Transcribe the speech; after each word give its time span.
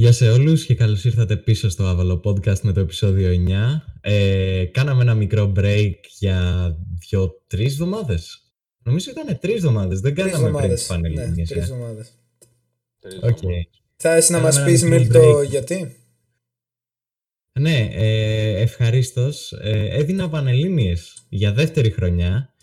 Γεια 0.00 0.12
σε 0.12 0.30
όλους 0.30 0.64
και 0.64 0.74
καλώς 0.74 1.04
ήρθατε 1.04 1.36
πίσω 1.36 1.68
στο 1.68 1.84
Άβολο 1.86 2.20
Podcast 2.24 2.60
με 2.60 2.72
το 2.72 2.80
επεισόδιο 2.80 3.44
9. 3.48 3.80
Ε, 4.00 4.64
κάναμε 4.64 5.02
ένα 5.02 5.14
μικρό 5.14 5.52
break 5.56 5.92
για 6.18 6.76
δύο-τρεις 7.08 7.72
εβδομάδες. 7.72 8.52
Νομίζω 8.82 9.10
ήταν 9.10 9.38
τρεις 9.38 9.54
εβδομάδες, 9.54 10.00
δεν 10.00 10.14
Τρεις 10.14 10.24
κάναμε 10.32 10.44
πριν 10.44 10.54
εβδομάδες. 10.54 10.78
τις 10.78 10.88
Πανελλήνιες. 10.88 11.28
Ναι, 11.36 11.42
ε. 11.42 11.44
τρεις 11.44 11.62
εβδομάδες. 11.62 12.12
Οκ. 13.22 13.38
Θες 13.96 14.32
να 14.32 14.38
Κάναμε 14.38 14.42
μας 14.42 14.56
ένα 14.56 14.66
πεις, 14.66 14.82
μικρό 14.82 14.98
Μίλτο, 14.98 15.12
το 15.12 15.38
break. 15.38 15.48
γιατί; 15.48 15.96
Ναι, 17.60 17.88
ε, 17.92 18.60
ευχαρίστως. 18.60 19.52
Ε, 19.52 19.88
έδινα 19.90 20.28
Πανελλήνιες 20.28 21.26
για 21.28 21.52
δεύτερη 21.52 21.90
χρονιά. 21.90 22.54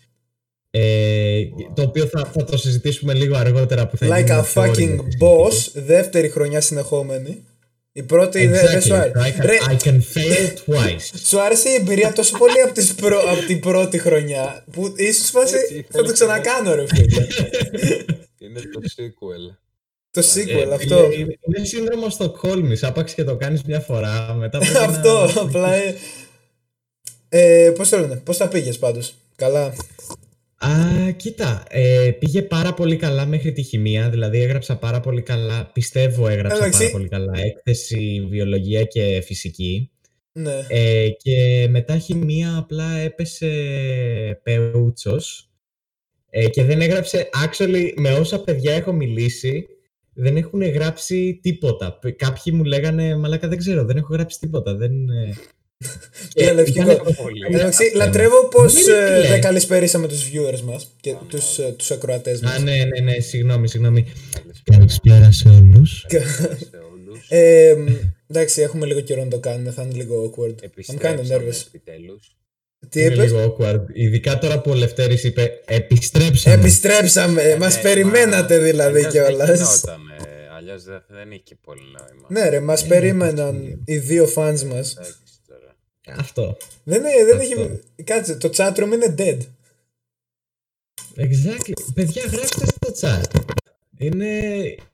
Ε, 0.70 1.42
Το 1.74 1.82
οποίο 1.82 2.06
θα, 2.06 2.24
θα 2.34 2.44
το 2.44 2.56
συζητήσουμε 2.56 3.14
λίγο 3.14 3.36
αργότερα 3.36 3.86
που 3.86 3.96
θα 3.96 4.06
Like 4.06 4.24
γίνουμε 4.24 4.40
a 4.40 4.44
πιο 4.52 4.62
fucking 4.62 4.68
όριμοι. 4.68 4.98
boss, 5.20 5.70
δεύτερη 5.72 6.28
χρονιά 6.28 6.60
συνεχόμενη. 6.60 7.44
Η 7.92 8.02
πρώτη 8.02 8.46
δεν 8.46 8.66
δεν 8.66 8.78
Exactly. 8.80 8.82
σου 8.86 8.94
άρεσε. 8.94 9.12
So 9.16 9.22
I 9.22 9.40
can, 9.40 9.44
Ρε, 9.46 9.56
I 9.70 9.76
can 9.86 10.00
fail 10.14 10.48
twice. 10.66 11.18
σου 11.28 11.40
άρεσε 11.40 11.68
η 11.68 11.74
εμπειρία 11.74 12.12
τόσο 12.12 12.38
πολύ 12.38 12.60
από, 12.60 12.72
τις 12.74 12.94
προ... 12.94 13.18
από 13.30 13.46
την 13.46 13.60
πρώτη 13.60 13.98
χρονιά 13.98 14.64
που 14.72 14.92
ίσως 14.96 15.30
φάση 15.30 15.54
Έτσι, 15.56 15.74
θα 15.74 15.82
το 15.90 15.96
θέλεις 15.98 16.12
ξανακάνω 16.12 16.74
ρε 16.74 16.84
φίλε. 16.86 17.26
Είναι 18.38 18.60
το 18.60 18.80
sequel. 18.96 19.56
το 20.10 20.20
sequel 20.34 20.70
Ε, 20.70 20.74
αυτό. 20.74 21.04
Είναι, 21.04 21.14
είναι- 21.14 21.36
είναι 21.56 21.66
σύνδρομο 21.66 22.08
στο 22.10 22.30
κόλμης. 22.30 22.82
Άπαξ 22.82 23.14
και 23.14 23.24
το 23.24 23.36
κάνεις 23.36 23.62
μια 23.62 23.80
φορά. 23.80 24.34
Μετά 24.38 24.58
πρέπει 24.58 24.76
Αυτό 24.90 25.30
να... 25.34 25.40
απλά. 25.40 25.74
Ε, 25.74 25.94
ε, 27.28 27.70
πώς 27.70 27.88
το 27.88 27.98
λένε, 27.98 28.16
πώς 28.16 28.36
τα 28.36 28.48
πήγες 28.48 28.78
πάντως. 28.78 29.14
Καλά; 29.36 29.72
Α, 30.58 31.10
κοίτα, 31.10 31.64
ε, 31.68 32.10
πήγε 32.18 32.42
πάρα 32.42 32.74
πολύ 32.74 32.96
καλά 32.96 33.26
μέχρι 33.26 33.52
τη 33.52 33.62
χημεία, 33.62 34.10
δηλαδή 34.10 34.40
έγραψα 34.40 34.76
πάρα 34.76 35.00
πολύ 35.00 35.22
καλά, 35.22 35.70
πιστεύω 35.72 36.28
έγραψα 36.28 36.56
Εντάξει. 36.56 36.78
πάρα 36.78 36.90
πολύ 36.90 37.08
καλά, 37.08 37.32
έκθεση, 37.38 38.26
βιολογία 38.28 38.84
και 38.84 39.20
φυσική. 39.24 39.90
Ναι. 40.32 40.66
Ε, 40.68 41.08
και 41.08 41.66
μετά 41.70 41.98
χημεία 41.98 42.56
απλά 42.56 42.96
έπεσε 42.96 43.50
πεούτσος 44.42 45.50
ε, 46.30 46.48
και 46.48 46.64
δεν 46.64 46.80
έγραψε, 46.80 47.28
actually, 47.44 47.92
με 47.96 48.12
όσα 48.12 48.40
παιδιά 48.40 48.72
έχω 48.74 48.92
μιλήσει, 48.92 49.66
δεν 50.12 50.36
έχουν 50.36 50.62
γράψει 50.62 51.38
τίποτα. 51.42 51.98
Π- 51.98 52.16
Κάποιοι 52.16 52.52
μου 52.56 52.64
λέγανε, 52.64 53.16
μαλάκα 53.16 53.48
δεν 53.48 53.58
ξέρω, 53.58 53.84
δεν 53.84 53.96
έχω 53.96 54.12
γράψει 54.14 54.38
τίποτα. 54.38 54.74
Δεν, 54.74 54.92
ε». 55.84 55.86
Και 56.32 56.42
Είναι 56.42 56.52
λευκικό. 56.52 56.90
ήταν- 56.90 57.14
Πολύ. 57.22 57.40
Εντάξει, 57.54 57.92
λατρεύω 57.94 58.48
πως 58.48 58.74
Μην 58.74 58.82
είναι 58.82 58.92
ε, 58.96 59.06
τι 59.14 59.20
δεν 59.20 59.30
λέει. 59.30 59.38
καλησπερίσαμε 59.38 60.08
τους 60.08 60.30
viewers 60.30 60.60
μας 60.60 60.86
και 61.00 61.14
τους, 61.28 61.58
ε, 61.58 61.74
τους 61.78 61.90
ακροατές 61.90 62.40
μας. 62.40 62.52
Α, 62.56 62.58
ναι, 62.58 62.72
ναι, 62.84 63.00
ναι, 63.12 63.20
συγγνώμη, 63.20 63.68
συγγνώμη. 63.68 64.02
Καλησπέρα 64.32 64.76
Καλησπέρα 64.78 65.32
σε 65.32 65.48
όλους. 65.48 66.04
σε 66.08 66.16
όλους. 66.92 67.26
Ε, 67.28 67.74
μ, 67.78 67.86
εντάξει, 68.30 68.60
έχουμε 68.62 68.86
λίγο 68.86 69.00
καιρό 69.00 69.22
να 69.24 69.30
το 69.30 69.38
κάνουμε, 69.38 69.70
θα 69.70 69.82
είναι 69.82 69.94
λίγο 69.94 70.24
awkward. 70.24 70.48
I'm 70.48 70.52
kind 70.52 70.58
of 70.58 70.64
Επιστρέψαμε 70.64 71.36
nervous. 71.36 71.64
επιτέλους. 71.66 72.30
Τι 72.88 73.00
Είναι 73.00 73.14
είπες; 73.14 73.24
λίγο 73.30 73.56
awkward. 73.60 73.80
Ειδικά 73.92 74.38
τώρα 74.38 74.60
που 74.60 74.70
ο 74.70 74.74
Λευτέρης 74.74 75.24
είπε 75.24 75.50
επιστρέψαμε. 75.66 76.54
Επιστρέψαμε, 76.56 77.56
μας 77.58 77.76
Ναι, 77.76 77.82
περιμένατε 77.82 78.56
μα- 78.56 78.62
δηλαδή 78.64 78.98
αλλιώς 79.04 79.12
δεν 79.12 79.22
κιόλας. 79.22 79.58
γινότανε. 79.58 80.14
Αλλιώς 80.56 80.82
δεν, 80.84 81.02
δεν 81.08 81.30
είχε 81.30 81.40
και 81.44 81.56
πολύ 81.64 81.80
νόημα. 81.80 82.26
Ναι 82.42 82.48
ρε, 82.48 82.60
μας 82.60 82.82
Ε, 82.82 82.86
περίμεναν 82.86 83.54
εντάξει. 83.56 83.80
οι 83.84 83.96
δύο 83.98 84.28
fans 84.34 84.62
μας. 84.62 84.96
Εντάξει 86.06 86.34
τώρα. 86.34 86.50
Αυτό. 86.50 86.66
Δεν, 86.84 87.00
είναι- 87.00 87.24
δεν 87.24 87.38
Αυτό. 87.40 87.60
έχει... 87.62 87.80
Κάτσε, 88.04 88.36
το 88.36 88.50
chatroom 88.56 88.90
είναι 88.92 89.14
dead. 89.18 89.38
Exactly. 91.16 91.72
Παιδιά, 91.94 92.24
γράψτε 92.26 92.66
στο 92.66 92.92
chat. 93.08 93.40
Είναι, 93.98 94.26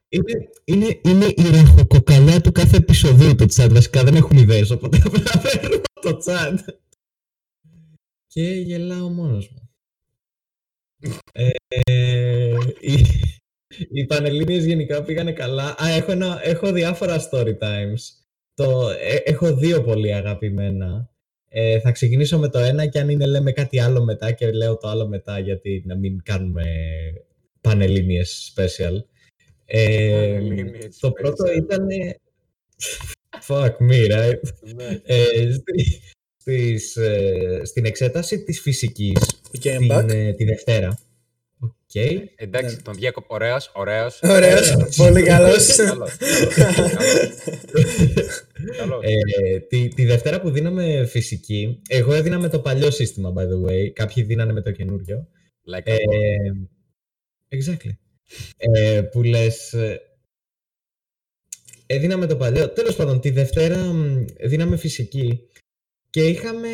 είναι, 0.09 0.51
είναι, 0.65 1.01
είναι 1.05 1.27
η 1.37 1.51
ραχοκοκαλιά 1.51 2.41
του 2.41 2.53
κάθε 2.53 2.77
επεισοδίου 2.77 3.35
το 3.35 3.47
chat. 3.55 3.69
Βασικά 3.71 4.05
δεν 4.05 4.15
έχουμε 4.15 4.41
ιδέες, 4.41 4.71
οπότε 4.71 5.03
απλά 5.07 5.41
παίρνω 5.43 5.81
το 6.01 6.19
chat. 6.27 6.55
Και 8.27 8.43
γελάω 8.43 9.09
μόνος 9.09 9.49
μου. 9.49 9.69
Ε, 11.33 11.51
οι, 12.81 13.07
οι 13.91 14.07
Πανελλήνιες 14.07 14.65
γενικά 14.65 15.03
πήγανε 15.03 15.33
καλά. 15.33 15.75
Α, 15.83 15.89
έχω, 15.89 16.13
ένα, 16.13 16.41
έχω 16.43 16.73
διάφορα 16.73 17.29
story 17.31 17.59
times. 17.59 18.22
Το, 18.55 18.89
ε, 18.89 19.17
έχω 19.31 19.55
δύο 19.57 19.83
πολύ 19.83 20.15
αγαπημένα. 20.15 21.11
Ε, 21.49 21.81
θα 21.81 21.91
ξεκινήσω 21.93 22.39
με 22.39 22.49
το 22.49 22.59
ένα 22.59 22.87
και 22.87 22.99
αν 22.99 23.09
είναι 23.09 23.27
λέμε 23.27 23.53
κάτι 23.53 23.81
άλλο 23.81 24.05
μετά 24.05 24.33
και 24.33 24.51
λέω 24.51 24.77
το 24.77 24.89
άλλο 24.89 25.09
μετά 25.09 25.39
γιατί 25.39 25.83
να 25.87 25.97
μην 25.97 26.23
κάνουμε 26.23 26.63
Πανελλήνιες 27.61 28.55
special. 28.57 28.97
Ε, 29.65 30.11
Πανελλήνιες 30.11 30.99
το 30.99 31.09
special. 31.09 31.15
πρώτο 31.15 31.53
ήταν... 31.53 31.87
Fuck 33.47 33.71
me, 33.91 34.11
right? 34.13 34.41
Ναι. 34.75 35.01
Ε, 35.05 35.53
στη- 35.53 36.01
στις, 36.37 36.97
ε, 36.97 37.61
στην 37.65 37.85
εξέταση 37.85 38.43
της 38.45 38.61
φυσικής 38.61 39.19
Okay, 39.59 39.75
I'm 39.75 39.79
την, 39.79 39.91
back. 39.91 40.09
ε, 40.09 40.33
τη 40.33 40.45
Δευτέρα. 40.45 40.99
Οκ. 41.97 42.31
Εντάξει, 42.37 42.75
Ναι. 42.75 42.83
τον 42.83 42.95
διέκοψα. 42.95 43.35
Ωραίος, 43.35 43.71
ωραίος. 43.75 44.21
Ωραίος, 44.23 44.77
πολύ 44.97 45.23
καλός. 45.33 45.77
Καλός. 45.77 46.17
Καλός. 48.77 49.05
Ε, 49.05 49.59
τη, 49.59 49.89
τη 49.89 50.05
Δευτέρα 50.05 50.41
που 50.41 50.51
δίναμε 50.51 51.07
φυσική, 51.07 51.81
εγώ 51.89 52.13
έδινα 52.15 52.39
με 52.39 52.49
το 52.49 52.61
παλιό 52.61 52.91
σύστημα, 52.91 53.33
by 53.37 53.43
the 53.43 53.71
way. 53.71 53.89
Κάποιοι 53.93 54.23
δίνανε 54.23 54.53
με 54.53 54.63
το 54.63 54.71
καινούριο. 54.71 55.29
Like 55.75 55.83
Ε, 55.85 55.95
a 55.95 55.99
boss. 55.99 57.59
exactly. 57.59 57.91
Ε, 58.57 59.01
που 59.03 59.23
λες... 59.23 59.73
ε, 59.73 60.01
Έδινα 61.87 62.17
με 62.17 62.27
το 62.27 62.37
παλιό. 62.37 62.69
Τέλος 62.71 62.97
πάντων, 62.97 63.21
τη 63.21 63.31
Δευτέρα 63.31 63.77
μ, 63.77 64.25
δίναμε 64.45 64.77
φυσική 64.77 65.41
και 66.13 66.29
είχαμε, 66.29 66.69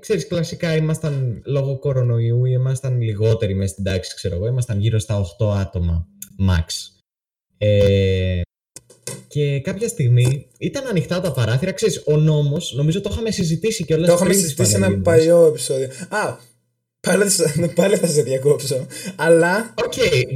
ξέρεις, 0.00 0.26
κλασικά 0.26 0.76
ήμασταν 0.76 1.42
λόγω 1.44 1.78
κορονοϊού, 1.78 2.44
ήμασταν 2.44 3.00
λιγότεροι 3.00 3.54
μέσα 3.54 3.72
στην 3.72 3.84
τάξη, 3.84 4.14
ξέρω 4.14 4.34
εγώ, 4.34 4.46
ήμασταν 4.46 4.80
γύρω 4.80 4.98
στα 4.98 5.20
8 5.38 5.46
άτομα, 5.60 6.06
max. 6.48 6.64
Ε, 7.58 8.40
και 9.28 9.60
κάποια 9.60 9.88
στιγμή 9.88 10.46
ήταν 10.58 10.86
ανοιχτά 10.86 11.20
τα 11.20 11.32
παράθυρα, 11.32 11.72
ξέρεις, 11.72 12.02
ο 12.06 12.16
νόμος, 12.16 12.72
νομίζω 12.76 13.00
το 13.00 13.08
είχαμε 13.12 13.30
συζητήσει 13.30 13.84
και 13.84 13.94
όλα 13.94 14.06
Το 14.06 14.12
είχαμε 14.12 14.32
συζητήσει 14.32 14.70
σε 14.70 14.76
ένα 14.76 14.98
παλιό 15.00 15.46
επεισόδιο. 15.46 15.88
Α, 16.08 16.36
πάλι, 17.00 17.28
θα- 17.28 17.68
πάλι 17.74 17.96
θα 17.96 18.06
σε 18.06 18.22
διακόψω. 18.22 18.86
Αλλά, 19.16 19.74
Οκ, 19.84 19.92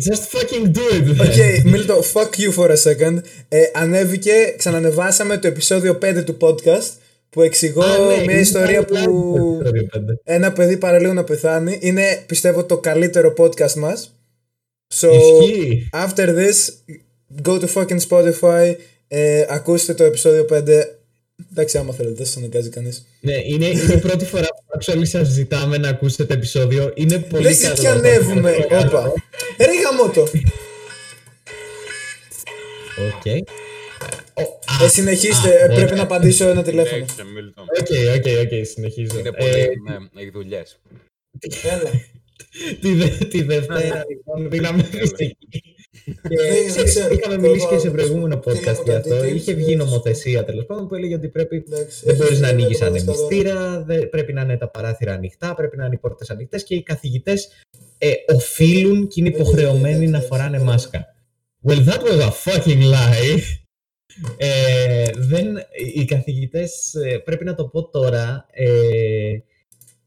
just 0.08 0.38
fucking 0.38 0.66
do 0.76 0.94
it. 0.94 1.10
οκ, 1.10 1.16
okay, 1.26 1.62
Μίλτο, 1.64 2.02
fuck 2.12 2.30
you 2.40 2.54
for 2.54 2.70
a 2.70 2.76
second. 2.76 3.18
Ε, 3.48 3.62
ανέβηκε, 3.74 4.54
ξανανεβάσαμε 4.56 5.38
το 5.38 5.46
επεισόδιο 5.46 5.98
5 6.02 6.22
του 6.24 6.36
podcast 6.40 6.90
που 7.36 7.42
εξηγώ 7.42 7.82
Α, 7.82 7.98
ναι, 7.98 8.04
μια 8.14 8.22
είναι 8.22 8.40
ιστορία 8.40 8.80
live 8.80 8.86
το 8.86 8.94
που 8.94 9.54
επεισόδιο 9.56 9.84
πέντε. 9.84 10.18
ένα 10.24 10.52
παιδί 10.52 10.76
παραλίγο 10.76 11.12
να 11.12 11.24
πεθάνει. 11.24 11.78
Είναι, 11.80 12.22
πιστεύω, 12.26 12.64
το 12.64 12.78
καλύτερο 12.78 13.34
podcast 13.38 13.72
μας. 13.72 14.14
So, 15.00 15.08
Ισχύει. 15.12 15.88
after 15.92 16.26
this, 16.28 16.56
go 17.42 17.60
to 17.60 17.66
fucking 17.74 17.98
Spotify, 18.08 18.74
ε, 19.08 19.44
ακούστε 19.48 19.94
το 19.94 20.04
επεισόδιο 20.04 20.44
5. 20.44 20.84
Εντάξει, 21.50 21.78
άμα 21.78 21.92
θέλετε, 21.92 22.14
δεν 22.16 22.26
σας 22.26 22.36
αναγκάζει 22.36 22.68
κανείς. 22.68 23.06
Ναι, 23.20 23.34
είναι, 23.46 23.66
είναι 23.66 23.92
η 23.92 23.98
πρώτη 23.98 24.24
φορά 24.24 24.46
που 24.46 24.78
actually 24.80 25.06
σας 25.06 25.28
ζητάμε 25.28 25.78
να 25.78 25.88
ακούσετε 25.88 26.24
το 26.24 26.32
επεισόδιο. 26.32 26.90
Είναι 26.94 27.18
πολύ 27.18 27.42
Δεν 27.42 27.56
καλό. 27.62 27.74
ζητιανεύουμε. 27.74 28.50
Όπα. 28.64 29.12
Ρε 29.58 29.72
γαμώτο. 29.84 30.22
Οκ. 33.08 33.44
Ε, 34.84 34.88
συνεχίστε, 34.88 35.48
α, 35.48 35.52
ε, 35.64 35.66
πρέπει 35.66 35.82
ωραία. 35.82 35.94
να 35.94 36.02
απαντήσω 36.02 36.48
ένα 36.48 36.62
τηλέφωνο. 36.62 37.04
Συνέχισε, 37.06 37.24
Μίλτον. 37.34 37.64
Οκ, 37.80 38.16
οκ, 38.16 38.26
οκ, 38.44 38.66
συνεχίζω. 38.66 39.18
Είναι 39.18 39.28
Ε, 39.28 39.30
πολύ. 39.30 39.52
Ναι, 39.88 40.20
έχει 40.20 40.30
δουλειές. 40.30 40.78
Έλα. 41.62 41.90
τη, 42.80 42.92
δε- 42.94 43.24
τη 43.26 43.42
Δευτέρα, 43.42 44.04
λοιπόν, 44.08 44.50
δίναμε 44.50 44.82
φυσική. 44.82 45.36
Και 46.04 46.36
Δεν 46.36 46.66
ξέρεις, 46.66 46.90
ξέρω. 46.90 47.14
είχαμε 47.14 47.38
μιλήσει 47.38 47.66
και 47.66 47.78
σε 47.78 47.88
Κόβω, 47.88 47.90
προηγούμενο 47.96 48.40
θέλω 48.44 48.56
podcast 48.56 48.64
να 48.64 48.82
για 48.82 48.96
αυτό. 48.96 49.08
πατήσω, 49.14 49.34
Είχε 49.34 49.52
yes. 49.52 49.56
βγει 49.56 49.76
νομοθεσία 49.76 50.44
τέλο 50.44 50.64
πάντων 50.64 50.88
που 50.88 50.94
έλεγε 50.94 51.14
ότι 51.14 51.28
πρέπει 51.28 51.64
Εντάξει, 51.66 52.00
Δεν 52.04 52.14
έχει 52.14 52.22
μπορεί 52.22 52.36
να 52.40 52.48
γίνει 52.50 52.62
ανοίγει 52.62 52.78
ένα 52.80 52.90
δασκαλό. 52.90 53.12
ανεμιστήρα, 53.18 53.82
δεν- 53.86 54.08
πρέπει 54.08 54.32
να 54.32 54.40
είναι 54.42 54.56
τα 54.56 54.68
παράθυρα 54.70 55.12
ανοιχτά, 55.12 55.54
πρέπει 55.54 55.76
να 55.76 55.84
είναι 55.84 55.94
οι 55.94 55.98
πόρτε 55.98 56.24
ανοιχτέ 56.28 56.58
και 56.58 56.74
οι 56.74 56.82
καθηγητέ 56.82 57.34
ε, 57.98 58.12
οφείλουν 58.34 59.08
και 59.08 59.20
είναι 59.20 59.30
Δεν 59.30 59.40
υποχρεωμένοι 59.40 59.94
γίνεται, 59.94 60.10
να 60.10 60.16
εντάξει, 60.16 60.26
φοράνε 60.28 60.56
ναι. 60.58 60.64
μάσκα. 60.64 61.04
Well, 61.66 61.84
that 61.88 62.00
was 62.02 62.20
a 62.20 62.30
fucking 62.44 62.82
lie. 62.94 63.40
Ε, 64.36 65.04
δεν, 65.16 65.46
οι 65.94 66.04
καθηγητές, 66.04 66.94
ε, 66.94 67.18
πρέπει 67.18 67.44
να 67.44 67.54
το 67.54 67.64
πω 67.66 67.88
τώρα, 67.88 68.46
ε, 68.50 69.38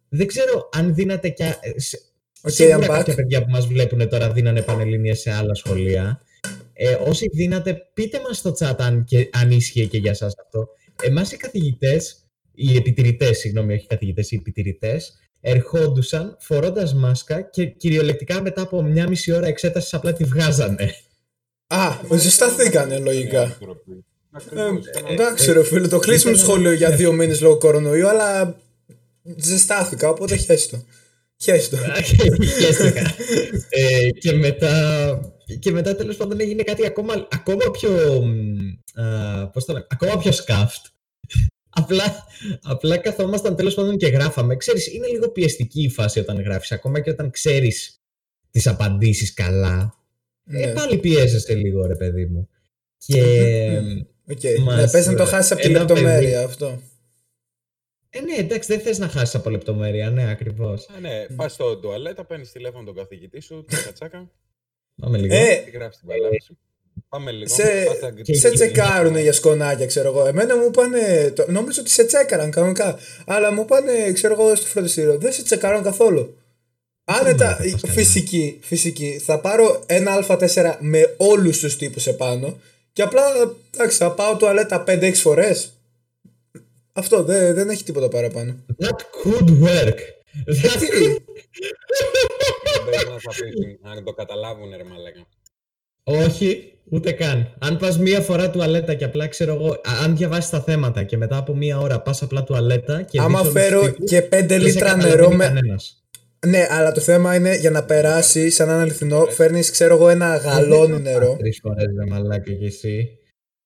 δεν 0.10 0.28
ξέρω 0.28 0.70
αν 0.74 0.94
δίνατε 0.96 1.30
κι... 1.30 1.44
α- 1.44 1.60
ε, 1.62 1.80
σε- 1.80 2.00
Οκ, 2.42 2.52
Σίγουρα 2.52 2.78
I'm 2.78 2.82
back. 2.82 2.88
κάποια 2.98 3.16
παιδιά 3.16 3.44
που 3.44 3.50
μας 3.50 3.68
βλέπουν 3.68 4.10
τώρα 4.10 4.32
δίνανε 4.32 4.62
πανελλήνιες 4.62 5.20
σε 5.20 5.32
άλλα 5.32 5.54
σχολεία. 5.54 6.22
Ε, 6.74 6.94
όσοι 6.94 7.30
δίνατε, 7.34 7.78
πείτε 7.94 8.22
μας 8.28 8.38
στο 8.38 8.54
chat 8.60 8.76
αν, 8.78 9.04
και, 9.04 9.30
αν 9.32 9.52
ίσχυε 9.52 9.86
και 9.86 9.98
για 9.98 10.14
σας 10.14 10.34
αυτό. 10.44 10.68
Εμάς 11.04 11.32
οι 11.32 11.38
καθηγητές, 11.38 12.30
οι 12.54 12.76
επιτηρητές, 12.76 13.38
συγγνώμη, 13.38 13.74
όχι 13.74 13.84
οι 13.84 13.88
καθηγητές, 13.88 14.32
οι 14.32 14.36
επιτηρητές, 14.36 15.14
ερχόντουσαν 15.42 16.38
φορώντας 16.40 16.94
μάσκα 16.94 17.42
και 17.42 17.66
κυριολεκτικά 17.66 18.42
μετά 18.42 18.62
από 18.62 18.82
μια 18.82 19.08
μισή 19.08 19.32
ώρα 19.32 19.48
εξέτασης 19.48 19.94
απλά 19.94 20.14
τη 20.14 20.24
βγάζανε. 20.24 20.94
Α, 21.72 22.00
ζεσταθήκανε 22.18 23.00
λογικά. 23.00 23.42
άνθρωποι. 23.42 24.06
Ακριβώς, 24.32 24.88
ήταν 24.88 25.04
αυτό. 25.04 25.14
Εντάξει, 25.14 25.52
ρε 25.52 25.64
φίλε, 25.64 25.88
το 25.88 26.00
κλείσουμε 26.00 26.34
το 26.34 26.40
σχολείο 26.40 26.72
για 26.72 26.92
δύο 26.92 27.12
μήνες 27.12 27.42
λόγω 27.42 27.58
κορονοϊού, 27.58 28.08
αλλά 28.08 28.58
ζεστάθηκα, 29.38 30.10
οπότε 30.10 30.36
χέστο. 30.36 30.84
Χέστο. 31.42 31.78
Χαίστηκα. 32.60 33.16
ε, 33.70 34.10
και 34.10 34.34
μετά, 34.34 35.20
και 35.60 35.72
μετά 35.72 35.96
τέλος 35.96 36.18
πάντων 36.18 36.40
έγινε 36.40 36.64
κάτι 36.64 36.86
ακόμα, 36.86 37.28
ακόμα 37.32 37.72
πιο, 37.72 37.90
μ, 38.24 39.02
α, 39.02 39.48
πώς 39.48 39.66
το 39.66 39.74
λέμε, 39.74 39.86
ακόμα 39.90 40.18
πιο 40.18 40.32
σκάφτ. 40.32 40.86
Απλά, 41.70 42.24
απλά 42.62 42.98
καθόμασταν 42.98 43.56
τέλος 43.56 43.74
πάντων 43.74 43.98
και 43.98 44.08
γράφαμε. 44.08 44.56
Ξέρεις, 44.56 44.94
είναι 44.94 45.08
λίγο 45.08 45.30
πιεστική 45.30 45.84
η 45.84 45.90
φάση 45.90 46.20
όταν 46.20 46.42
γράφεις, 46.42 46.72
ακόμα 46.72 47.00
και 47.00 47.10
όταν 47.10 47.32
ξέρεις 47.32 48.02
τις 48.52 48.68
απαντήσεις 48.68 49.34
καλά. 49.34 49.94
Ναι. 50.52 50.62
Ε, 50.62 50.72
πάλι 50.74 50.98
πιέζεσαι 50.98 51.54
λίγο, 51.54 51.86
ρε 51.86 51.96
παιδί 51.96 52.26
μου. 52.26 52.50
Και... 52.98 53.22
Οκ. 54.32 54.40
Μας- 54.64 54.76
Ναι, 54.78 54.90
πες 54.90 55.06
να 55.08 55.16
το 55.16 55.26
χάσεις 55.26 55.52
από 55.52 55.62
τη 55.62 55.68
ένα 55.70 55.80
λεπτομέρεια 55.80 56.20
παιδί. 56.40 56.44
αυτό. 56.44 56.82
Ε, 58.10 58.20
ναι, 58.22 58.36
εντάξει, 58.36 58.72
δεν 58.74 58.82
θες 58.82 58.98
να 58.98 59.08
χάσεις 59.08 59.36
από 59.36 59.50
λεπτομέρεια, 59.50 60.10
ναι, 60.10 60.30
ακριβώς. 60.30 60.88
Α, 60.90 61.00
ναι, 61.00 61.26
πα 61.36 61.48
στο 61.48 61.78
τουαλέτα, 61.78 62.26
παίρνεις 62.26 62.52
τηλέφωνο 62.52 62.84
τον 62.84 62.96
καθηγητή 62.96 63.40
σου, 63.42 63.66
τσάκα 63.68 63.92
τσάκα, 63.94 64.32
Πάμε 65.02 65.18
λίγο. 65.18 65.36
Ε, 65.36 65.56
τι 65.66 65.72
γράφεις 65.72 65.96
στην 65.96 66.08
παλάβη 66.08 66.42
σου. 66.42 66.58
Πάμε 67.10 67.32
λίγο. 67.32 67.48
σε, 67.54 67.64
πας 67.86 67.96
στα- 67.98 68.14
σε 68.36 68.50
τσεκάρουν 68.52 69.18
για 69.18 69.34
σκονάκια, 69.34 69.86
ξέρω 69.86 70.10
εγώ. 70.10 70.26
Εμένα 70.28 70.58
μου 70.58 70.66
είπανε. 70.68 71.32
το- 71.36 71.52
Νόμιζα 71.52 71.82
ότι 71.82 71.90
σε 71.90 72.04
τσέκαραν 72.04 72.52
κανονικά. 72.52 73.00
Αλλά 73.26 73.52
μου 73.52 73.62
είπανε, 73.62 74.12
ξέρω 74.14 74.34
εγώ, 74.34 74.56
στο 74.56 74.66
φροντιστήριο. 74.68 75.18
Δεν 75.18 75.32
σε 75.34 75.44
τσεκάρουν 75.44 75.84
καθόλου. 75.84 76.38
Άνετα, 77.20 77.46
μάθα 77.46 77.64
πώς 77.72 77.82
κάνει. 77.82 77.94
φυσική, 77.94 78.60
φυσική. 78.62 79.22
Θα 79.26 79.40
πάρω 79.40 79.84
ένα 79.86 80.26
Α4 80.28 80.76
με 80.80 81.14
όλους 81.18 81.60
τους 81.60 81.76
τύπους 81.76 82.08
επάνω. 82.08 82.60
Και 82.94 83.02
απλά, 83.02 83.22
εντάξει, 83.74 83.98
θα 83.98 84.12
πάω 84.12 84.36
τουαλέτα 84.36 84.84
5-6 84.88 85.12
φορές. 85.14 85.74
Αυτό 86.94 87.24
δεν, 87.24 87.54
δεν 87.54 87.70
έχει 87.70 87.84
τίποτα 87.84 88.08
παραπάνω. 88.08 88.56
That 88.84 89.00
could 89.24 89.50
work; 89.64 89.98
That 90.46 90.80
could... 90.80 91.18
Μπες 92.86 93.06
να 93.06 93.20
σου 93.20 93.30
αφήσουν, 93.30 93.80
να 93.82 94.04
το 94.04 94.12
καταλάβουν, 94.14 94.70
ρε 94.78 94.84
μαλάκα. 94.84 95.28
Όχι, 96.04 96.74
ούτε 96.92 97.12
καν. 97.12 97.56
Αν 97.60 97.78
πας 97.78 97.98
μία 98.00 98.22
φορά 98.22 98.50
τουαλέτα 98.50 98.94
και 98.94 99.04
απλά 99.04 99.28
ξέρω 99.28 99.54
εγώ, 99.54 99.68
α- 99.72 100.04
αν 100.04 100.18
διαβάσεις 100.18 100.50
τα 100.50 100.62
θέματα 100.62 101.04
και 101.04 101.18
μετά 101.18 101.38
από 101.38 101.56
μία 101.56 101.80
ώρα 101.80 102.02
πας 102.02 102.22
απλά 102.22 102.44
τουαλέτα 102.44 103.02
και 103.02 103.20
Άμα 103.20 103.42
δεις 103.42 103.50
όλους 103.50 103.64
φέρω 103.64 103.80
τους 103.80 103.90
τύπους, 103.92 104.10
και 104.10 104.22
5 104.22 104.30
δεν 104.30 104.50
σε 104.50 104.58
λίτρα 104.58 104.88
καταλαβαίνει 104.90 105.16
νερό 105.16 105.32
με. 105.32 105.46
κανένας. 105.46 105.99
Ναι, 106.48 106.68
αλλά 106.70 106.92
το 106.92 107.02
θέμα 107.02 107.36
είναι 107.36 107.56
για 107.56 107.70
να 107.70 107.84
περάσει 107.84 108.50
σαν 108.50 108.70
ένα 108.70 108.82
αληθινό, 108.82 109.26
φέρνεις, 109.26 109.72
ξέρω 109.72 109.96
εγώ, 109.96 110.10
ένα 110.10 110.36
γαλόνι 110.36 111.02
νερό. 111.02 111.36
Τρεις 111.40 111.60
φορές 111.62 111.86
ρε 112.00 112.06
μαλάκα 112.06 112.54
και 112.54 112.66
εσύ. 112.66 113.18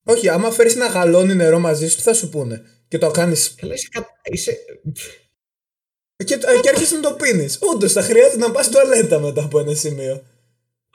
Όχι, 0.05 0.29
άμα 0.29 0.51
φέρεις 0.51 0.75
ένα 0.75 0.87
γαλόνι 0.87 1.35
νερό 1.35 1.59
μαζί 1.59 1.87
σου, 1.87 1.95
τι 1.95 2.01
θα 2.01 2.13
σου 2.13 2.29
πούνε; 2.29 2.61
Και 2.87 2.97
το 2.97 3.11
κάνει. 3.11 3.35
Καλά 3.55 3.73
είσαι, 3.73 3.87
κα... 3.91 4.07
είσαι... 4.23 4.57
Και, 6.15 6.35
και 6.35 6.69
έρχεσαι 6.69 6.95
να 6.95 7.01
το 7.01 7.13
πίνεις. 7.13 7.57
Όντως, 7.61 7.91
θα 7.91 8.01
χρειάζεται 8.01 8.37
να 8.37 8.51
πας 8.51 8.69
τουαλέτα 8.69 9.19
μετά 9.19 9.43
από 9.43 9.59
ένα 9.59 9.73
σημείο. 9.73 10.23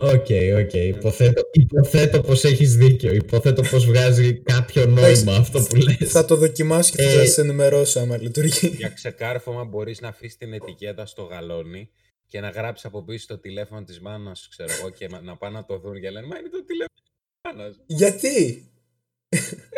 OK, 0.00 0.26
OK. 0.58 0.75
Υποθέτω, 0.75 1.43
υποθέτω 1.53 2.21
πως 2.21 2.45
έχεις 2.45 2.77
δίκιο. 2.77 3.12
Υποθέτω 3.15 3.62
πως 3.62 3.87
βγάζει 3.87 4.35
κάποιο 4.35 4.87
νόημα 4.87 5.37
αυτό 5.37 5.62
που 5.62 5.75
λες. 5.77 6.11
Θα 6.11 6.25
το 6.25 6.37
δοκιμάσω 6.37 6.93
και 6.97 7.03
θα 7.03 7.21
Ε, 7.21 7.27
σα 7.27 7.43
ενημερώσω 7.43 8.00
άμα 8.00 8.17
λειτουργεί. 8.17 8.67
Για 8.77 8.89
ξεκάρφωμα 8.89 9.65
μπορείς 9.65 10.00
να 10.00 10.09
αφήσεις 10.09 10.37
την 10.37 10.53
ετικέτα 10.53 11.06
στο 11.06 11.23
γαλόνι 11.23 11.91
και 12.27 12.41
να 12.41 12.49
γράψεις 12.50 12.85
από 12.85 13.03
πίσω 13.05 13.27
το 13.29 13.39
τηλέφωνο 13.39 13.85
της 13.85 14.00
μάνας 14.00 14.39
σου, 14.41 14.49
ξέρω 14.49 14.73
εγώ, 14.79 14.91
και 14.91 15.09
να- 15.09 15.21
να 15.21 15.37
πάνε 15.37 15.56
να 15.56 15.65
το 15.65 15.79
δουν 15.79 16.00
και 16.00 16.11
λένε 16.11 16.27
Μα 16.27 16.39
είναι 16.39 16.49
το 16.49 16.65
τηλέφωνο 16.65 17.00
της 17.03 17.12
μάνας. 17.45 17.77
Γιατί; 17.87 18.65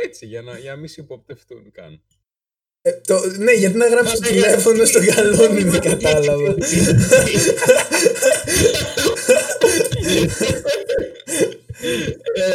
Έτσι, 0.05 0.27
για 0.27 0.43
να, 0.43 0.59
για 0.59 0.71
να 0.71 0.77
μην 0.77 0.89
σε 0.89 1.01
υποπτευτούν 1.01 1.71
καν. 1.73 2.03
Ε, 2.83 2.91
το, 3.07 3.21
ναι, 3.39 3.53
γιατί 3.53 3.77
να 3.77 3.87
γράψεις 3.89 4.21
το 4.21 4.29
τηλέφωνο 4.29 4.85
στο 4.85 4.99
γαλόνι, 4.99 5.63
δεν 5.63 5.81
κατάλαβα. 5.81 6.55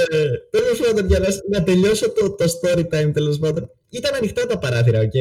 Ε, 0.09 0.27
Τέλος 0.49 0.79
πάντων, 0.79 1.07
για 1.07 1.19
να, 1.19 1.27
να 1.49 1.63
τελειώσω 1.63 2.11
το, 2.11 2.35
το 2.35 2.45
story 2.45 2.79
time, 2.93 3.11
τέλος 3.13 3.39
πάντων. 3.39 3.71
Ήταν 3.89 4.13
ανοιχτά 4.13 4.45
τα 4.45 4.57
παράθυρα, 4.57 4.99
οκ. 4.99 5.11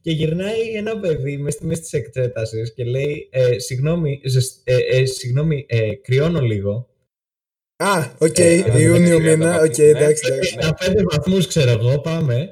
Και 0.00 0.10
γυρνάει 0.10 0.72
ένα 0.74 0.98
παιδί 1.00 1.36
μες 1.36 1.54
στη 1.54 1.66
μέση 1.66 1.80
της 1.80 1.92
εξέτασης 1.92 2.74
και 2.74 2.84
λέει: 2.84 3.28
ε, 3.30 3.58
Συγγνώμη, 3.58 4.20
ζεσ- 4.24 4.60
ε, 4.64 4.76
ε, 4.76 5.04
συγγνώμη 5.04 5.66
ε, 5.68 5.94
κρυώνω 5.94 6.40
λίγο. 6.40 6.88
Α, 7.76 8.14
οκ, 8.18 8.38
Ε, 8.38 8.80
Ιούνιο 8.80 9.16
ε, 9.16 9.20
μήνα, 9.20 9.54
ε, 9.54 9.62
οκ, 9.64 9.76
ναι, 9.78 9.84
εντάξει, 9.84 10.28
ναι. 10.30 10.34
εντάξει. 10.34 10.52
Στα 10.60 10.74
πέντε 10.74 11.02
βαθμούς, 11.10 11.46
ξέρω 11.46 11.70
εγώ, 11.70 11.98
πάμε. 12.00 12.48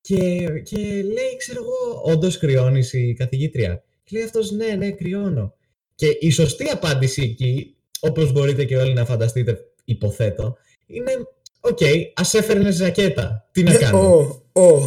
Και, 0.00 0.16
και 0.64 0.78
λέει, 1.02 1.36
ξέρω 1.38 1.60
εγώ, 1.62 2.02
όντως 2.12 2.38
κρυώνεις 2.38 2.92
η 2.92 3.14
καθηγήτρια. 3.18 3.84
Και 4.04 4.16
λέει 4.16 4.22
αυτός, 4.22 4.50
ναι, 4.50 4.66
ναι, 4.66 4.90
κρυώνω. 4.90 5.54
Και 5.94 6.06
η 6.20 6.30
σωστή 6.30 6.64
απάντηση 6.68 7.22
εκεί, 7.22 7.73
όπως 8.08 8.32
μπορείτε 8.32 8.64
και 8.64 8.76
όλοι 8.76 8.92
να 8.92 9.04
φανταστείτε, 9.04 9.58
υποθέτω, 9.84 10.56
είναι: 10.86 11.12
Οκ, 11.60 11.78
ας 12.14 12.34
έφερνες 12.34 12.74
ζακέτα. 12.74 13.48
Τι 13.52 13.62
να 13.62 13.74
κάνω. 13.76 13.98
Ω, 14.52 14.60
ω. 14.60 14.80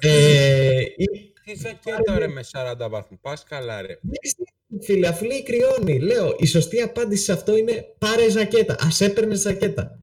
ε, 0.00 0.80
ή- 0.96 1.32
Τι 1.44 1.54
ζακέτα 1.56 2.18
ρε 2.18 2.26
με 2.28 2.42
40 2.52 2.88
βαθμούς, 2.90 3.18
πας 3.20 3.44
καλά 3.44 3.80
ρε. 3.80 3.98
Ναι, 4.02 4.80
Φίλε, 4.82 5.06
αφού 5.06 5.24
λέει 5.24 5.42
κρυώνει, 5.42 5.98
λέω, 5.98 6.34
η 6.38 6.46
σωστή 6.46 6.80
απάντηση 6.80 7.24
σε 7.24 7.32
αυτό 7.32 7.56
είναι 7.56 7.84
πάρε 7.98 8.30
ζακέτα. 8.30 8.72
Α 8.74 8.88
έπαιρνε 9.04 9.34
ζακέτα. 9.34 9.98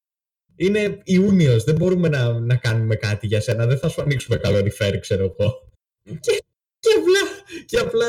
Είναι 0.56 1.00
Ιούνιος, 1.04 1.64
δεν 1.64 1.76
μπορούμε 1.76 2.10
να, 2.10 2.40
να 2.40 2.56
κάνουμε 2.56 2.96
κάτι 2.96 3.28
για 3.28 3.42
σένα. 3.42 3.66
Δεν 3.66 3.78
θα 3.78 3.90
σου 3.90 4.02
ανοίξουμε 4.02 4.38
καλοριφέρ, 4.38 5.00
ξέρω 5.00 5.24
εγώ. 5.24 5.70
και, 6.04 6.44
και 6.80 6.90
απλά, 6.98 7.20
και 7.66 7.78
απλά 7.78 8.08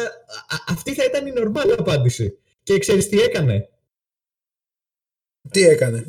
α- 0.48 0.64
αυτή 0.68 0.94
θα 0.94 1.04
ήταν 1.04 1.26
η 1.26 1.30
νορμάλ 1.30 1.72
απάντηση. 1.78 2.38
Και 2.62 2.78
ξέρεις 2.78 3.08
τι 3.08 3.20
έκανε; 3.20 3.68
Τι 5.50 5.62
έκανε; 5.62 6.04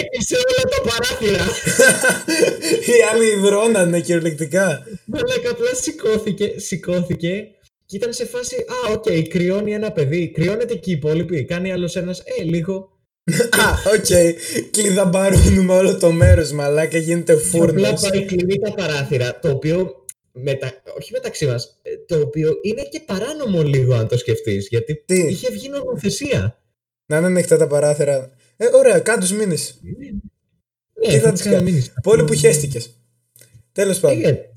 Έκλεισε 0.00 0.36
όλα 0.36 0.64
τα 0.70 0.80
παράθυρα. 0.88 1.44
Οι 2.86 3.02
άλλοι 3.12 3.26
ιδρώνανε 3.38 4.00
κυριολεκτικά. 4.00 4.86
Μαλάκα, 5.06 5.50
απλά 5.50 5.74
σηκώθηκε, 5.80 6.52
σηκώθηκε 6.56 7.44
και 7.86 7.96
ήταν 7.96 8.12
σε 8.12 8.26
φάση 8.26 8.54
Α, 8.56 8.92
οκ, 8.92 9.28
κρυώνει 9.28 9.72
ένα 9.72 9.92
παιδί. 9.92 10.30
Κρυώνετε 10.30 10.74
και 10.74 10.90
οι 10.90 10.92
υπόλοιποι. 10.92 11.44
Κάνει 11.44 11.72
άλλος 11.72 11.96
ένας, 11.96 12.22
Ε, 12.38 12.42
λίγο. 12.42 12.98
Α, 13.50 13.92
οκ. 13.94 14.36
Κλειδαμπαρώνουμε 14.70 15.74
όλο 15.74 15.96
το 15.96 16.10
μέρος, 16.12 16.52
μαλάκα, 16.52 16.98
γίνεται 16.98 17.34
Και 17.34 17.40
φούρνος. 17.40 17.88
απλά 17.88 18.08
πάει 18.10 18.24
κλείνει 18.24 18.58
τα 18.58 18.72
παράθυρα, 18.74 19.38
το 19.42 19.50
οποίο, 19.50 20.04
μετα... 20.32 20.82
όχι 20.98 21.12
μεταξύ 21.12 21.46
μας, 21.46 21.78
ε, 21.82 21.90
το 22.06 22.20
οποίο 22.20 22.58
είναι 22.62 22.82
και 22.90 23.00
παράνομο 23.06 23.62
λίγο 23.62 23.94
αν 23.94 24.08
το 24.08 24.18
σκεφτείς, 24.18 24.66
γιατί 24.68 25.02
Τι; 25.06 25.20
είχε 25.20 25.50
βγει 25.50 25.68
νομοθεσία. 25.68 26.59
Να 27.10 27.16
είναι 27.16 27.26
ανοιχτά 27.26 27.56
τα 27.56 27.66
παράθυρα. 27.66 28.30
Ε, 28.56 28.66
ωραία, 28.74 28.98
κάτω 28.98 29.34
μήνες. 29.34 29.78
Ναι, 29.82 31.12
Τι 31.12 31.18
θα 31.18 31.20
θα 31.20 31.30
τους 31.30 31.40
τις 31.40 31.50
κάνω. 31.50 31.56
κανονίσεις. 31.56 31.92
Πολύ 32.02 32.24
που 32.24 32.34
χέστηκε. 32.34 32.80
Τέλος 33.72 34.00
πάντων. 34.00 34.24
Ε, 34.24 34.50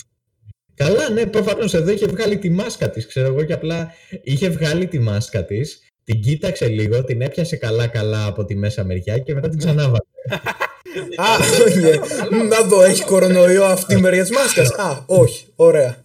Καλά, 0.75 1.09
ναι, 1.09 1.25
προφανώς 1.25 1.73
εδώ 1.73 1.91
είχε 1.91 2.05
βγάλει 2.05 2.37
τη 2.37 2.49
μάσκα 2.49 2.89
της, 2.89 3.07
ξέρω 3.07 3.27
εγώ, 3.27 3.43
και 3.43 3.53
απλά 3.53 3.91
είχε 4.23 4.49
βγάλει 4.49 4.87
τη 4.87 4.99
μάσκα 4.99 5.45
της, 5.45 5.79
την 6.03 6.21
κοίταξε 6.21 6.67
λίγο, 6.67 7.03
την 7.03 7.21
έπιασε 7.21 7.55
καλά-καλά 7.55 8.25
από 8.25 8.45
τη 8.45 8.55
μέσα 8.55 8.83
μεριά 8.83 9.17
και 9.17 9.33
μετά 9.33 9.49
την 9.49 9.59
ξανάβαλε. 9.59 9.97
Α, 11.15 11.25
όχι. 11.65 11.99
Να 12.47 12.61
δω, 12.67 12.83
έχει 12.83 13.03
κορονοϊό 13.03 13.63
αυτή 13.63 13.93
η 13.93 13.97
μεριά 13.97 14.21
της 14.21 14.31
μάσκας; 14.31 14.69
Α, 14.71 15.03
όχι. 15.05 15.45
Ωραία. 15.55 16.01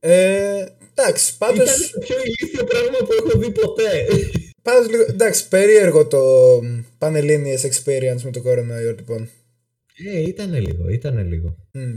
Ε, 0.00 0.64
εντάξει, 0.94 1.36
πάντω. 1.38 1.62
Ήταν 1.62 1.74
το 1.92 1.98
πιο 1.98 2.16
ηλίθιο 2.24 2.64
πράγμα 2.64 2.98
που 2.98 3.12
έχω 3.18 3.38
δει 3.38 3.50
ποτέ. 3.50 4.06
Πάντως 4.62 4.88
λίγο, 4.90 5.02
εντάξει, 5.08 5.48
περίεργο 5.48 6.06
το 6.06 6.22
Πανελλήνιες 6.98 7.64
experience 7.66 8.20
με 8.22 8.30
το 8.30 8.42
κορονοϊό, 8.42 8.90
λοιπόν. 8.90 9.28
Ε, 10.14 10.20
ήταν 10.20 10.54
λίγο, 10.54 10.88
ήταν 10.88 11.28
λίγο. 11.28 11.56
Μμ. 11.72 11.94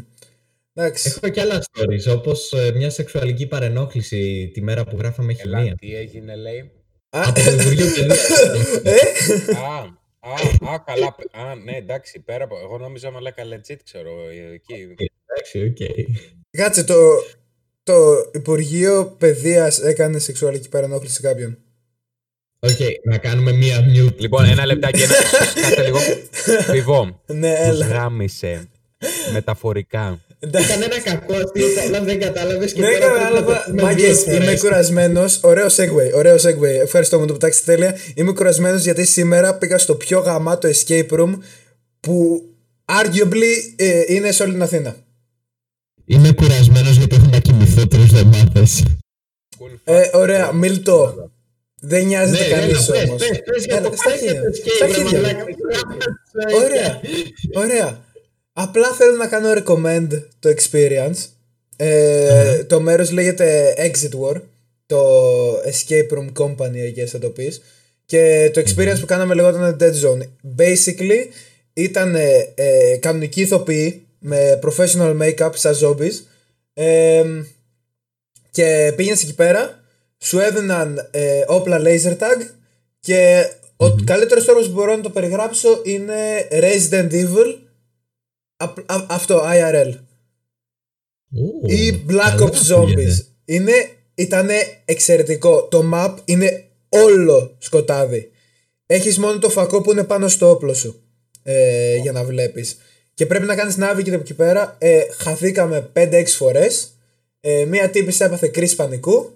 Εντάξει. 0.74 1.14
Έχω 1.16 1.30
και 1.34 1.42
άλλα 1.42 1.62
stories, 1.62 2.16
όπως 2.18 2.54
ε, 2.54 2.72
μια 2.76 2.90
σεξουαλική 2.90 3.48
παρενόχληση 3.48 4.50
τη 4.54 4.62
μέρα 4.62 4.84
που 4.86 4.98
γράφαμε 4.98 5.36
Ελά, 5.44 5.58
χημεία. 5.58 5.76
τι 5.76 5.96
έγινε 5.96 6.36
λέει; 6.36 6.60
Α, 7.10 7.22
Από 7.26 7.40
το 7.44 7.52
Υπουργείο 7.52 7.86
Παιδείας. 7.96 8.30
ε, 8.84 8.92
α, 9.56 9.78
α, 10.20 10.74
α, 10.74 10.80
καλά. 10.86 11.16
πε- 11.16 11.36
Α, 11.36 11.56
ναι, 11.56 11.76
εντάξει, 11.78 12.20
πέρα 12.20 12.44
από. 12.44 12.56
Εγώ 12.64 12.78
νόμιζα 12.78 13.12
μαλάκα 13.12 13.44
legit, 13.44 13.76
ξέρω. 13.84 14.10
ε, 14.30 14.54
Εκεί. 14.54 14.74
Εντάξει, 15.26 15.64
οκ. 15.64 16.06
Κάτσε, 16.58 16.84
το, 16.84 16.96
το 17.84 17.94
Υπουργείο 18.34 19.16
Παιδείας 19.20 19.80
έκανε 19.80 20.20
σεξουαλική 20.20 20.70
παρενόχληση 20.70 21.14
σε 21.16 21.22
κάποιον; 21.22 21.58
Οκ, 22.66 22.80
να 23.12 23.18
κάνουμε 23.18 23.52
μία 23.52 23.80
mute. 23.94 24.16
Λοιπόν, 24.18 24.46
ένα 24.46 24.66
λεπτάκι, 24.66 25.02
ένα. 25.02 25.14
Κάτσε 25.62 25.82
λίγο. 25.84 26.00
Πιβό. 26.72 27.22
Ναι, 27.26 27.56
Τους 27.70 27.80
έλα. 27.82 27.86
γάμισε. 27.88 28.68
Μεταφορικά. 29.34 30.20
Εντάξει. 30.40 30.68
Ήταν 30.70 30.82
ένα 30.82 31.02
κακό 31.02 31.34
αστείο 31.34 31.68
που 31.68 31.82
απλά 31.86 32.02
δεν 32.04 32.20
κατάλαβες 32.20 32.74
και 32.74 32.82
Ναι, 32.82 32.88
τώρα 32.88 32.98
πρέπει 32.98 33.14
να 33.14 33.30
το 33.30 33.36
κατάλαβα. 33.36 33.64
πούμε 33.66 33.82
Μάγκες, 33.82 34.24
δύο 34.24 34.36
είμαι 34.36 34.44
φορές. 34.46 34.60
κουρασμένος. 34.62 35.40
Ωραίο 35.44 35.66
segue, 35.68 36.14
ωραίο 36.16 36.36
segue. 36.36 36.82
Ευχαριστώ 36.82 37.20
μου 37.20 37.26
το 37.26 37.34
πετάξει 37.34 37.64
τέλεια. 37.66 37.96
Είμαι 38.16 38.32
κουρασμένος 38.34 38.84
γιατί 38.84 39.06
σήμερα 39.06 39.56
πήγα 39.58 39.78
στο 39.78 39.96
πιο 39.96 40.20
γαμάτο 40.20 40.70
escape 40.70 41.10
room 41.20 41.38
που 42.00 42.42
arguably 42.86 43.74
ε, 43.76 44.02
είναι 44.08 44.32
σε 44.32 44.44
όλη 44.44 44.52
την 44.52 44.62
Αθήνα. 44.62 44.96
Είμαι 46.06 46.32
κουρασμένος 46.32 46.96
γιατί 46.98 47.16
έχω 47.16 47.28
να 47.32 47.40
κοιμηθώ 47.40 47.88
τρεις 47.88 48.14
εβδομάδες. 48.14 48.84
Cool 49.60 49.78
Ε, 49.84 50.02
fact. 50.02 50.10
ωραία, 50.14 50.52
Μίλτο. 50.54 51.32
Δεν 51.82 52.06
νοιάζεται 52.06 52.44
Ναι, 52.44 52.50
κανείς 52.50 52.88
έλα, 52.88 53.00
πες, 53.00 53.08
όμως. 53.10 53.28
πες, 53.28 53.42
πες 53.46 53.66
για 53.66 53.76
Έλα, 53.78 53.90
το 53.90 53.96
στα 53.98 54.10
πες 54.12 54.22
για 54.22 54.32
χίλια. 54.32 54.42
το 54.42 54.58
escape, 54.58 54.72
Στα 54.76 54.86
ρε 54.86 54.94
χίλια. 54.94 55.12
μαλάκα. 55.22 55.46
Ωραία, 56.64 57.02
ωραία. 57.54 58.00
Απλά 58.54 58.88
θέλω 58.92 59.16
να 59.16 59.28
κάνω 59.28 59.52
recommend 59.52 60.08
το 60.40 60.50
experience. 60.50 61.18
Ε, 61.76 62.64
Το 62.64 62.80
μέρος 62.80 63.12
λέγεται 63.12 63.74
Exit 63.78 64.20
War. 64.22 64.42
Το 64.86 65.22
Escape 65.58 66.08
Room 66.18 66.32
Company, 66.38 66.76
I 66.96 67.00
guess 67.00 67.06
θα 67.08 67.20
το 67.20 67.30
πεις. 67.30 67.62
Και 68.06 68.52
το 68.54 68.62
experience 68.66 68.98
που 69.00 69.06
κάναμε 69.06 69.34
λεγόταν 69.34 69.78
Dead 69.80 69.92
Zone. 69.94 70.22
Basically, 70.58 71.28
ήταν 71.74 72.16
ε, 72.16 72.52
ε, 72.56 72.98
κανονικοί 72.98 73.42
ηθοποιοί 73.42 74.08
με 74.20 74.60
professional 74.64 75.18
make-up 75.22 75.50
σαν 75.54 75.76
zombies. 75.82 76.14
Ε, 76.74 77.24
και 78.52 78.94
πήγαινες 78.96 79.24
εκεί 79.24 79.36
πέρα, 79.36 79.84
σου 80.26 80.40
έδιναν 80.40 81.08
ε, 81.12 81.44
όπλα 81.48 81.80
laser 81.84 82.18
tag 82.18 82.42
και 83.00 83.50
ο 83.78 83.96
καλύτερος 83.96 84.46
τρόπος 84.46 84.68
που 84.68 84.74
μπορώ 84.74 84.96
να 84.96 85.02
το 85.02 85.10
περιγράψω 85.10 85.82
είναι 85.84 86.48
Resident 86.52 87.12
Evil 87.12 87.56
απ- 88.58 88.92
α- 88.92 89.06
αυτό, 89.10 89.44
IRL 89.46 89.94
Ου, 91.38 91.70
ή 91.70 92.04
Black 92.10 92.36
καλά 92.38 92.38
Ops 92.52 92.72
Zombies. 92.72 92.82
ακούγεται. 92.82 93.26
είναι, 93.46 93.74
ήτανε 94.16 94.56
εξαιρετικό. 94.86 95.64
Το 95.68 95.90
map 95.94 96.16
είναι 96.26 96.66
όλο 96.90 97.56
σκοτάδι. 97.60 98.32
Έχεις 98.86 99.18
μόνο 99.18 99.40
το 99.40 99.50
φακό 99.50 99.82
που 99.82 99.92
είναι 99.92 100.04
πάνω 100.04 100.28
στο 100.28 100.50
όπλο 100.50 100.74
σου 100.74 101.02
ε, 101.44 101.96
για 101.96 102.12
να 102.12 102.24
βλέπεις. 102.24 102.78
Και 103.14 103.26
πρέπει 103.26 103.46
να 103.46 103.56
κάνεις 103.56 103.76
navigate 103.80 104.10
από 104.12 104.22
εκεί 104.22 104.34
πέρα. 104.34 104.76
Ε, 104.80 105.02
χαθήκαμε 105.18 105.90
5-6 105.94 106.24
φορές. 106.28 106.98
Ε, 107.40 107.66
μία 107.66 107.90
τύπης 107.90 108.20
έπαθε 108.20 108.48
κρίση 108.48 108.76
πανικού 108.76 109.35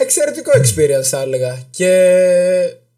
εξαιρετικό 0.00 0.50
experience 0.54 1.04
θα 1.04 1.20
έλεγα 1.20 1.62
και 1.70 1.86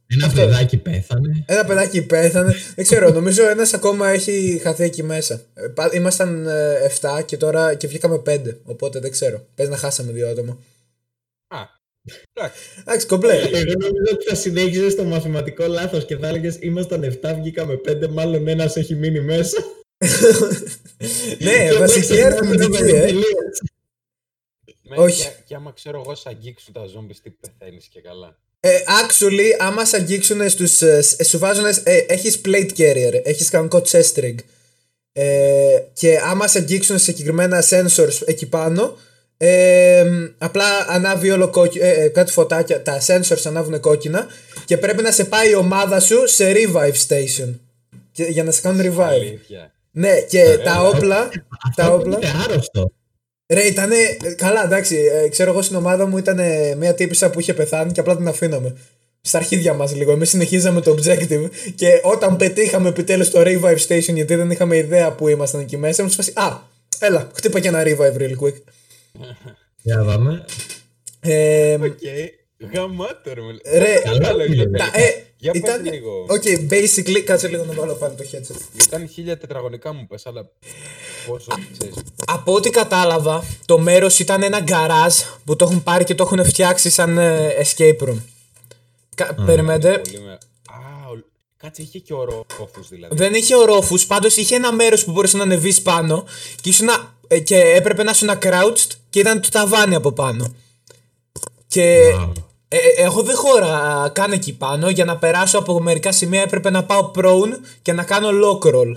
Ένα 0.06 0.26
Αυτό. 0.26 0.40
παιδάκι 0.40 0.76
πέθανε. 0.76 1.44
ένα 1.46 1.64
παιδάκι 1.64 2.02
πέθανε. 2.02 2.54
Δεν 2.74 2.84
ξέρω, 2.84 3.10
νομίζω 3.10 3.48
ένας 3.48 3.74
ακόμα 3.74 4.08
έχει 4.08 4.60
χαθεί 4.62 4.84
εκεί 4.84 5.02
μέσα. 5.02 5.40
Ε, 5.54 5.66
πα- 5.66 5.90
Ήμασταν 5.94 6.48
7 7.00 7.22
και 7.24 7.36
τώρα 7.36 7.74
και 7.74 7.86
βγήκαμε 7.86 8.18
5. 8.18 8.40
Οπότε 8.64 8.98
δεν 8.98 9.10
ξέρω. 9.10 9.46
Πες 9.54 9.68
να 9.68 9.76
χάσαμε 9.76 10.12
δύο 10.12 10.28
άτομα. 10.28 10.58
Α, 11.48 11.58
εντάξει. 12.32 12.60
Εντάξει, 12.80 13.06
κομπλέ. 13.06 13.32
Εγώ 13.34 13.72
νομίζω 13.78 14.12
ότι 14.12 14.24
θα 14.28 14.34
συνέχιζες 14.34 14.92
στο 14.92 15.04
μαθηματικό 15.04 15.66
λάθος 15.66 16.04
και 16.04 16.16
θα 16.16 16.28
έλεγες 16.28 16.56
ήμασταν 16.60 17.02
7, 17.04 17.34
βγήκαμε 17.40 17.74
5, 17.88 18.08
μάλλον 18.08 18.48
ένας 18.48 18.76
έχει 18.76 18.94
μείνει 18.94 19.20
μέσα. 19.20 19.56
ναι, 21.38 21.68
Και 21.70 21.78
βασική 21.78 22.12
μέσα 22.12 22.26
αριθμητική, 22.26 22.82
είναι 24.96 25.04
ε. 25.04 25.06
τελείως. 25.08 25.18
Με- 25.18 25.24
Όχι. 25.26 25.36
Και, 25.36 25.42
και 25.46 25.54
άμα 25.54 25.72
ξέρω 25.72 26.00
εγώ, 26.04 26.14
σ' 26.14 26.26
αγγίξουν 26.26 26.72
τα 26.72 26.84
ζόμπι, 26.86 27.14
τι 27.22 27.30
πεθαίνεις 27.30 27.86
και 27.86 28.00
καλά. 28.00 28.36
Ε, 28.60 28.76
actually, 29.02 29.56
άμα 29.58 29.84
σε 29.84 29.96
αγγίξουν 29.96 30.48
στους, 30.48 30.82
ε, 30.82 31.00
σ- 31.02 31.24
σου 31.24 31.38
βάζουν, 31.38 31.64
ε, 31.84 31.96
έχεις 31.96 32.40
plate 32.44 32.70
carrier, 32.76 33.20
έχεις 33.24 33.48
κανονικό 33.50 33.82
chest 33.90 34.14
rig. 34.18 34.34
Ε, 35.12 35.78
και 35.92 36.18
άμα 36.24 36.46
σε 36.48 36.58
αγγίξουν 36.58 36.98
σε 36.98 37.04
συγκεκριμένα 37.04 37.62
sensors 37.70 38.20
εκεί 38.24 38.46
πάνω, 38.48 38.96
ε, 39.36 40.04
απλά 40.38 40.86
ανάβει 40.88 41.30
όλο 41.30 41.50
κόκκι, 41.50 41.78
ε, 41.78 41.90
ε, 41.90 42.08
κάτι 42.08 42.32
φωτάκια, 42.32 42.82
τα 42.82 43.00
sensors 43.06 43.42
ανάβουν 43.44 43.80
κόκκινα 43.80 44.26
και 44.64 44.76
πρέπει 44.76 45.02
να 45.02 45.10
σε 45.10 45.24
πάει 45.24 45.50
η 45.50 45.54
ομάδα 45.54 46.00
σου 46.00 46.26
σε 46.28 46.52
revive 46.54 46.94
station. 47.08 47.58
Και, 48.12 48.24
για 48.24 48.44
να 48.44 48.50
σε 48.50 48.60
κάνουν 48.60 48.80
revive. 48.94 49.00
Αλήθεια. 49.08 49.72
Ναι, 49.90 50.20
και 50.20 50.58
τα 50.64 50.80
όπλα, 50.88 51.28
τα 51.74 51.84
Αυτό 51.84 51.94
όπλα, 51.94 52.16
είναι 52.16 52.32
άρρωστο. 52.44 52.92
Ρε, 53.52 53.62
ήτανε. 53.66 53.96
Καλά, 54.36 54.64
εντάξει. 54.64 54.96
ε, 55.24 55.28
ξέρω 55.28 55.50
εγώ 55.50 55.62
στην 55.62 55.76
ομάδα 55.76 56.06
μου 56.06 56.16
ήταν 56.18 56.40
μια 56.78 56.94
τύπησα 56.94 57.30
που 57.30 57.40
είχε 57.40 57.54
πεθάνει 57.54 57.92
και 57.92 58.00
απλά 58.00 58.16
την 58.16 58.28
αφήναμε. 58.28 58.76
Στα 59.20 59.38
αρχίδια 59.38 59.72
μας 59.74 59.94
λίγο. 59.94 60.12
Εμείς 60.12 60.28
συνεχίζαμε 60.28 60.80
το 60.80 60.94
objective 60.98 61.48
και 61.74 62.00
όταν 62.02 62.36
πετύχαμε 62.36 62.88
επιτέλους 62.88 63.30
το 63.30 63.40
revive 63.44 63.78
station 63.88 64.14
γιατί 64.14 64.34
δεν 64.34 64.50
είχαμε 64.50 64.76
ιδέα 64.76 65.12
που 65.12 65.28
ήμασταν 65.28 65.60
εκεί 65.60 65.76
μέσα, 65.76 66.02
μου 66.02 66.10
φάση 66.10 66.32
Α, 66.34 66.58
έλα, 66.98 67.30
χτύπα 67.34 67.60
και 67.60 67.68
ένα 67.68 67.82
revive 67.86 68.16
real 68.20 68.36
quick. 68.42 68.54
Για 69.82 69.96
να 69.96 70.02
δούμε. 70.04 70.44
Ε, 71.20 71.74
Οκ. 71.74 71.98
Γαμάτο 72.74 73.34
ρε. 73.34 73.40
μελ- 73.40 73.60
Ρε, 73.78 74.00
Καλά 74.04 74.18
καλά 74.18 74.32
λόγια 74.32 74.46
πήγε. 74.46 74.62
τελικά. 74.64 74.90
τα, 74.92 74.98
ε, 75.00 75.24
Για 75.42 75.52
πες 75.52 75.60
ήταν. 75.60 75.84
λίγο. 75.84 76.26
Οκ, 76.28 76.42
basically, 76.70 77.20
κάτσε 77.24 77.48
λίγο 77.48 77.64
να 77.64 77.72
βάλω 77.72 77.94
πάλι 77.94 78.14
το 78.14 78.24
headset. 78.32 78.82
Ήταν 78.86 79.08
χίλια 79.08 79.38
τετραγωνικά 79.38 79.92
μου 79.92 80.06
πες, 80.06 80.26
αλλά 80.26 80.50
πόσο 81.26 81.46
ξέρεις. 81.78 81.94
Από 82.26 82.54
ό,τι 82.54 82.70
κατάλαβα, 82.70 83.44
το 83.66 83.78
μέρος 83.78 84.18
ήταν 84.18 84.42
ένα 84.42 84.60
γκαράζ 84.60 85.14
που 85.44 85.56
το 85.56 85.64
έχουν 85.64 85.82
πάρει 85.82 86.04
και 86.04 86.14
το 86.14 86.22
έχουν 86.24 86.44
φτιάξει 86.44 86.90
σαν 86.90 87.18
ε, 87.18 87.50
escape 87.62 87.98
room. 88.08 88.16
Κα- 89.14 89.34
Περιμένετε, 89.46 89.98
Πολύ 89.98 90.18
με... 90.20 90.32
Α, 90.32 91.08
ο- 91.12 91.24
κάτσε, 91.56 91.82
είχε 91.82 91.98
και 91.98 92.14
ορόφους 92.14 92.88
δηλαδή. 92.88 93.16
Δεν 93.16 93.34
είχε 93.34 93.56
ορόφους, 93.56 94.06
πάντως 94.06 94.36
είχε 94.36 94.54
ένα 94.54 94.72
μέρος 94.72 95.04
που 95.04 95.12
μπορούσε 95.12 95.36
να 95.36 95.42
ανεβείς 95.42 95.82
πάνω 95.82 96.24
και, 96.60 96.68
ήσουν, 96.68 96.88
ε, 97.28 97.38
και 97.40 97.56
έπρεπε 97.60 98.02
να 98.02 98.10
ήσουν 98.10 98.30
crouched 98.42 98.90
και 99.10 99.18
ήταν 99.20 99.40
το 99.40 99.48
ταβάνι 99.48 99.94
από 99.94 100.12
πάνω. 100.12 100.54
Και 101.66 102.00
Wow. 102.20 102.32
Ε, 102.72 102.76
ε, 102.76 103.04
εγώ 103.04 103.22
δεν 103.22 103.36
χώρα 103.36 104.10
καν 104.14 104.32
εκεί 104.32 104.52
πάνω. 104.56 104.90
Για 104.90 105.04
να 105.04 105.16
περάσω 105.16 105.58
από 105.58 105.80
μερικά 105.80 106.12
σημεία 106.12 106.40
έπρεπε 106.42 106.70
να 106.70 106.84
πάω 106.84 107.10
prone 107.14 107.58
και 107.82 107.92
να 107.92 108.02
κάνω 108.04 108.28
lock 108.28 108.74
roll. 108.74 108.92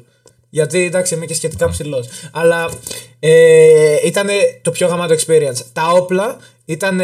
Γιατί 0.50 0.80
εντάξει 0.80 1.16
είμαι 1.16 1.26
και 1.26 1.34
σχετικά 1.34 1.70
ψηλός. 1.70 2.08
Αλλά 2.32 2.70
ε, 3.20 3.96
ήταν 4.06 4.28
το 4.62 4.72
πιο 4.72 4.88
γαμάτο 4.88 5.16
experience. 5.16 5.64
Τα 5.74 5.92
όπλα 5.92 6.38
ήταν, 6.66 7.00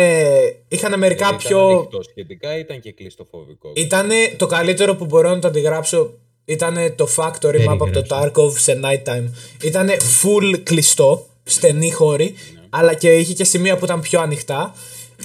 είχαν 0.67 0.99
μερικά 0.99 1.25
Ήταν 1.25 1.37
πιο. 1.37 1.67
ανοιχτό 1.67 2.01
σχετικά 2.09 2.57
ήταν 2.57 2.79
και 2.79 2.91
κλειστοφοβικό. 2.91 3.71
Ήταν 3.75 4.09
το 4.37 4.45
καλύτερο 4.45 4.95
που 4.95 5.05
μπορώ 5.05 5.29
να 5.29 5.39
το 5.39 5.47
αντιγράψω. 5.47 6.13
Ήταν 6.45 6.93
το 6.95 7.07
factory 7.17 7.59
map 7.59 7.67
από 7.67 7.85
το 7.85 8.01
Περιγράψε. 8.01 8.31
Tarkov 8.33 8.51
σε 8.57 8.79
nighttime. 8.83 9.29
Ήταν 9.63 9.89
full 9.89 10.59
κλειστό, 10.63 11.25
στενή 11.43 11.91
χώρη, 11.91 12.35
αλλά 12.69 12.93
και 12.93 13.17
είχε 13.17 13.33
και 13.33 13.43
σημεία 13.43 13.77
που 13.77 13.85
ήταν 13.85 14.01
πιο 14.01 14.21
ανοιχτά. 14.21 14.75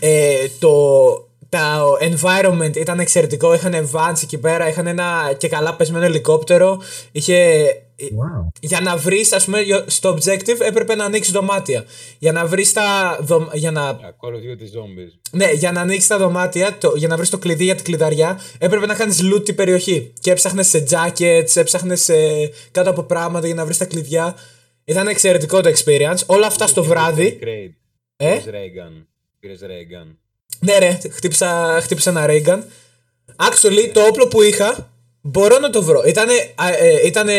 Ε, 0.00 0.34
το, 0.58 1.25
τα 1.56 1.82
environment 2.00 2.76
ήταν 2.76 3.00
εξαιρετικό. 3.00 3.54
Είχαν 3.54 3.90
vans 3.92 4.22
εκεί 4.22 4.38
πέρα, 4.38 4.68
είχαν 4.68 4.86
ένα 4.86 5.32
και 5.38 5.48
καλά 5.48 5.74
πεσμένο 5.74 6.04
ελικόπτερο. 6.04 6.80
Είχε, 7.12 7.66
Wow. 7.98 8.48
για 8.60 8.80
να 8.80 8.96
βρεις, 8.96 9.32
ας 9.32 9.44
πούμε, 9.44 9.58
στο 9.86 10.14
objective 10.14 10.60
έπρεπε 10.60 10.94
να 10.94 11.04
ανοίξεις 11.04 11.32
δωμάτια. 11.32 11.84
Για 12.18 12.32
να 12.32 12.46
βρεις 12.46 12.72
τα. 12.72 13.18
δω- 13.20 13.48
Για 13.52 13.70
να 13.70 13.88
Α, 13.88 13.96
Call 14.20 14.28
of 14.28 14.36
Duty 14.36 14.62
Zombies. 14.78 15.18
ναι, 15.30 15.50
για 15.52 15.72
να 15.72 15.80
ανοίξεις 15.80 16.06
τα 16.06 16.18
δωμάτια, 16.18 16.78
το, 16.78 16.92
για 16.96 17.08
να 17.08 17.16
βρεις 17.16 17.30
το 17.30 17.38
κλειδί 17.38 17.64
για 17.64 17.74
την 17.74 17.84
κλειδαριά, 17.84 18.40
έπρεπε 18.58 18.86
να 18.86 18.94
κάνεις 18.94 19.20
loot 19.24 19.44
την 19.44 19.54
περιοχή. 19.54 20.12
Και 20.20 20.30
έψαχνες 20.30 20.68
σε 20.68 20.86
jackets, 20.90 21.50
έψαχνες 21.56 22.02
σε 22.02 22.14
κάτω 22.70 22.90
από 22.90 23.02
πράγματα 23.02 23.46
για 23.46 23.54
να 23.54 23.64
βρεις 23.64 23.76
τα 23.78 23.84
κλειδιά. 23.84 24.36
Ήταν 24.84 25.08
εξαιρετικό 25.08 25.60
το 25.60 25.70
experience. 25.70 26.18
Όλα 26.26 26.46
αυτά 26.46 26.66
στο 26.66 26.84
βράδυ. 26.84 27.38
Crate. 27.42 27.74
Ε; 28.16 28.28
Πήρες 28.38 28.44
Reagan. 28.54 29.04
Πήρες 29.40 29.60
Reagan. 29.62 30.16
Ναι, 30.60 30.78
ρε, 30.78 30.98
χτύπησα, 31.10 31.78
χτύπησα 31.82 32.10
ένα 32.10 32.26
Reagan. 32.28 32.58
Actually, 33.36 33.90
το 33.92 34.00
όπλο 34.00 34.26
που 34.26 34.42
είχα 34.42 34.90
μπορώ 35.20 35.58
να 35.58 35.70
το 35.70 35.82
βρω. 35.82 36.02
Ήτανε, 36.06 36.32
α, 36.54 36.68
ε, 36.68 37.06
ήτανε 37.06 37.34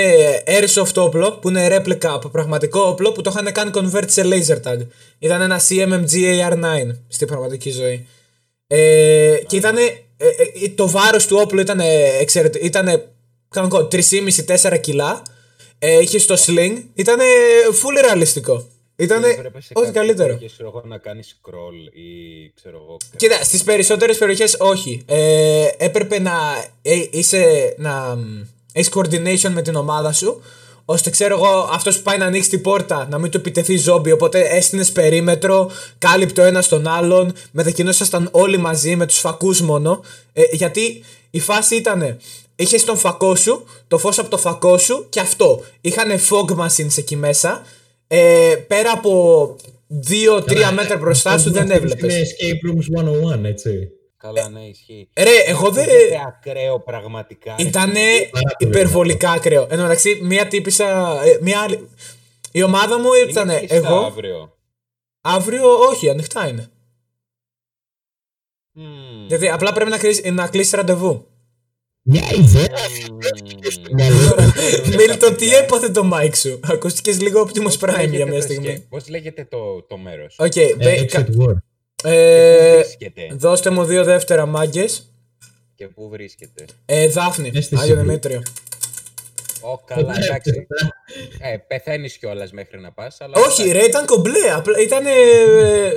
airsoft 0.45 0.93
όπλο 0.95 1.31
που 1.31 1.49
είναι 1.49 1.75
replica 1.75 2.05
από 2.05 2.29
πραγματικό 2.29 2.79
όπλο 2.79 3.11
που 3.11 3.21
το 3.21 3.31
είχαν 3.33 3.51
κάνει 3.51 3.71
convert 3.73 4.05
σε 4.07 4.21
laser 4.25 4.67
tag. 4.67 4.77
Ήταν 5.19 5.41
ένα 5.41 5.61
CMMG 5.69 6.13
AR9 6.13 6.95
στην 7.07 7.27
πραγματική 7.27 7.71
ζωή. 7.71 8.07
Ε, 8.67 9.37
και 9.47 9.55
ήταν. 9.55 9.75
το 10.75 10.89
βάρος 10.89 11.27
του 11.27 11.37
όπλου 11.39 11.59
ήταν 11.59 11.79
εξαιρετικό. 12.19 12.65
Ήταν 12.65 13.03
κανονικό 13.49 13.87
3,5-4 13.91 14.77
κιλά. 14.81 15.21
Ε, 15.79 15.99
είχε 15.99 16.19
στο 16.19 16.35
sling. 16.35 16.83
Ήταν 16.93 17.19
full 17.81 18.01
ρεαλιστικό. 18.01 18.67
Ήταν 18.99 19.23
Έπρεπε 19.23 19.61
σε 19.61 19.73
ό,τι 19.73 19.85
κάποιες 19.85 19.91
καλύτερο. 19.93 20.27
περιοχές, 20.27 20.51
ξέρω 20.53 20.69
εγώ, 20.69 20.81
να 20.85 20.97
κάνει 20.97 21.21
scroll 21.23 21.93
ή 21.93 22.09
ξέρω 22.55 22.81
εγώ. 22.83 22.97
Κοίτα, 23.15 23.43
στις 23.43 23.63
περισσότερες 23.63 24.17
περιοχές 24.17 24.55
όχι. 24.59 25.03
Ε, 25.05 25.67
έπρεπε 25.77 26.19
να 26.19 26.31
ε, 26.81 27.03
είσαι. 27.11 27.73
να 27.77 28.17
έχεις 28.73 28.91
coordination 28.95 29.49
με 29.49 29.61
την 29.61 29.75
ομάδα 29.75 30.11
σου. 30.11 30.41
ώστε 30.85 31.09
ξέρω 31.09 31.35
εγώ 31.35 31.69
αυτός 31.71 31.97
που 31.97 32.03
πάει 32.03 32.17
να 32.17 32.25
ανοίξει 32.25 32.49
την 32.49 32.61
πόρτα 32.61 33.07
να 33.09 33.17
μην 33.17 33.31
του 33.31 33.37
επιτεθεί 33.37 33.77
ζόμπι. 33.77 34.11
Οπότε 34.11 34.39
έστεινες 34.41 34.91
περίμετρο, 34.91 35.71
κάλυπτε 35.97 36.41
ο 36.41 36.45
ένα 36.45 36.63
τον 36.63 36.87
άλλον, 36.87 37.33
μετακινούσασταν 37.51 38.29
όλοι 38.31 38.57
μαζί 38.57 38.95
με 38.95 39.05
τους 39.05 39.19
φακούς 39.19 39.61
μόνο. 39.61 40.01
Ε, 40.33 40.41
γιατί 40.51 41.03
η 41.29 41.39
φάση 41.39 41.75
ήταν. 41.75 42.17
Είχες 42.55 42.83
τον 42.83 42.97
φακό 42.97 43.35
σου, 43.35 43.63
το 43.87 43.97
φως 43.97 44.19
από 44.19 44.29
το 44.29 44.37
φακό 44.37 44.77
σου 44.77 45.05
και 45.09 45.19
αυτό. 45.19 45.63
Είχαν 45.81 46.09
fog 46.29 46.55
machines 46.57 46.97
εκεί 46.97 47.15
μέσα. 47.15 47.65
Ε, 48.07 48.55
πέρα 48.67 48.91
από 48.91 49.55
2-3 50.09 50.71
μέτρα 50.73 50.97
μπροστά 50.97 51.37
σου 51.37 51.51
δεν 51.51 51.71
έβλεπε. 51.71 52.05
Είναι 52.13 52.21
escape 52.23 52.69
rooms 52.69 53.35
101, 53.39 53.43
έτσι. 53.43 53.89
Καλά, 54.17 54.49
ναι, 54.49 54.59
ισχύει. 54.59 55.09
Ρε, 55.17 55.35
εγώ 55.47 55.71
δεν. 55.71 55.83
Ακούγεται 55.83 56.21
ακραίο 56.27 56.79
πραγματικά. 56.79 57.55
ρε. 57.57 57.63
Ήταν 57.67 57.91
Πάρα 57.93 58.29
πολύ 58.31 58.55
υπερβολικά 58.57 59.31
ακραίο. 59.31 59.61
Εν 59.69 59.77
τω 59.77 59.81
μεταξύ, 59.81 60.19
μία 60.23 60.47
τύπησα. 60.47 61.19
ε, 61.23 61.37
Μία 61.41 61.59
άλλη. 61.61 61.89
Η 62.51 62.63
ομάδα 62.63 62.99
μου 62.99 63.13
Είναι 63.13 63.29
ήταν 63.31 63.47
κλειστά 63.57 63.75
εγώ. 63.75 63.95
Αύριο. 63.95 64.53
Αύριο, 65.21 65.79
όχι, 65.79 66.09
ανοιχτά 66.09 66.47
είναι. 66.47 66.67
Μμμ. 68.71 69.25
Γιατί 69.27 69.49
απλά 69.49 69.73
πρέπει 69.73 69.89
να, 69.89 69.97
κλείσει- 69.97 70.29
να 70.31 70.47
κλείσει 70.47 70.75
ραντεβού. 70.75 71.27
Μια 72.01 72.23
ιδέα 72.35 72.67
Μμμ. 73.91 74.36
Μίλτο, 74.97 75.33
τι 75.35 75.53
έπαθε 75.55 75.89
το 75.89 76.09
mic 76.13 76.35
σου. 76.35 76.59
Ακούστηκε 76.63 77.11
λίγο 77.11 77.41
Optimus 77.47 77.61
Πώς 77.63 77.77
Prime 77.81 77.95
λέγεται 77.95 78.15
για 78.15 78.25
μια 78.25 78.35
το 78.35 78.41
στιγμή. 78.41 78.65
σκε- 78.67 78.81
Πώς 78.89 79.09
λέγεται 79.09 79.45
το, 79.49 79.81
το 79.87 79.97
μέρος; 79.97 80.35
Οκ, 80.39 80.55
Ε, 80.55 80.75
μπε- 80.77 81.05
κα- 81.11 81.25
Exit 81.27 81.41
War. 81.41 81.53
ε, 82.03 82.75
βρίσκεται. 82.81 83.27
δώστε 83.31 83.69
μου 83.69 83.83
δύο 83.83 84.03
δεύτερα 84.03 84.45
μάγκες. 84.45 85.11
Και 85.75 85.87
πού 85.87 86.09
βρίσκεται; 86.09 86.65
Ε, 86.85 87.07
Δάφνη, 87.07 87.61
Στη 87.61 87.75
Άγιο 87.75 87.87
Σιβή. 87.95 87.99
Δημήτριο. 88.01 88.41
Ω, 89.71 89.77
καλά, 89.85 90.13
εντάξει. 90.23 90.67
Ε, 91.39 91.57
πεθαίνεις 91.67 92.17
κιόλας 92.17 92.51
μέχρι 92.51 92.79
να 92.79 92.91
πας. 92.91 93.21
Αλλά 93.21 93.33
Όχι, 93.39 93.71
ρε, 93.71 93.83
ήταν 93.83 94.05
κομπλέ. 94.05 94.51
Απλά 94.55 94.79
ήταν 94.79 95.05
ε, 95.05 95.11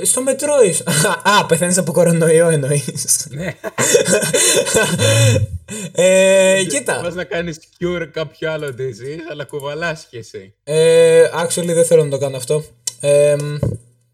στο 0.05 0.23
μετρό. 0.23 0.63
ήσ- 0.63 0.89
Α, 1.23 1.47
πεθαίνεις 1.47 1.79
από 1.79 1.93
κορονοϊό 1.93 2.49
εννοείς. 2.49 3.27
Ναι, 3.31 3.55
ε, 5.93 6.63
κοίτα. 6.69 7.01
πας 7.03 7.15
να 7.15 7.25
κάνεις 7.25 7.59
cure 7.81 8.07
κάποιο 8.13 8.51
άλλο 8.53 8.67
disease, 8.79 9.21
αλλά 9.31 9.45
κουβαλάς 9.45 10.07
κι 10.11 10.17
εσύ. 10.17 10.55
Ε, 10.65 11.25
actually, 11.35 11.65
δεν 11.75 11.85
θέλω 11.85 12.05
να 12.05 12.11
το 12.11 12.19
κάνω 12.19 12.37
αυτό. 12.37 12.65
Ε, 13.01 13.37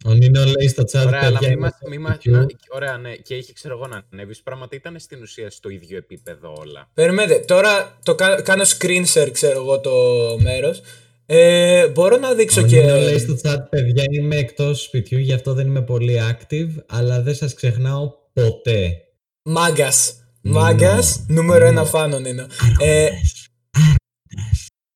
Ο 0.07 0.13
Νίνο 0.13 0.45
λέει 0.45 0.69
στο 0.69 0.83
chat 0.83 1.07
Ωραία, 1.07 1.21
αλλά 1.23 1.39
παιδιά, 1.39 1.49
μη 1.49 1.53
είναι 1.53 1.57
μας, 1.61 1.73
στο 1.81 1.89
μη 1.89 1.99
μας, 1.99 2.17
BBQ. 2.17 2.31
να- 2.31 2.47
ωραία, 2.71 2.97
ναι, 2.97 3.15
και 3.17 3.35
είχε 3.35 3.53
ξέρω 3.53 3.75
εγώ 3.77 3.87
να 3.87 4.03
ανέβεις. 4.13 4.43
Πράγματα 4.43 4.77
ήταν 4.77 4.99
στην 4.99 5.23
ουσία 5.23 5.51
στο 5.51 5.69
ίδιο 5.69 5.97
επίπεδο 5.97 6.55
όλα. 6.59 6.91
περιμένετε, 6.95 7.39
τώρα 7.45 7.99
το 8.03 8.15
κα- 8.15 8.41
κάνω 8.43 8.63
screen 8.79 9.05
share, 9.15 9.29
ξέρω 9.33 9.61
εγώ, 9.61 9.81
το 9.81 9.93
μέρος. 10.41 10.81
Ε, 11.27 11.87
μπορώ 11.89 12.17
να 12.17 12.35
δείξω 12.35 12.61
Ο 12.61 12.65
και. 12.67 12.81
Νίνο 12.81 12.97
λέει 12.97 13.19
στο 13.19 13.37
chat, 13.43 13.59
παιδιά, 13.71 14.05
είμαι 14.11 14.37
εκτός 14.37 14.83
σπιτιού, 14.83 15.19
γι' 15.19 15.33
αυτό 15.33 15.53
δεν 15.55 15.67
είμαι 15.67 15.83
πολύ 15.83 16.19
active, 16.31 16.69
αλλά 16.87 17.23
δεν 17.23 17.35
σας 17.35 17.55
ξεχνάω 17.55 18.13
ποτέ. 18.33 19.01
Μάγκας. 19.43 20.15
Μάγκας, 20.43 21.25
νούμερο 21.29 21.67
ένα 21.67 21.85
φάνων 21.85 22.25
είναι. 22.25 22.47
Ε, 22.81 23.09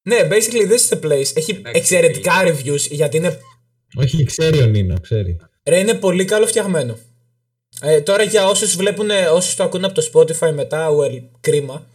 ναι, 0.08 0.28
basically 0.30 0.68
this 0.70 0.78
is 0.88 0.98
the 0.98 1.00
place. 1.06 1.36
Έχει 1.36 1.50
Εντάξει, 1.50 1.72
εξαιρετικά 1.72 2.32
reviews 2.44 2.80
γιατί 2.90 3.16
είναι 3.16 3.38
Όχι, 3.96 4.24
ξέρει 4.24 4.62
ο 4.62 4.66
Νίνο, 4.66 5.00
ξέρει. 5.00 5.36
Ρε, 5.64 5.78
είναι 5.78 5.94
πολύ 5.94 6.24
καλό 6.24 6.46
φτιαγμένο. 6.46 6.98
Ε, 7.82 8.00
τώρα 8.00 8.22
για 8.22 8.46
όσους 8.48 8.76
βλέπουν, 8.76 9.10
όσους 9.32 9.54
το 9.54 9.62
ακούνε 9.62 9.86
από 9.86 9.94
το 9.94 10.10
Spotify 10.14 10.52
μετά, 10.54 10.88
well, 11.00 11.22
κρίμα. 11.40 11.86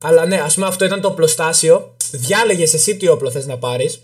Αλλά 0.00 0.26
ναι, 0.26 0.36
ας 0.40 0.54
πούμε 0.54 0.66
αυτό 0.66 0.84
ήταν 0.84 1.00
το 1.00 1.08
οπλοστάσιο. 1.08 1.96
Διάλεγες 2.12 2.74
εσύ 2.74 2.96
τι 2.96 3.08
όπλο 3.08 3.30
θες 3.30 3.46
να 3.46 3.58
πάρεις. 3.58 4.00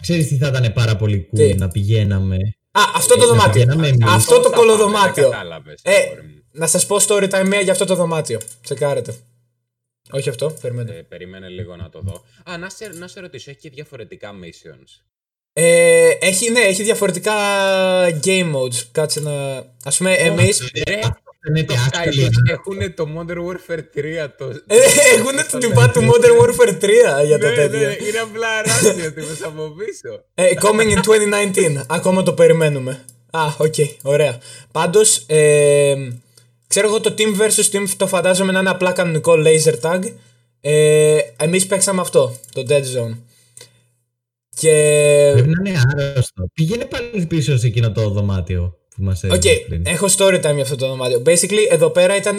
Ξέρεις 0.00 0.28
τι 0.28 0.36
θα 0.36 0.46
ήταν 0.48 0.72
πάρα 0.72 0.96
πολύ 0.96 1.28
cool 1.32 1.36
Τι; 1.36 1.54
να 1.54 1.68
πηγαίναμε. 1.68 2.36
Α, 2.70 2.80
αυτό 2.94 3.14
το 3.16 3.22
Ε, 3.22 3.26
να 3.26 3.30
δωμάτιο. 3.32 3.52
πηγαίναμε 3.52 3.88
εμείς. 3.88 4.04
Αυτό 4.06 4.34
το 4.34 4.40
Πώς 4.40 4.50
θα 4.50 4.56
κολοδωμάτιο. 4.56 5.12
πάμε, 5.12 5.22
δεν 5.22 5.30
κατάλαβες, 5.30 5.80
Ε, 5.82 5.92
αγόρι 5.92 6.22
μου. 6.22 6.42
να 6.52 6.66
σας 6.66 6.86
πω 6.86 6.96
story 7.06 7.28
time 7.30 7.46
μία 7.46 7.60
για 7.60 7.72
αυτό 7.72 7.84
το 7.84 7.94
δωμάτιο. 7.94 8.40
Τσεκάρετε. 8.62 9.14
Όχι 10.10 10.28
αυτό, 10.28 10.50
περιμένετε. 10.60 10.98
Ε, 10.98 11.02
περίμενε 11.02 11.48
λίγο 11.48 11.76
να 11.76 11.88
το 11.88 12.00
δω. 12.00 12.24
Α, 12.50 12.58
να 12.58 12.70
σε, 12.70 12.86
να 12.88 13.08
σε 13.08 13.20
ρωτήσω, 13.20 13.50
έχει 13.50 13.58
και 13.60 13.70
διαφορετικά 13.70 14.30
missions. 14.32 15.02
Ε, 15.58 16.08
έχει, 16.20 16.50
ναι, 16.50 16.60
έχει 16.60 16.82
διαφορετικά 16.82 17.32
game 18.24 18.54
modes. 18.54 18.82
Κάτσε 18.92 19.20
να... 19.20 19.32
Ας 19.84 19.96
πούμε, 19.96 20.12
εμείς... 20.12 20.70
Ρε, 20.88 21.00
Φαίνεται 21.40 21.72
το 21.72 21.80
actually 21.92 22.24
Skylos 22.24 22.50
έχουν 22.50 22.94
το 22.94 23.08
Modern 23.16 23.38
Warfare 23.38 23.78
3. 23.78 24.28
Το... 24.38 24.44
Ε, 24.66 24.76
Έχουν 25.14 25.50
το 25.50 25.58
τυπά 25.58 25.90
του 25.90 26.00
Modern 26.00 26.44
Warfare 26.44 26.84
3 26.84 27.26
για 27.26 27.38
τα 27.38 27.48
ναι, 27.48 27.54
τέτοια. 27.54 27.78
ναι, 27.78 27.96
είναι 28.08 28.18
απλά 28.22 28.48
ράδιο 28.66 29.12
τύπος 29.12 29.42
από 29.42 29.62
πίσω. 29.62 30.24
Ε, 30.34 30.48
coming 30.60 30.96
in 30.96 31.00
2019. 31.78 31.84
Ακόμα 31.86 32.22
το 32.22 32.32
περιμένουμε. 32.32 33.04
Α, 33.30 33.40
οκ, 33.58 33.74
ωραία. 34.02 34.38
Πάντως, 34.72 35.24
ε, 35.26 35.94
ξέρω 36.66 36.86
εγώ 36.88 37.00
το 37.00 37.14
team 37.18 37.40
versus 37.40 37.76
team 37.76 37.88
το 37.96 38.06
φαντάζομαι 38.06 38.52
να 38.52 38.58
είναι 38.58 38.70
απλά 38.70 38.92
κανονικό 38.92 39.32
laser 39.36 39.74
tag. 39.80 40.00
Ε, 40.60 41.18
Εμείς 41.36 41.66
παίξαμε 41.66 42.00
αυτό, 42.00 42.36
το 42.52 42.64
Dead 42.68 42.82
Zone. 42.98 43.16
Και. 44.60 45.30
Πρέπει 45.32 45.48
να 45.48 45.70
είναι 45.70 45.78
άρρωστο. 45.96 46.44
Πήγαινε 46.54 46.84
πάλι 46.84 47.26
πίσω 47.26 47.56
σε 47.58 47.66
εκείνο 47.66 47.92
το 47.92 48.08
δωμάτιο 48.08 48.74
που 48.96 49.02
μας 49.02 49.22
Οκ, 49.24 49.30
έδωσε 49.32 49.64
πριν. 49.68 49.82
έχω 49.86 50.06
story 50.16 50.36
time 50.36 50.54
για 50.54 50.62
αυτό 50.62 50.76
το 50.76 50.86
δωμάτιο. 50.88 51.22
Basically, 51.26 51.66
εδώ 51.70 51.90
πέρα 51.90 52.16
ήταν. 52.16 52.36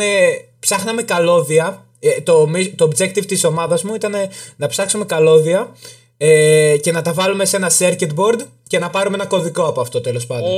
Ψάχναμε 0.60 1.02
καλώδια. 1.02 1.86
Ε, 2.00 2.22
το, 2.22 2.52
mi- 2.56 2.72
το 2.76 2.86
objective 2.92 3.26
της 3.26 3.44
ομάδας 3.44 3.84
μου 3.84 3.94
ήταν 3.96 4.14
να 4.56 4.68
ψάξουμε 4.68 5.06
καλώδια 5.06 5.76
ε, 6.18 6.76
και 6.82 6.92
να 6.92 7.02
τα 7.02 7.14
βάλουμε 7.14 7.46
σε 7.46 7.56
ένα 7.56 7.72
circuit 7.78 8.16
board 8.16 8.40
και 8.68 8.80
να 8.80 8.90
πάρουμε 8.90 9.16
ένα 9.16 9.26
κωδικό 9.26 9.64
από 9.64 9.82
αυτό 9.82 10.02
τέλος 10.02 10.26
πάντων. 10.26 10.50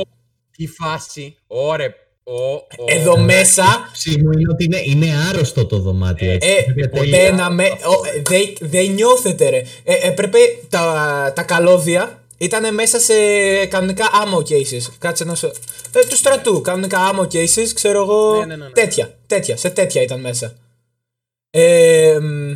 τι 0.56 0.66
φάση. 0.66 1.36
Ωρε. 1.46 1.94
Ω, 2.24 2.54
ω. 2.54 2.64
Εδώ 2.86 3.16
μέσα 3.16 3.88
Ψή 3.92 4.10
μου 4.22 4.30
είναι 4.32 4.50
ότι 4.52 4.64
είναι, 4.64 4.82
είναι 4.84 5.06
άρρωστο 5.30 5.66
το 5.66 5.78
δωμάτιο. 5.78 6.30
έτσι. 6.30 6.48
Ε, 6.48 6.64
Είναι 6.76 6.88
ποτέ 6.88 7.04
τέλεια. 7.10 7.32
να 7.32 7.50
με. 7.50 7.64
ο, 7.64 8.06
ε, 8.16 8.22
Δεν 8.22 8.54
δεν 8.60 8.90
νιώθετε, 8.90 9.48
ρε. 9.48 9.62
Ε, 9.84 9.94
έπρεπε 10.08 10.38
τα, 10.68 11.32
τα 11.34 11.42
καλώδια 11.42 12.22
ήταν 12.38 12.74
μέσα 12.74 13.00
σε 13.00 13.14
κανονικά 13.66 14.04
ammo 14.24 14.38
cases. 14.38 14.92
Κάτσε 14.98 15.24
να 15.24 15.34
σου. 15.34 15.46
Ε, 15.92 16.00
του 16.08 16.16
στρατού. 16.16 16.60
Κανονικά 16.60 16.98
ammo 17.14 17.22
cases, 17.22 17.68
ξέρω 17.74 18.02
εγώ. 18.02 18.38
Ναι, 18.38 18.44
ναι, 18.44 18.56
ναι, 18.56 18.64
ναι. 18.64 18.70
Τέτοια. 18.70 19.14
Τέτοια. 19.26 19.56
Σε 19.56 19.70
τέτοια 19.70 20.02
ήταν 20.02 20.20
μέσα. 20.20 20.52
Ε, 21.50 22.18
μ, 22.20 22.52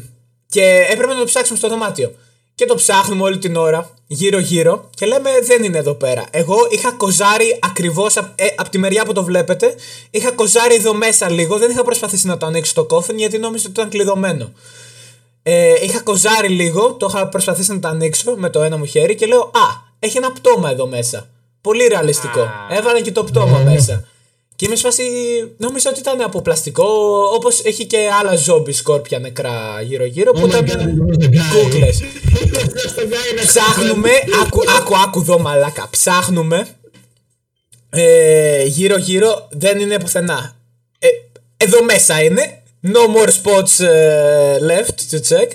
και 0.48 0.86
έπρεπε 0.90 1.12
να 1.12 1.18
το 1.18 1.24
ψάξουμε 1.24 1.58
στο 1.58 1.68
δωμάτιο. 1.68 2.14
Και 2.54 2.64
το 2.64 2.74
ψάχνουμε 2.74 3.22
όλη 3.22 3.38
την 3.38 3.56
ώρα, 3.56 3.90
γύρω-γύρω, 4.06 4.90
και 4.96 5.06
λέμε 5.06 5.30
δεν 5.42 5.64
είναι 5.64 5.78
εδώ 5.78 5.94
πέρα. 5.94 6.24
Εγώ 6.30 6.56
είχα 6.70 6.92
κοζάρει 6.92 7.58
ακριβώς 7.62 8.16
από 8.56 8.68
τη 8.70 8.78
μεριά 8.78 9.04
που 9.04 9.12
το 9.12 9.24
βλέπετε. 9.24 9.74
Είχα 10.10 10.30
κοζάρει 10.30 10.74
εδώ 10.74 10.94
μέσα 10.94 11.30
λίγο. 11.30 11.58
Δεν 11.58 11.70
είχα 11.70 11.82
προσπαθήσει 11.82 12.26
να 12.26 12.36
το 12.36 12.46
ανοίξω 12.46 12.74
το 12.74 12.84
κόφιν 12.84 13.18
γιατί 13.18 13.38
νόμιζα 13.38 13.64
ότι 13.68 13.80
ήταν 13.80 13.90
κλειδωμένο. 13.90 14.52
Ε, 15.42 15.74
είχα 15.82 16.00
κοζάρει 16.00 16.48
λίγο, 16.48 16.92
το 16.92 17.06
είχα 17.10 17.28
προσπαθήσει 17.28 17.72
να 17.72 17.80
το 17.80 17.88
ανοίξω 17.88 18.34
με 18.36 18.50
το 18.50 18.62
ένα 18.62 18.76
μου 18.76 18.84
χέρι 18.84 19.14
και 19.14 19.26
λέω 19.26 19.40
Α, 19.40 19.92
έχει 19.98 20.16
ένα 20.16 20.32
πτώμα 20.32 20.70
εδώ 20.70 20.86
μέσα. 20.86 21.28
Πολύ 21.60 21.86
ρεαλιστικό. 21.86 22.40
Α. 22.40 22.50
Έβαλα 22.70 23.00
και 23.00 23.12
το 23.12 23.24
πτώμα 23.24 23.58
Ναι. 23.58 23.70
μέσα. 23.72 24.04
Και 24.56 24.64
είμαι 24.66 24.76
σε 24.76 24.82
φάση. 24.82 25.02
Νόμιζα 25.56 25.90
ότι 25.90 25.98
ήταν 25.98 26.20
από 26.20 26.42
πλαστικό, 26.42 26.84
όπως 27.34 27.64
έχει 27.64 27.86
και 27.86 28.08
άλλα 28.20 28.36
ζόμπι 28.36 28.72
σκόρπια 28.72 29.18
νεκρά 29.18 29.80
γύρω-γύρω 29.82 30.32
που 30.32 30.40
Oh 30.40 30.44
my 30.44 30.48
ήταν. 30.48 30.66
God, 30.66 31.14
it 31.14 31.16
was 31.16 31.24
the 31.24 31.28
guy; 31.28 31.62
κούκλε. 31.62 31.88
It 31.88 32.54
was 32.56 32.94
the 32.96 33.02
guy 33.02 33.40
next 33.40 33.46
Ψάχνουμε. 33.46 34.10
άκου, 34.42 34.60
άκου, 34.78 34.96
άκου 34.96 35.20
εδώ 35.20 35.38
μαλάκα. 35.38 35.88
Ψάχνουμε. 35.90 36.66
Ε, 37.90 38.64
γύρω-γύρω 38.64 39.48
δεν 39.50 39.80
είναι 39.80 39.98
πουθενά. 39.98 40.56
Ε, 40.98 41.08
εδώ 41.56 41.82
μέσα 41.82 42.22
είναι. 42.22 42.62
No 42.86 43.16
more 43.16 43.28
spots 43.28 43.84
ε, 43.84 44.56
left 44.60 45.14
to 45.14 45.18
check. 45.18 45.48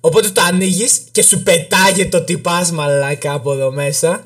Οπότε 0.00 0.28
το 0.28 0.40
ανοίγεις 0.40 1.00
και 1.12 1.22
σου 1.22 1.42
πετάγεται 1.42 2.18
το 2.18 2.24
τυπάς 2.24 2.70
μαλάκα 2.70 3.32
από 3.32 3.52
εδώ 3.52 3.70
μέσα. 3.72 4.22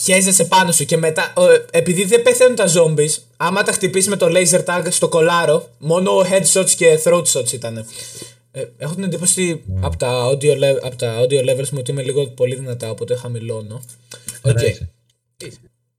Χέζεσαι 0.00 0.44
πάνω 0.44 0.72
σου 0.72 0.84
και 0.84 0.96
μετά, 0.96 1.32
ο, 1.36 1.42
επειδή 1.70 2.04
δεν 2.04 2.22
πεθαίνουν 2.22 2.54
τα 2.56 2.66
zombies, 2.74 3.14
άμα 3.42 3.62
τα 3.62 3.72
χτυπήσει 3.72 4.08
με 4.08 4.16
το 4.16 4.26
laser 4.28 4.64
tag 4.64 4.86
στο 4.90 5.08
κολάρο, 5.08 5.68
μόνο 5.78 6.10
headshots 6.20 6.70
και 6.76 7.00
throat 7.04 7.22
shots 7.24 7.52
ήταν. 7.52 7.86
Ε, 8.52 8.64
έχω 8.78 8.94
την 8.94 9.02
εντύπωση 9.04 9.62
από, 9.80 9.96
τα 9.96 10.28
audio 10.30 10.56
le- 10.58 10.78
από 10.82 10.96
τα 10.96 11.20
audio 11.20 11.50
levels 11.50 11.68
μου 11.68 11.78
ότι 11.78 11.90
είμαι 11.90 12.02
λίγο 12.02 12.26
πολύ 12.26 12.54
δυνατά, 12.54 12.90
οπότε 12.90 13.16
χαμηλώνω. 13.16 13.80
Οκ. 14.42 14.58
Χαρά 14.58 14.66
είσαι. 14.66 14.90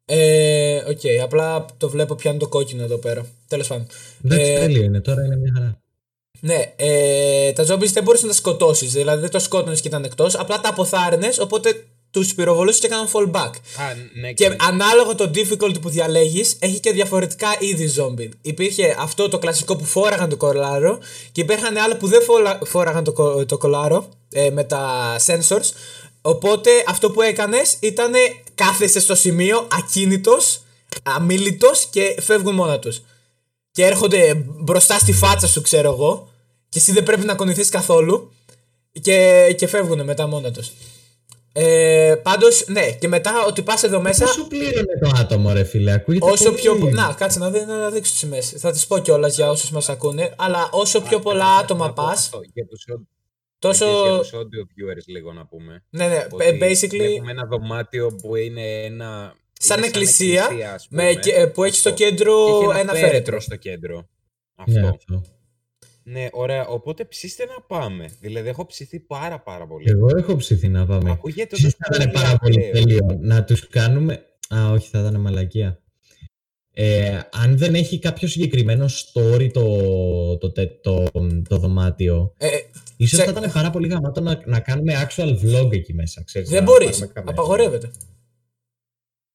Ε, 0.06 0.76
οκ, 0.76 1.00
απλά 1.24 1.66
το 1.78 1.90
βλέπω 1.90 2.16
πιάνει 2.16 2.38
το 2.40 2.48
κόκκινο 2.48 2.84
εδώ 2.84 2.98
πέρα. 2.98 3.26
Τέλος 3.48 3.68
πάντων. 3.68 3.88
Εντάξει, 4.26 4.52
Ε, 4.52 4.60
τέλειο 4.60 4.84
είναι. 4.84 5.00
Τώρα 5.02 5.26
είναι 5.26 5.36
μια 5.36 5.52
χαρά. 5.56 5.82
ναι, 6.40 6.74
ε, 6.76 7.52
τα 7.52 7.64
zombies 7.68 7.92
δεν 7.92 8.04
μπορούσε 8.04 8.24
να 8.26 8.32
τα 8.32 8.38
σκοτώσεις. 8.38 8.92
Δηλαδή 8.92 9.22
δεν 9.22 9.30
το 9.30 9.40
σκότωνες 9.40 9.82
και 9.82 9.88
ήταν 9.88 10.04
εκτός. 10.04 10.36
Απλά 10.36 10.60
τα 10.62 10.70
αποθάρρυνες, 10.70 11.40
οπότε 11.40 11.86
τους 12.12 12.34
πυροβολούσε 12.34 12.80
και 12.80 12.86
έκαναν 12.86 13.08
fallback. 13.14 13.52
Α, 13.78 13.84
ναι, 14.22 14.32
Και 14.34 14.56
ανάλογα 14.60 15.16
το 15.16 15.32
difficulty 15.36 15.82
που 15.82 15.90
διαλέγεις, 15.90 16.56
έχει 16.60 16.80
και 16.80 16.92
διαφορετικά 16.92 17.48
είδη 17.60 17.94
zombie. 17.98 18.30
Υπήρχε 18.42 18.96
αυτό 19.00 19.30
το 19.30 19.38
κλασικό 19.40 19.76
που 19.76 19.86
φόραγαν 19.86 20.30
το 20.30 20.38
κολάρο 20.38 21.00
και 21.32 21.42
υπήρχαν 21.42 21.78
άλλα 21.78 21.98
που 21.98 22.08
δεν 22.08 22.22
φόλα- 22.22 22.60
φόραγαν 22.66 23.04
το, 23.04 23.12
κο- 23.14 23.46
το 23.46 23.58
κολάρο 23.58 24.10
ε, 24.32 24.50
με 24.50 24.64
τα 24.64 25.16
sensors. 25.26 25.70
Οπότε 26.22 26.70
αυτό 26.88 27.12
που 27.12 27.22
έκανες 27.22 27.78
ήταν 27.80 28.12
κάθεσαι 28.56 29.00
στο 29.00 29.16
σημείο 29.16 29.68
ακίνητος, 29.72 30.62
αμήλυτο 31.04 31.72
και 31.90 32.16
φεύγουν 32.22 32.54
μόνα 32.56 32.80
τους. 32.80 33.02
Και 33.72 33.86
έρχονται 33.86 34.34
μπροστά 34.48 35.00
στη 35.00 35.14
φάτσα 35.14 35.48
σου, 35.48 35.62
ξέρω 35.62 35.92
εγώ, 35.92 36.30
και 36.70 36.80
εσύ 36.80 36.92
δεν 36.92 37.04
πρέπει 37.04 37.26
να 37.26 37.36
κονηθείς 37.36 37.70
καθόλου 37.70 38.32
και, 39.02 39.48
και 39.58 39.68
φεύγουν 39.68 40.04
μετά 40.04 40.28
μόνα 40.28 40.52
τους. 40.52 40.72
Ε, 41.54 42.16
Πάντως 42.24 42.64
Πάντω, 42.64 42.80
ναι, 42.80 42.92
και 42.92 43.08
μετά 43.08 43.46
ότι 43.48 43.62
πας 43.62 43.84
εδώ 43.84 44.02
μέσα. 44.02 44.26
Πόσο 44.26 44.48
πλήρωνε 44.48 44.98
το 45.02 45.12
άτομο, 45.16 45.54
ρε 45.54 45.64
φίλε. 45.64 45.92
Ακούγεται 45.92 46.26
Όσο 46.32 46.44
πολύ. 46.44 46.56
πιο. 46.56 46.76
Να, 46.92 47.14
κάτσε 47.18 47.40
να, 47.40 47.50
δει, 47.52 47.66
να 47.66 47.90
δείξω 47.90 48.12
τις 48.12 48.20
σημαίες. 48.20 48.50
Θα 48.58 48.72
τις 48.72 48.88
πω 48.88 48.98
κιόλας 49.00 49.36
για 49.36 49.50
όσους 49.50 49.72
μας 49.72 49.90
ακούνε. 49.90 50.34
Αλλά 50.38 50.70
όσο 50.72 51.02
πιο 51.02 51.20
πολλά 51.20 51.46
άτομα 51.56 51.86
Να 51.88 51.94
πω 51.94 52.04
πα, 52.06 52.12
αυτό, 52.12 52.40
Για 52.54 52.66
τους, 52.68 52.86
audio- 52.92 53.06
τόσο. 53.60 53.86
για 53.86 54.18
τους 54.20 54.30
audio 54.34 54.62
viewers 54.62 55.06
λίγο 55.08 55.34
να 55.34 55.46
πούμε. 55.46 55.84
Ναι, 55.90 56.08
ναι, 56.08 56.28
Ότι 56.32 56.58
basically. 56.62 56.90
Βλέπουμε 56.98 57.32
ένα 57.32 57.46
δωμάτιο 57.46 58.16
που 58.22 58.36
είναι 58.36 58.84
ένα... 58.84 59.34
Σαν 59.64 59.78
είναι 59.78 59.88
εκκλησία, 59.88 60.44
ας 60.74 60.88
Με, 60.90 61.10
πούμε. 61.10 61.20
και- 61.22 61.48
που 61.48 61.64
έχει 61.64 61.76
στο 61.76 61.90
Αυτό. 61.90 62.04
κέντρο 62.04 62.60
Και 62.60 62.66
έχει 62.72 62.80
ένα 62.80 62.94
φέρετρο. 62.94 63.40
στο 63.40 63.56
κέντρο. 63.56 64.08
Ναι, 64.66 64.80
Αυτό. 64.88 65.22
Αυτό. 66.06 66.20
Ναι, 66.20 66.28
ωραία. 66.32 66.68
Οπότε 66.68 67.06
ψήστε 67.06 67.46
να 67.46 67.62
πάμε. 67.68 68.10
Δηλαδή, 68.20 68.50
έχω 68.50 68.66
ψηθεί 68.66 69.00
πάρα 69.00 69.40
πάρα 69.40 69.68
πολύ. 69.68 69.90
Εγώ 69.90 70.18
έχω 70.18 70.36
ψηθεί 70.36 70.68
να 70.68 70.86
πάμε. 70.86 71.12
Ακούγεται 71.12 71.56
Ξέρεις, 71.56 71.76
όντως 71.76 71.98
θα 71.98 72.04
ήταν 72.04 72.12
πολύ 72.12 72.24
πάρα 72.26 72.38
πολύ 72.38 72.58
ακραίο. 72.68 72.72
τέλειο 72.72 73.18
να 73.22 73.44
τους 73.44 73.68
κάνουμε... 73.68 74.26
Α, 74.56 74.72
όχι, 74.72 74.90
θα 74.90 75.00
ήταν 75.00 75.22
μαλακία. 75.22 75.80
Ε, 76.74 77.20
αν 77.32 77.58
δεν 77.58 77.76
έχει 77.76 78.00
κάποιο 78.00 78.28
συγκεκριμένο 78.28 78.86
story 78.86 79.50
το, 79.54 80.38
το, 80.38 80.52
τε- 80.52 80.82
το, 80.82 81.06
το, 81.50 81.58
δωμάτιο, 81.58 82.34
Ε, 82.38 82.48
ίσως 82.98 83.20
Ξέ- 83.20 83.34
θα 83.34 83.40
ήταν 83.40 83.52
πάρα 83.52 83.70
πολύ 83.70 83.88
γαμάτο 83.88 84.22
να, 84.22 84.42
να 84.46 84.60
κάνουμε 84.60 84.94
actual 85.08 85.30
vlog 85.30 85.72
εκεί 85.74 85.94
μέσα. 85.94 86.24
Ξέρεις, 86.24 86.50
δεν 86.50 86.58
να 86.64 86.64
μπορείς. 86.72 86.90
πάρουμε 86.90 87.08
καμία. 87.14 87.32
Απαγορεύεται. 87.32 87.92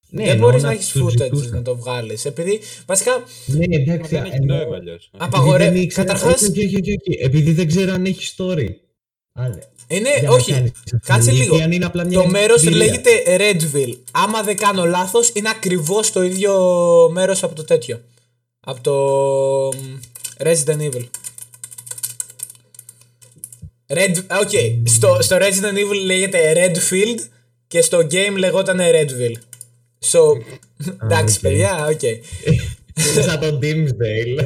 Ναι, 0.09 0.23
δεν 0.25 0.33
εννοώ 0.33 0.49
μπορείς 0.49 0.63
να 0.63 0.69
να 0.69 0.75
έχεις 0.75 0.89
τους 0.89 1.03
footage 1.03 1.17
ζητούσα. 1.23 1.49
να 1.55 1.63
το 1.63 1.77
βγάλεις. 1.77 2.25
Επειδή 2.25 2.61
βασικά 2.87 3.23
Ναι, 3.47 3.65
εντάξει, 3.77 4.11
Δεν 4.15 4.25
έχει 4.25 4.35
εννοώ- 4.35 4.59
νόημα 4.59 4.77
αλλιώς. 4.77 5.11
απαγορεύεται. 5.17 5.65
επειδή 5.65 5.75
δεν 5.79 5.83
ήξερα- 5.85 6.07
Καταρχά, 6.07 6.35
όχι, 6.35 6.45
όχι, 6.45 6.77
όχι, 6.77 6.77
όχι, 6.77 7.19
επειδή 7.23 7.53
δεν 7.53 7.67
ξέρω 7.67 7.93
αν 7.93 8.05
έχει 8.05 8.35
story. 8.37 8.69
Άρα, 9.33 9.59
είναι. 9.89 10.09
για 10.19 10.29
να 10.29 10.35
Όχι, 10.35 10.53
κάνεις 10.53 10.71
αυτό. 10.85 10.99
κάτσε 11.07 11.31
Γιατί 11.31 11.51
λίγο. 11.51 11.63
αν 11.65 11.73
είναι 11.73 11.85
απλά 11.85 12.05
μια 12.05 12.19
Το 12.23 12.27
μέρος 12.29 12.63
εμπειρία. 12.67 12.85
λέγεται 12.85 13.11
Redville. 13.27 13.97
Άμα 14.11 14.43
δεν 14.43 14.57
κάνω 14.57 14.85
λάθος, 14.85 15.31
είναι 15.35 15.49
ακριβώς 15.49 16.13
το 16.13 16.23
ίδιο 16.23 16.53
μέρος 17.13 17.43
από 17.43 17.55
το 17.55 17.65
τέτοιο. 17.65 18.01
Από 18.61 18.81
το 18.81 18.93
μ, 19.77 19.99
Resident 20.39 20.81
Evil. 20.91 21.05
Red, 23.89 24.17
οκ, 24.41 24.51
στο, 24.85 25.19
στο 25.21 25.37
Resident 25.37 25.75
Evil 25.77 26.05
λέγεται 26.05 26.53
Redfield 26.57 27.19
και 27.67 27.81
στο 27.83 27.99
game 28.11 28.35
λεγόταν 28.37 28.79
Redville. 28.81 29.35
So, 30.13 30.21
εντάξει 31.03 31.37
οκ. 31.37 31.43
παιδιά, 31.43 31.87
οκ. 31.91 32.03
Είναι 32.03 33.23
σαν 33.23 33.41
το 33.41 33.59
Dimsdale. 33.63 34.45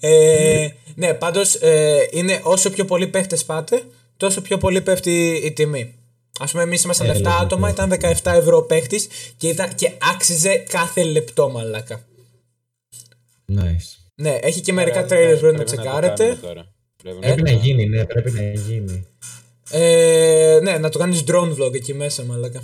ε, 0.00 0.68
ναι, 0.94 1.14
πάντως 1.14 1.54
ε, 1.54 2.06
είναι 2.10 2.40
όσο 2.42 2.70
πιο 2.70 2.84
πολλοί 2.84 3.06
παίχτες 3.06 3.44
πάτε, 3.44 3.82
τόσο 4.16 4.40
πιο 4.42 4.58
πολύ 4.58 4.80
πέφτει 4.80 5.40
η 5.44 5.52
τιμή. 5.52 5.94
Ας 6.40 6.50
πούμε 6.50 6.62
εμείς 6.62 6.82
ήμασταν 6.82 7.06
Ε, 7.06 7.10
7 7.10 7.12
λογικό. 7.14 7.30
άτομα, 7.42 7.68
ήταν 7.70 7.92
17 8.00 8.32
ευρώ 8.32 8.62
παίχτης 8.62 9.06
και, 9.36 9.48
ήταν, 9.48 9.74
και 9.74 9.90
άξιζε 10.14 10.56
κάθε 10.68 11.02
λεπτό 11.04 11.50
μαλάκα. 11.50 12.04
Nice. 13.56 13.98
Ναι, 14.14 14.38
έχει 14.42 14.60
και 14.60 14.72
μερικά 14.72 15.04
Ωραία, 15.04 15.18
trailers 15.18 15.38
πρέπει 15.40 15.56
να 15.56 15.64
πρέπει 15.64 15.70
το 15.70 15.76
τσεκάρετε. 15.82 16.24
κάνουμε 16.24 16.40
τώρα. 16.40 16.72
Πρέπει 17.02 17.18
Πρέπει 17.18 17.36
το 17.36 17.42
να 17.42 17.50
κάνουμε. 17.50 17.64
γίνει, 17.66 17.86
ναι, 17.86 18.04
πρέπει 18.04 18.30
να 18.30 18.42
γίνει. 18.42 19.06
Ε, 19.70 20.58
ναι, 20.62 20.78
να 20.78 20.88
το 20.88 20.98
κάνεις 20.98 21.24
drone 21.26 21.54
vlog 21.58 21.74
εκεί 21.74 21.94
μέσα 21.94 22.24
μαλάκα. 22.24 22.62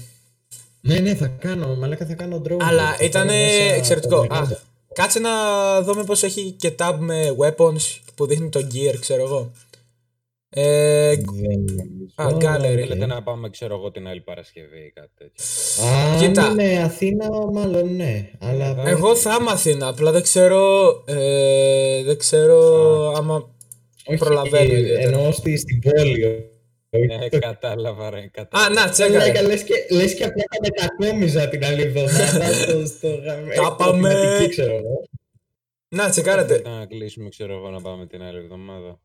Ναι, 0.80 0.98
ναι, 0.98 1.14
θα 1.14 1.26
κάνω, 1.26 1.74
μαλάκα 1.74 2.06
θα 2.06 2.14
κάνω 2.14 2.42
drone. 2.48 2.56
Αλλά 2.60 2.94
Θα 2.96 3.04
ήταν 3.04 3.26
κάνω 3.26 3.40
μέσα 3.40 3.62
εξαιρετικό. 3.74 4.16
το 4.16 4.20
Α, 4.22 4.26
μεγάλο. 4.40 4.58
κάτσε 4.94 5.18
να 5.18 5.30
δούμε 5.82 6.04
πως 6.04 6.22
έχει 6.22 6.50
και 6.58 6.72
tab 6.78 6.94
με 6.98 7.36
weapons 7.38 7.98
που 8.14 8.26
δείχνει 8.26 8.48
το 8.48 8.60
gear, 8.74 8.96
ξέρω 9.00 9.22
εγώ. 9.22 9.50
Ε, 10.52 11.14
Δεν 11.16 11.24
Α, 12.14 12.24
νομίζω, 12.30 12.38
gallery. 12.48 12.54
αλλά 12.54 12.60
Θέλετε 12.68 13.02
οκ. 13.04 13.06
να 13.08 13.22
πάμε, 13.22 13.50
ξέρω 13.50 13.74
εγώ, 13.76 13.90
την 13.90 14.06
άλλη 14.08 14.20
Παρασκευή 14.20 14.78
ή 14.78 14.90
κάτι 14.94 15.10
τέτοιο. 15.18 15.44
Αν 15.86 16.20
Κοίτα. 16.20 16.48
είναι 16.50 16.82
Αθήνα, 16.82 17.28
μάλλον 17.52 17.96
ναι. 17.96 18.30
Αλλά 18.40 18.82
Εγώ 18.86 19.16
θα 19.16 19.36
είμαι 19.40 19.50
Αθήνα, 19.50 19.88
απλά 19.88 20.10
δεν 20.12 20.22
ξέρω. 20.22 20.90
Ε, 21.06 22.02
δεν 22.02 22.18
ξέρω 22.18 22.58
άμα. 23.16 23.48
όχι, 24.06 24.18
προλαβαίνω 24.18 24.72
ε, 24.74 24.78
ιδιαίτερα. 24.78 25.16
εννοώ 25.16 25.32
στη, 25.32 25.56
στην 25.56 25.80
πόλη. 25.80 26.49
Ναι, 26.90 27.28
κατάλαβα, 27.28 28.10
ρε. 28.10 28.26
Κατάλαβα. 28.32 28.70
Α, 28.70 28.74
να, 28.74 28.80
Μαλάκα, 28.80 28.92
τσέκαρε. 28.92 29.42
λες 29.46 29.62
και, 29.62 29.74
λες 29.90 30.14
και 30.14 30.24
απλά 30.24 30.42
τα 30.44 30.58
μετακόμιζα 30.62 31.48
την 31.48 31.64
άλλη 31.64 31.82
εβδομάδα 31.82 32.52
στο, 32.62 32.86
στο 32.86 33.08
γαμ- 33.08 33.46
Τα 33.54 33.62
στο 33.64 33.74
πάμε. 33.78 34.14
Δημοτική, 34.20 34.48
ξέρω 34.50 34.74
εγώ. 34.76 35.08
Να, 35.88 36.10
τσεκάρετε. 36.10 36.46
Θέλετε 36.54 36.68
να 36.68 36.86
κλείσουμε, 36.86 37.28
ξέρω 37.28 37.54
εγώ, 37.56 37.70
να 37.70 37.80
πάμε 37.80 38.06
την 38.06 38.22
άλλη 38.22 38.38
εβδομάδα. 38.38 39.00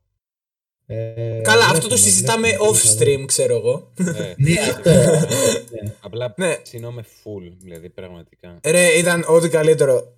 Ε, 0.86 1.40
Καλά, 1.42 1.58
αυτό 1.64 1.70
βλέπουμε, 1.72 1.88
το 1.88 1.96
συζητάμε 1.96 2.48
βλέπουμε, 2.48 2.70
off 2.70 2.74
θα 2.74 2.88
δούμε. 2.94 3.04
stream, 3.22 3.24
ξέρω 3.26 3.56
εγώ. 3.56 3.92
Ναι, 3.96 4.34
Ναι, 4.36 4.60
αυτό. 4.60 4.90
Ναι. 4.90 5.92
Απλά 6.00 6.34
Ναι. 6.36 6.56
ψινόμαι 6.56 7.02
full, 7.04 7.52
δηλαδή 7.62 7.88
πραγματικά. 7.90 8.58
Ρε, 8.64 8.86
ήταν 8.98 9.24
ό,τι 9.28 9.48
καλύτερο. 9.48 10.12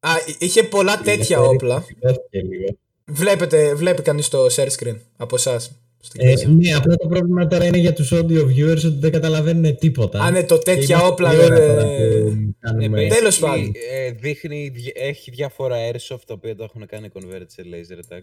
Α, 0.00 0.10
είχε 0.38 0.62
πολλά 0.62 1.00
τέτοια 1.04 1.38
Είναι 1.38 1.46
όπλα. 1.46 1.80
σηκώθηκε 1.86 2.40
λίγο. 2.42 2.76
Βλέπετε, 3.04 3.74
βλέπει 3.74 4.02
κανείς 4.02 4.28
το 4.28 4.46
share 4.56 4.68
screen 4.78 4.96
από 5.16 5.34
εσάς. 5.36 5.81
Ε, 6.16 6.34
ναι, 6.46 6.74
απλά 6.74 6.96
το 6.96 7.06
πρόβλημα 7.08 7.46
τώρα 7.46 7.64
είναι 7.64 7.78
για 7.78 7.92
τους 7.92 8.12
audio 8.14 8.40
viewers 8.46 8.76
ότι 8.84 8.96
δεν 8.98 9.10
καταλαβαίνουν 9.12 9.76
τίποτα. 9.76 10.20
Α, 10.20 10.30
ναι, 10.30 10.42
το 10.44 10.58
Και 10.58 10.62
τέτοια 10.64 10.96
είμαστε 10.96 11.06
όπλα 11.12 11.30
δύο 11.30 11.44
ώρα 11.44 11.56
δεν. 11.56 11.68
τώρα 11.68 11.82
που 11.82 12.54
κάνουμε- 12.60 13.02
Ε, 13.04 13.06
Τέλος 13.08 13.36
basically, 13.38 13.40
πάντων. 13.40 13.72
ε, 13.92 14.10
δείχνει, 14.10 14.68
δι- 14.74 14.92
έχει 14.94 15.30
διάφορα 15.30 15.76
airsoft 15.92 16.20
τα 16.26 16.34
οποία 16.34 16.56
το 16.56 16.64
έχουν 16.64 16.86
κάνει 16.86 17.08
convert 17.14 17.44
σε 17.46 17.62
laser 17.72 18.14
tag. 18.14 18.20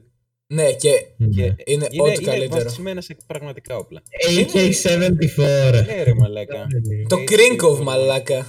Ναι, 0.54 0.72
και 0.72 0.90
Ναι. 1.18 1.28
Και 1.28 1.42
είναι 1.44 1.56
είναι, 1.66 1.86
ό,τι 2.02 2.14
είναι 2.22 2.32
καλύτερο. 2.32 2.64
βασισμένα 2.64 3.02
σε 3.02 3.18
πραγματικά 3.28 3.76
όπλα. 3.78 4.02
AK-74. 4.30 5.84
Ναι, 5.86 6.04
ρε 6.04 6.14
μαλάκα. 6.14 6.68
Το 7.08 7.18
Έτσι, 7.18 7.36
Krinkov, 7.36 7.70
λοιπόν. 7.70 7.82
μαλάκα. 7.84 8.46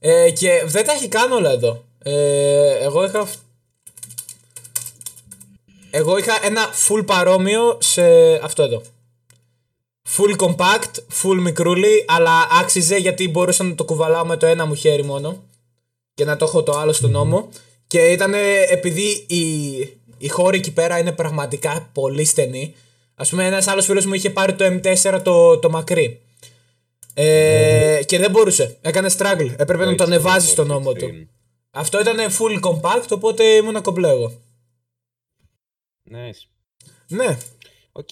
Ε, 0.00 0.30
και 0.30 0.62
δεν 0.66 0.84
τα 0.86 0.92
έχει 0.92 1.08
καν 1.08 1.32
όλα 1.32 1.50
εδώ. 1.50 1.84
Ε, 2.02 2.74
εγώ 2.82 3.04
είχα. 3.04 3.26
Φ- 5.94 6.00
Εγώ 6.00 6.16
είχα 6.18 6.38
ένα 6.46 6.60
full 6.88 7.06
παρόμοιο 7.06 7.78
σε 7.80 8.02
αυτό 8.42 8.62
εδώ. 8.62 8.82
Full 10.16 10.36
compact, 10.46 10.94
full 11.22 11.36
μικρούλι, 11.40 12.04
αλλά 12.08 12.48
άξιζε 12.60 12.96
γιατί 12.96 13.28
μπορούσα 13.28 13.64
να 13.64 13.74
το 13.74 13.84
κουβαλάω 13.84 14.26
με 14.26 14.36
το 14.36 14.46
ένα 14.46 14.66
μου 14.66 14.74
χέρι 14.74 15.04
μόνο 15.04 15.42
και 16.14 16.24
να 16.24 16.36
το 16.36 16.44
έχω 16.44 16.62
το 16.62 16.72
άλλο 16.72 16.92
στον 16.92 17.10
νόμο. 17.10 17.48
Και 17.86 17.98
ήταν 18.10 18.34
επειδή 18.70 19.24
η, 19.28 19.70
η 20.18 20.28
χώρη 20.28 20.56
εκεί 20.58 20.72
πέρα 20.72 20.98
είναι 20.98 21.12
πραγματικά 21.12 21.90
πολύ 21.92 22.24
στενή. 22.24 22.74
Α 23.14 23.24
πούμε, 23.24 23.46
ένας 23.46 23.66
άλλος 23.66 23.84
φίλος 23.84 24.06
μου 24.06 24.14
είχε 24.14 24.30
πάρει 24.30 24.54
το 24.54 24.64
M4 24.64 25.20
το, 25.22 25.58
το 25.58 25.70
μακρύ. 25.70 26.20
Ε, 27.14 28.00
και 28.06 28.18
δεν 28.18 28.30
μπορούσε. 28.30 28.76
Έκανε 28.80 29.10
struggle. 29.18 29.50
Έπρεπε 29.56 29.84
να 29.84 29.94
το 29.94 30.04
ανεβάζει 30.04 30.48
στον 30.48 30.66
νόμο 30.66 30.92
του. 30.92 31.06
Αυτό 31.70 32.00
ήταν 32.00 32.16
full 32.16 32.60
compact, 32.70 33.06
οπότε 33.10 33.44
ήμουν 33.44 33.82
κομπλέ 33.82 34.08
εγώ. 34.08 34.32
Nice. 36.10 36.46
Ναι. 37.08 37.38
Οκ. 37.92 38.08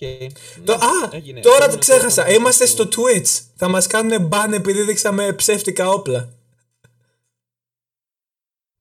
Το, 0.65 0.77
Ναι, 0.77 0.85
α, 0.85 1.09
έγινε. 1.13 1.41
τώρα 1.41 1.57
Ήμουν 1.65 1.71
το 1.71 1.79
ξέχασα. 1.79 2.23
ακόμα 2.23 2.35
Είμαστε 2.37 2.67
στο 2.67 2.83
στο- 2.91 3.03
Twitch. 3.03 3.41
Θα 3.57 3.69
μας 3.69 3.87
κάνουν 3.87 4.29
ban 4.33 4.53
επειδή 4.53 4.83
δείξαμε 4.83 5.33
ψεύτικα 5.33 5.89
όπλα. 5.89 6.33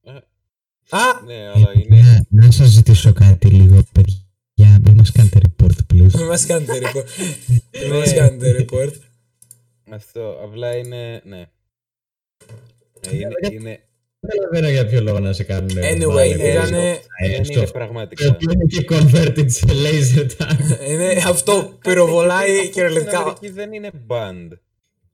Ε, 0.04 0.12
Α, 0.90 1.22
Ναι, 1.26 1.48
αλλά 1.54 1.72
είναι. 1.74 2.26
Να, 2.30 2.44
να 2.46 2.52
σας 2.52 2.68
ζητήσω 2.70 3.14
κάτι 3.14 3.48
λίγο, 3.48 3.84
παιδιά. 3.92 4.80
Μην 4.84 4.94
μας 4.94 5.12
κάνετε 5.12 5.40
report, 5.44 5.94
please. 5.94 6.12
μην 6.16 6.26
μας 6.26 6.46
κάνετε 6.46 6.80
report. 6.84 7.06
Μην 7.82 7.90
μας 8.00 8.14
κάνετε 8.14 8.66
report. 8.70 8.94
Αυτό, 9.90 10.40
απλά 10.44 10.76
είναι. 10.78 11.22
Ναι. 11.26 11.50
Ε, 13.02 13.16
είναι, 13.16 13.28
είναι, 13.52 13.62
Δεν 13.62 13.80
καταλαβαίνω 14.28 14.70
για 14.70 14.86
ποιο 14.86 15.02
λόγο 15.02 15.20
να 15.20 15.34
σε 15.34 15.44
κάνουν. 15.44 15.70
Anyway, 15.70 16.36
ήτανε- 16.40 17.02
δεν 17.30 17.44
είναι 17.44 17.68
πραγματικά. 17.68 18.26
Το 18.26 18.32
οποίο 18.34 18.52
είναι 18.52 18.66
και 18.66 18.86
converted 18.90 19.46
σε 19.48 19.66
laser 19.68 20.26
tag. 20.44 20.90
Είναι 20.90 21.24
αυτό 21.28 21.78
πυροβολάει 21.82 22.58
Στην 22.58 22.72
κυριολεκτικά. 22.72 23.18
Αμερική 23.20 23.50
δεν 23.50 23.74
είναι 23.74 23.90
banned. 24.08 24.48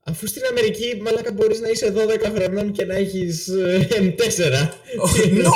Αφού 0.04 0.28
στην 0.28 0.42
Αμερική, 0.50 1.00
μαλάκα, 1.02 1.32
μπορείς 1.32 1.60
να 1.60 1.70
είσαι 1.70 1.94
12 1.96 2.32
χρονών 2.36 2.72
και 2.72 2.86
να 2.86 2.96
έχεις 2.96 3.48
ε, 3.48 3.88
M4. 3.92 4.70
No! 5.44 5.52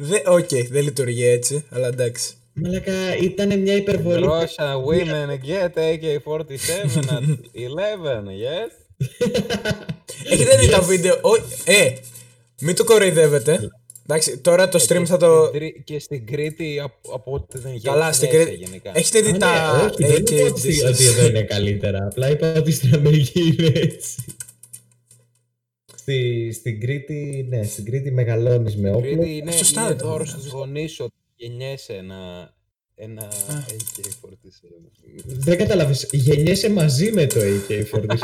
Δε- 0.00 0.22
Οκ, 0.30 0.48
δεν 0.70 0.82
λειτουργεί 0.82 1.26
έτσι, 1.26 1.64
αλλά 1.70 1.86
εντάξει. 1.86 2.32
Μαλάκα, 2.52 2.92
ήταν 3.22 3.58
μια 3.60 3.74
υπερβολή. 3.74 4.26
Russia 4.28 4.74
women 4.88 5.30
get 5.48 5.72
AK-47 5.78 6.98
at 7.10 7.22
11, 7.54 8.28
yes? 8.44 8.70
Έχετε 10.30 10.56
δει 10.56 10.68
τα 10.68 10.80
βίντεο; 10.80 11.14
Ω, 11.22 11.34
Ε, 11.64 11.90
μην 12.60 12.74
το 12.74 12.84
κοροϊδεύετε. 12.84 13.70
Εντάξει, 14.10 14.38
τώρα 14.38 14.68
το 14.68 14.84
stream 14.88 15.02
θα 15.06 15.16
το. 15.16 15.44
Στην 15.46 15.58
Κρή- 15.60 15.84
Και 15.84 15.98
στην 15.98 16.26
Κρήτη 16.26 16.80
από, 16.80 17.12
από 17.14 17.32
ό,τι 17.32 17.58
δεν 17.58 17.80
Καλά, 17.82 17.96
γίνεται 18.10 18.12
στην 18.12 18.28
μέσα 18.28 18.44
Κρήτη. 18.44 18.64
γενικά. 18.64 18.90
Έχετε 18.94 19.20
δει 19.20 19.28
Α, 19.28 19.32
ναι, 19.32 19.38
τα. 19.38 19.88
όχι, 19.90 20.04
δεν 20.04 20.16
είπα 20.16 20.46
AK 20.46 20.52
ότι, 20.52 20.84
ότι 20.84 21.04
εδώ 21.04 21.26
είναι 21.26 21.42
καλύτερα. 21.42 22.06
Απλά 22.06 22.30
είπα 22.30 22.52
ότι 22.56 22.70
στην 22.72 22.94
Αμερική 22.94 23.40
είναι 23.58 23.72
έτσι. 23.74 24.24
Στη, 25.96 26.50
στην 26.52 26.80
Κρήτη, 26.80 27.46
ναι, 27.48 27.62
στην 27.64 27.84
Κρήτη 27.84 28.10
μεγαλώνεις 28.10 28.76
με 28.76 28.90
όπλο. 28.90 29.00
Κρήτη 29.16 29.36
είναι, 29.36 29.52
Σωστά 29.52 29.80
είναι 29.86 29.94
το 29.94 30.06
δώρο 30.06 30.16
λέω. 30.24 30.26
στους 30.26 30.46
γονείς 30.46 30.92
σου 30.92 31.04
ότι 31.04 31.14
γεννιέσαι 31.36 32.00
να 32.00 32.16
ένα 32.94 33.28
AK-47. 33.58 34.68
Δεν 35.24 35.58
κατάλαβες, 35.58 36.08
γεννιέσαι 36.12 36.70
μαζί 36.70 37.12
με 37.12 37.26
το 37.26 37.40
AK-47. 37.40 38.16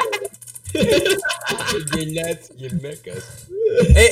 Η 1.96 1.96
γενιά 1.98 2.37
της 2.37 2.48
γυναίκας. 2.54 3.24
Ε, 3.94 4.04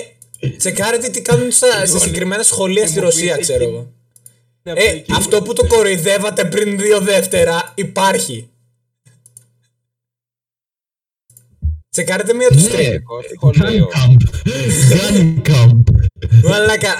τσεκάρετε 0.57 1.09
τι 1.09 1.22
κάνουν 1.22 1.51
στα, 1.51 1.87
σε 1.87 1.98
συγκεκριμένα 1.98 2.42
σχολεία 2.42 2.87
στη 2.87 3.01
Ρωσία, 3.01 3.37
ξέρω 3.37 3.64
εγώ. 3.64 3.92
Ε, 4.62 5.03
αυτό 5.16 5.42
που 5.42 5.53
το 5.53 5.66
κοροϊδεύατε 5.66 6.44
πριν 6.44 6.79
δύο 6.79 7.01
δεύτερα 7.01 7.72
υπάρχει. 7.75 8.46
Τσεκάρετε 11.90 12.35
μία 12.35 12.48
τους 12.48 12.62
Ναι. 12.62 12.70
stream. 12.72 12.94
Gun 12.94 13.25
Σχολείο. 13.37 13.88
camp. 13.94 14.22
Gun 14.92 15.42
camp. 15.51 15.83
Μαλάκα. 16.44 16.94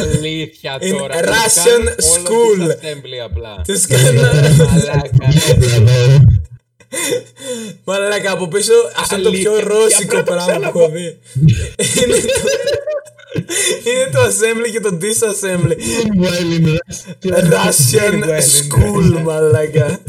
Αλήθεια 0.00 0.78
In 0.80 0.88
τώρα. 0.98 1.14
Russian 1.20 1.94
Τους 1.96 2.12
κάνουν 2.12 2.26
όλο 2.26 2.28
school. 2.28 2.68
disassembly 2.68 3.18
απλά. 3.24 3.60
Τους 3.66 3.86
κάνω. 3.86 4.20
Μαλάκα. 4.56 5.28
Δηλαδή, 6.94 7.78
Μαλάκα 7.84 8.32
από 8.32 8.48
πίσω. 8.48 8.72
Αυτό 8.96 9.14
είναι 9.14 9.24
το 9.24 9.30
πιο 9.30 9.52
Αλήθεια. 9.52 9.68
ρώσικο 9.68 10.00
Για 10.14 10.22
πρέπει 10.22 10.24
πράγμα 10.24 10.58
να 10.58 10.70
που 10.70 10.78
έχω 10.78 10.88
δει. 10.90 11.18
Είναι 11.76 12.16
το- 12.20 12.28
Είναι 13.90 14.10
το 14.12 14.20
assembly 14.20 14.70
και 14.72 14.80
το 14.80 14.98
disassembly. 15.00 15.76
meanwhile 15.76 16.60
in 16.60 16.66
Russia. 16.66 17.52
Russian 17.52 18.24
Meanwhile, 18.24 18.42
school, 18.42 19.22
μαλάκα. 19.22 20.00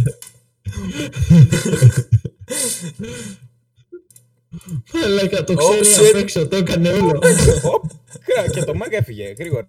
Μαλάκα, 4.94 5.44
το 5.44 5.54
Oh, 5.58 5.80
ξέρει 5.82 6.10
shit. 6.10 6.10
απ' 6.16 6.22
έξω, 6.22 6.48
το 6.48 6.56
έκανε 6.56 6.90
όλο. 6.90 7.20
Οπ, 7.64 7.84
κρα- 8.26 8.50
Και 8.54 8.64
το 8.64 8.74
μάγκα 8.76 8.98
έφυγε 8.98 9.34
γρήγορα. 9.40 9.68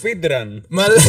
Speedrun. 0.00 0.60
Μαλάκα. 0.68 1.02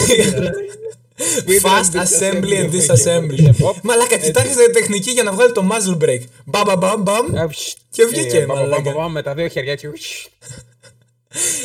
Fast 1.62 1.94
assembly 2.06 2.56
and 2.62 2.70
disassembly. 2.76 3.50
Μαλάκα, 3.84 4.18
κοιτάξτε 4.18 4.68
τεχνική 4.74 5.12
για 5.12 5.24
να 5.24 5.32
βγάλει 5.32 5.52
το 5.52 5.68
muzzle 5.72 6.04
break. 6.04 6.20
Μπαμ, 6.46 6.64
μπαμ, 6.66 6.78
μπαμ, 6.80 7.02
μπαμ. 7.02 7.38
Α, 7.44 7.48
ψ. 7.48 7.76
Και 7.90 8.06
βγήκε, 8.06 8.38
Ε, 8.38 8.46
πα- 8.46 8.54
πα- 8.54 8.60
μαλάκα. 8.60 8.82
πα- 8.92 8.94
πα- 8.94 9.10
Με 9.10 9.22
τα 9.22 9.34
δύο 9.34 9.48
χέρια 9.48 9.72
έτσι. 9.72 9.92
ψ. 9.92 10.28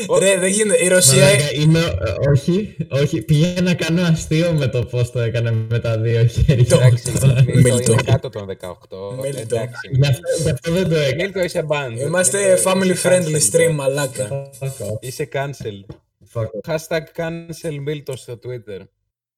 Ρε, 0.21 0.39
δεν 0.39 0.51
γίνεται. 0.51 0.85
Η 0.85 0.89
Ρωσία. 0.89 1.25
Μαλάκα, 1.25 1.53
είμαι, 1.53 1.79
ε, 1.79 2.29
όχι, 2.31 2.77
όχι, 2.89 3.23
πήγα 3.23 3.61
να 3.63 3.75
κάνω 3.75 4.03
αστείο 4.03 4.53
με 4.53 4.67
το 4.67 4.85
πώς 4.85 5.11
το 5.11 5.21
έκανε 5.21 5.51
με 5.69 5.79
τα 5.79 5.99
δύο 5.99 6.27
χέρια. 6.27 6.67
Εντάξει, 6.77 7.13
Μίλτο 7.45 7.75
Μίλτο. 7.75 7.93
είναι 7.93 8.03
κάτω 8.03 8.29
των 8.31 8.47
18. 8.47 9.19
Μίλτο. 9.23 9.39
Εντάξει. 9.41 9.89
Γι' 9.93 10.07
αυτό, 10.07 10.29
γι' 10.43 10.51
αυτό 10.51 10.73
δεν 10.73 10.89
το 10.89 10.95
έκανα. 10.97 11.15
Μίλτο 11.23 11.41
είσαι 11.41 11.67
banned. 11.69 11.99
Είμαστε 12.07 12.49
Μίλτο, 12.49 12.71
family 12.71 12.91
είσαι 12.91 13.09
friendly 13.09 13.35
cancelled. 13.37 13.61
stream, 13.61 13.73
μαλάκα. 13.75 14.51
Fuck 14.61 14.67
off, 14.67 14.97
Είσαι 15.01 15.29
cancel. 15.33 15.95
fuck 16.35 16.43
off. 16.43 16.75
Hashtag 16.77 17.03
cancel 17.17 17.79
Μίλτο 17.85 18.17
στο 18.17 18.39
Twitter. 18.47 18.81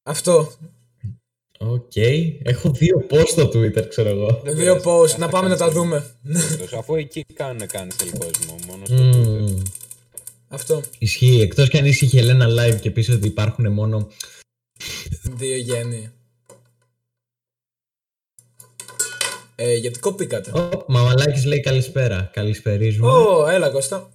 Αυτό. 0.08 0.52
Οκ, 1.58 1.96
έχω 2.42 2.70
δύο 2.70 3.06
post 3.10 3.26
στο 3.26 3.42
Twitter, 3.54 3.88
ξέρω 3.88 4.08
εγώ. 4.08 4.40
Δεν 4.44 4.54
Δύο 4.56 4.76
πειράζει. 4.76 5.14
posts. 5.14 5.18
Να 5.18 5.28
πάμε 5.28 5.48
να 5.48 5.56
τα 5.56 5.70
δούμε. 5.70 6.14
Μίλτος, 6.22 6.72
Αφού 6.72 6.94
εκεί 6.94 7.24
κάνουν 7.34 7.62
cancel 7.72 8.10
κόσμο. 8.18 8.56
Μόνο 8.66 8.84
στο 8.84 8.94
Twitter. 8.96 9.50
Μμμ. 9.50 9.62
Αυτό. 10.48 10.80
Ισχύει, 10.98 11.40
εκτός 11.40 11.68
κι 11.68 11.78
αν 11.78 11.84
είσαι 11.86 12.04
η 12.04 12.08
Χελένα 12.08 12.46
live 12.48 12.80
και 12.80 12.90
πεις 12.90 13.08
ότι 13.08 13.26
υπάρχουν 13.26 13.72
μόνο... 13.72 14.08
Δύο 15.22 15.56
γένη. 15.56 16.11
Ε, 19.54 19.74
γιατί 19.74 19.98
κοπήκατε. 19.98 20.50
Ω, 20.50 20.84
Μαμαλάκης 20.88 21.44
λέει 21.44 21.60
καλησπέρα, 21.60 22.30
καλησπερίζουμε. 22.32 23.08
Ω, 23.10 23.48
έλα 23.48 23.70
Κώστα. 23.70 24.10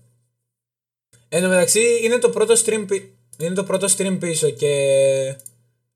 Εν 1.30 1.42
τω 1.42 1.48
μεταξύ 1.48 2.00
είναι 2.04 2.18
το 2.18 2.30
πρώτο 2.30 2.54
stream, 2.66 2.86
πι- 2.88 3.10
είναι 3.40 3.56
το 3.56 3.64
πρώτο 3.64 3.88
stream 3.98 4.18
πίσω 4.20 4.50
και... 4.50 5.36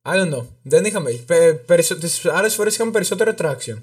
I 0.06 0.14
don't 0.16 0.34
know. 0.34 0.46
Δεν 0.64 0.86
είχαμε. 0.86 1.12
Πε, 1.12 1.54
περισσο... 1.54 1.96
Τις 1.98 2.26
άλλες 2.26 2.54
φορές 2.54 2.74
είχαμε 2.74 2.92
περισσότερο 2.92 3.34
traction. 3.38 3.76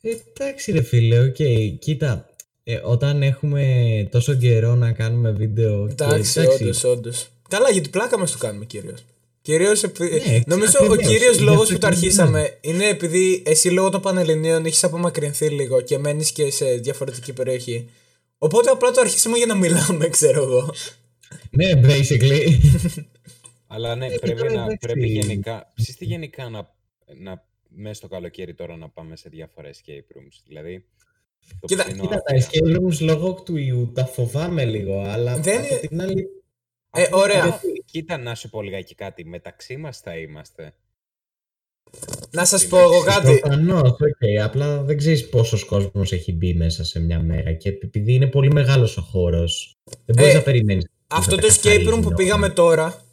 Ε, 0.00 0.10
εντάξει 0.32 0.72
ρε 0.72 0.82
φίλε, 0.82 1.18
οκ, 1.20 1.36
κοίτα, 1.78 2.28
ε, 2.64 2.80
όταν 2.84 3.22
έχουμε 3.22 3.72
τόσο 4.10 4.34
καιρό 4.34 4.74
να 4.74 4.92
κάνουμε 4.92 5.30
βίντεο 5.30 5.86
και 5.86 5.92
Εντάξει, 6.04 6.40
όντως, 6.40 6.84
όντως. 6.84 7.28
Καλά, 7.48 7.70
γιατί 7.70 7.88
πλάκα 7.88 8.18
μας 8.18 8.30
το 8.32 8.38
κάνουμε 8.38 8.64
κυρίως. 8.64 9.04
Κυρίως 9.42 9.82
επει- 9.82 10.26
Ναι, 10.26 10.40
Νομίζω 10.46 10.78
ο 10.80 10.84
ακριβώς. 10.84 11.06
κύριος 11.12 11.36
Γι' 11.36 11.42
λόγος 11.44 11.60
αυτό 11.62 11.72
που 11.74 11.78
το 11.80 11.88
και 11.88 11.94
αρχίσαμε 11.94 12.56
είναι 12.60 12.88
επειδή 12.88 13.42
εσύ 13.46 13.68
λόγω 13.68 13.90
των 13.90 14.00
Πανελληνίων 14.00 14.64
έχεις 14.66 14.84
απομακρυνθεί 14.84 15.48
λίγο 15.48 15.80
και 15.80 15.98
μένεις 15.98 16.30
και 16.32 16.50
σε 16.50 16.64
διαφορετική 16.74 17.32
περιοχή. 17.32 17.88
Οπότε 18.38 18.70
απλά 18.70 18.90
το 18.90 19.00
αρχίσαμε 19.00 19.36
για 19.36 19.46
να 19.46 19.54
μιλάμε, 19.54 20.08
ξέρω 20.16 20.42
εγώ. 20.42 20.74
Ναι, 21.50 21.70
basically. 21.84 22.46
Αλλά 23.76 23.94
ναι, 23.96 24.06
Ε, 24.06 24.18
πρέπει, 24.18 24.38
τώρα 24.38 24.52
να, 24.52 24.60
εντάξει. 24.62 24.76
πρέπει 24.80 25.06
γενικά. 25.06 25.72
Ψήστε 25.74 26.04
γενικά 26.04 26.48
να, 26.48 26.74
να 27.18 27.44
μέσα 27.68 27.94
στο 27.94 28.08
καλοκαίρι 28.08 28.54
τώρα 28.54 28.76
να 28.76 28.88
πάμε 28.88 29.16
σε 29.16 29.28
διάφορα 29.28 29.68
escape 29.70 30.16
rooms. 30.18 30.40
Δηλαδή. 30.46 30.84
Το 31.60 31.66
Κοίτα, 31.66 31.84
ψήνω 31.84 32.02
Κοίτα, 32.02 32.22
τα 32.22 32.34
άθεα. 32.36 32.48
escape 32.50 32.76
rooms 32.76 32.98
λόγω 33.00 33.34
του 33.34 33.56
ιού 33.56 33.92
τα 33.94 34.04
φοβάμαι 34.06 34.64
λίγο, 34.64 35.00
αλλά 35.00 35.38
Δεν 35.38 35.58
από 35.58 35.66
είναι- 35.66 35.78
την 35.88 36.00
άλλη... 36.00 36.26
Ε, 36.90 37.02
Αφού- 37.02 37.14
ωραία. 37.14 37.44
αφού- 37.44 37.84
Κοίτα 37.84 38.16
να 38.18 38.34
σου 38.34 38.50
πω 38.50 38.62
λιγάκι 38.62 38.94
κάτι. 38.94 39.24
Μεταξύ 39.24 39.76
μας 39.76 39.98
θα 40.00 40.16
είμαστε. 40.16 40.74
Να 42.30 42.44
σας 42.44 42.66
πω 42.66 42.78
εγώ 42.78 43.00
κάτι. 43.02 43.38
Προφανώς, 43.38 43.90
οκ, 43.90 44.40
απλά 44.42 44.82
δεν 44.82 44.96
ξέρεις 44.96 45.28
πόσος 45.28 45.64
κόσμος 45.64 46.12
έχει 46.12 46.32
μπει 46.32 46.54
μέσα 46.54 46.84
σε 46.84 47.00
μια 47.00 47.20
μέρα 47.20 47.52
και 47.52 47.68
επειδή 47.68 48.12
είναι 48.14 48.26
πολύ 48.26 48.52
μεγάλος 48.52 48.96
ο 48.96 49.00
χώρος, 49.02 49.76
δεν 50.04 50.16
μπορείς 50.16 50.32
Ε, 50.32 50.36
να 50.36 50.42
περιμένεις. 50.42 50.86
Αυτό 51.06 51.34
να 51.34 51.40
το 51.40 51.46
τα 51.48 51.54
escape 51.54 51.58
room 51.58 51.62
καθαρίζουν 51.62 52.00
που 52.00 52.06
όλα. 52.06 52.16
πήγαμε 52.16 52.48
τώρα, 52.48 52.86
ε, 52.86 53.05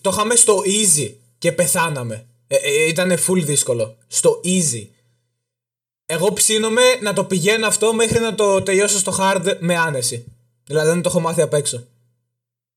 το 0.00 0.10
είχαμε 0.10 0.34
στο 0.34 0.62
easy 0.64 1.14
και 1.38 1.52
πεθάναμε. 1.52 2.26
Ε, 2.46 2.56
ε, 2.56 2.88
ήταν 2.88 3.12
full 3.26 3.42
δύσκολο. 3.42 3.96
Στο 4.06 4.40
easy. 4.44 4.88
Εγώ 6.06 6.32
ψήνομαι 6.32 6.82
να 7.02 7.12
το 7.12 7.24
πηγαίνω 7.24 7.66
αυτό 7.66 7.94
μέχρι 7.94 8.18
να 8.18 8.34
το 8.34 8.62
τελειώσω 8.62 8.98
στο 8.98 9.16
hard 9.18 9.56
με 9.60 9.76
άνεση. 9.76 10.24
Δηλαδή 10.64 10.88
δεν 10.88 11.02
το 11.02 11.08
έχω 11.08 11.20
μάθει 11.20 11.40
απ' 11.40 11.54
έξω. 11.54 11.86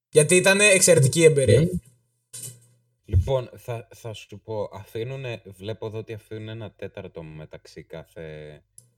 Γιατί 0.10 0.36
ήταν 0.36 0.60
εξαιρετική 0.60 1.23
εμπειρία. 1.23 1.62
Ε, 1.62 1.69
Λοιπόν, 3.10 3.49
θα, 3.57 3.88
θα 3.93 4.13
σου 4.13 4.39
πω, 4.39 4.69
αφήνουν, 4.73 5.25
βλέπω 5.45 5.86
εδώ 5.86 5.97
ότι 5.97 6.13
αφήνουν 6.13 6.47
ένα 6.47 6.71
τέταρτο 6.71 7.23
μεταξύ 7.23 7.83
κάθε, 7.83 8.23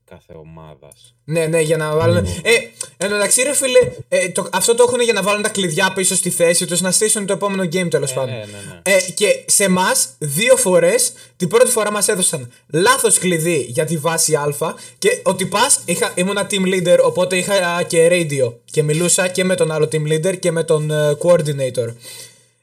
κάθε 0.09 0.33
ομάδας. 0.33 1.15
Ναι, 1.23 1.45
ναι, 1.45 1.59
για 1.61 1.77
να 1.77 1.95
βάλουν. 1.95 2.17
Ε, 2.17 2.51
εν 2.97 3.09
τω 3.09 3.15
μεταξύ, 3.15 3.41
ρε 3.43 3.53
φίλε, 3.53 3.79
ε, 4.09 4.29
το, 4.29 4.49
αυτό 4.51 4.75
το 4.75 4.85
έχουν 4.87 5.01
για 5.01 5.13
να 5.13 5.21
βάλουν 5.21 5.41
τα 5.41 5.49
κλειδιά 5.49 5.91
πίσω 5.95 6.15
στη 6.15 6.29
θέση 6.29 6.65
τους, 6.65 6.81
να 6.81 6.91
στήσουν 6.91 7.25
το 7.25 7.33
επόμενο 7.33 7.63
game 7.63 7.87
τέλος 7.89 8.11
Ε, 8.11 8.13
πάντων. 8.13 8.29
ναι, 8.33 8.37
ναι, 8.37 8.45
ναι. 8.85 8.95
Ε, 8.95 8.99
και 9.11 9.43
σε 9.45 9.63
εμάς, 9.63 10.09
δύο 10.17 10.55
φορές, 10.55 11.11
την 11.37 11.47
πρώτη 11.47 11.71
φορά 11.71 11.91
μας 11.91 12.07
έδωσαν 12.07 12.51
λάθος 12.73 13.17
κλειδί 13.17 13.65
για 13.69 13.85
τη 13.85 13.97
βάση 13.97 14.35
Α 14.35 14.53
και 14.97 15.19
ο 15.23 15.35
τυπάς 15.35 15.79
ήμουνα 16.15 16.47
team 16.51 16.65
leader, 16.73 16.97
οπότε 17.03 17.37
είχα 17.37 17.83
και 17.83 18.07
radio 18.11 18.53
και 18.65 18.83
μιλούσα 18.83 19.27
και 19.27 19.43
με 19.43 19.55
τον 19.55 19.71
άλλο 19.71 19.87
team 19.91 20.07
leader 20.13 20.39
και 20.39 20.51
με 20.51 20.63
τον 20.63 20.91
ε, 20.91 21.17
coordinator. 21.23 21.93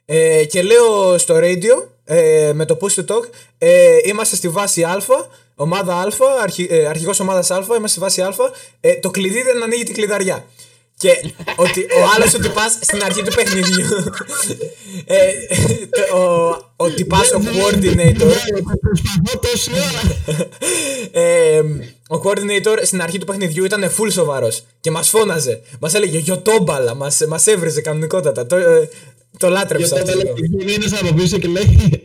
Ε, 0.05 0.45
και 0.45 0.61
λέω 0.61 1.17
στο 1.17 1.35
radio 1.37 1.83
ε, 2.05 2.51
με 2.53 2.65
το 2.65 2.77
push 2.81 2.93
to 2.99 3.05
talk 3.15 3.23
ε, 3.57 3.97
είμαστε 4.03 4.35
στη 4.35 4.49
βάση 4.49 4.83
Α, 4.83 5.01
ομάδα 5.59 5.93
Α, 5.95 6.07
αρχι, 6.41 6.67
ε, 6.69 6.85
αρχηγός 6.87 7.19
ομάδας 7.19 7.51
Α, 7.51 7.55
είμαστε 7.67 7.87
στη 7.87 7.99
βάση 7.99 8.21
Α, 8.21 8.33
ε, 8.79 8.93
το 8.95 9.09
κλειδί 9.09 9.41
δεν 9.41 9.63
ανοίγει 9.63 9.83
την 9.83 9.93
κλειδαριά. 9.93 10.45
Και 10.99 11.09
ότι 11.55 11.81
ο 11.81 12.09
άλλος 12.15 12.33
ο 12.33 12.39
τυπάς 12.39 12.77
στην 12.81 13.03
αρχή 13.03 13.21
του 13.23 13.33
παιχνιδιού 13.35 13.85
ε, 15.05 15.17
το- 15.89 16.17
ο, 16.17 16.55
ο 16.75 16.89
τυπάς, 16.89 17.31
ο 17.31 17.39
coordinator 17.39 18.17
Προσπαθώ 18.81 19.39
τόση 19.41 19.71
ώρα. 19.71 20.01
ε, 21.11 21.59
ο 22.09 22.21
coordinator 22.23 22.77
στην 22.83 23.01
αρχή 23.01 23.17
του 23.17 23.25
παιχνιδιού 23.25 23.63
ήταν 23.65 23.83
full 23.97 24.11
σοβαρός 24.11 24.63
και 24.79 24.91
μας 24.91 25.09
φώναζε. 25.09 25.61
Μας 25.79 25.93
έλεγε 25.93 26.17
Γιωτόμπαλα, 26.17 26.93
μας 26.95 27.19
μας 27.27 27.47
έβριζε 27.47 27.81
κανονικότατα. 27.81 28.45
Το, 28.45 28.55
ε, 28.55 28.89
το 29.37 29.47
Και 29.47 29.53
λάτρεψα 29.53 29.95
όταν 29.95 30.07
αυτό. 30.07 30.19
έλεγε 30.19 30.33
βγαίνει 30.57 30.73
ένας 30.73 31.01
από 31.01 31.13
πίσω 31.13 31.37
και 31.37 31.47
λέει 31.47 32.01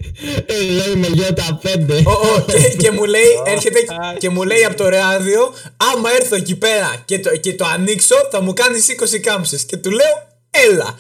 «Ε, 0.47 0.61
λέει 0.63 0.95
με 0.97 1.07
γιώτα 1.07 1.59
πέντε». 1.63 2.03
Ο, 2.07 2.11
ο, 2.11 2.45
και, 2.47 2.77
και 2.77 2.91
μου 2.91 3.05
λέει, 3.05 3.31
έρχεται 3.55 3.81
και 4.19 4.29
μου 4.29 4.43
λέει 4.43 4.65
από 4.65 4.77
το 4.77 4.89
ράδιο, 4.89 5.55
άμα 5.93 6.11
έρθω 6.21 6.37
εκεί 6.37 6.57
πέρα 6.57 7.03
και 7.05 7.19
το, 7.19 7.37
και 7.37 7.55
το 7.55 7.65
ανοίξω, 7.65 8.15
θα 8.31 8.43
μου 8.43 8.53
κάνεις 8.53 8.87
20 9.15 9.19
κάμψεις. 9.21 9.65
Και 9.65 9.77
του 9.77 9.91
λέω, 9.91 10.29
έλα. 10.51 10.99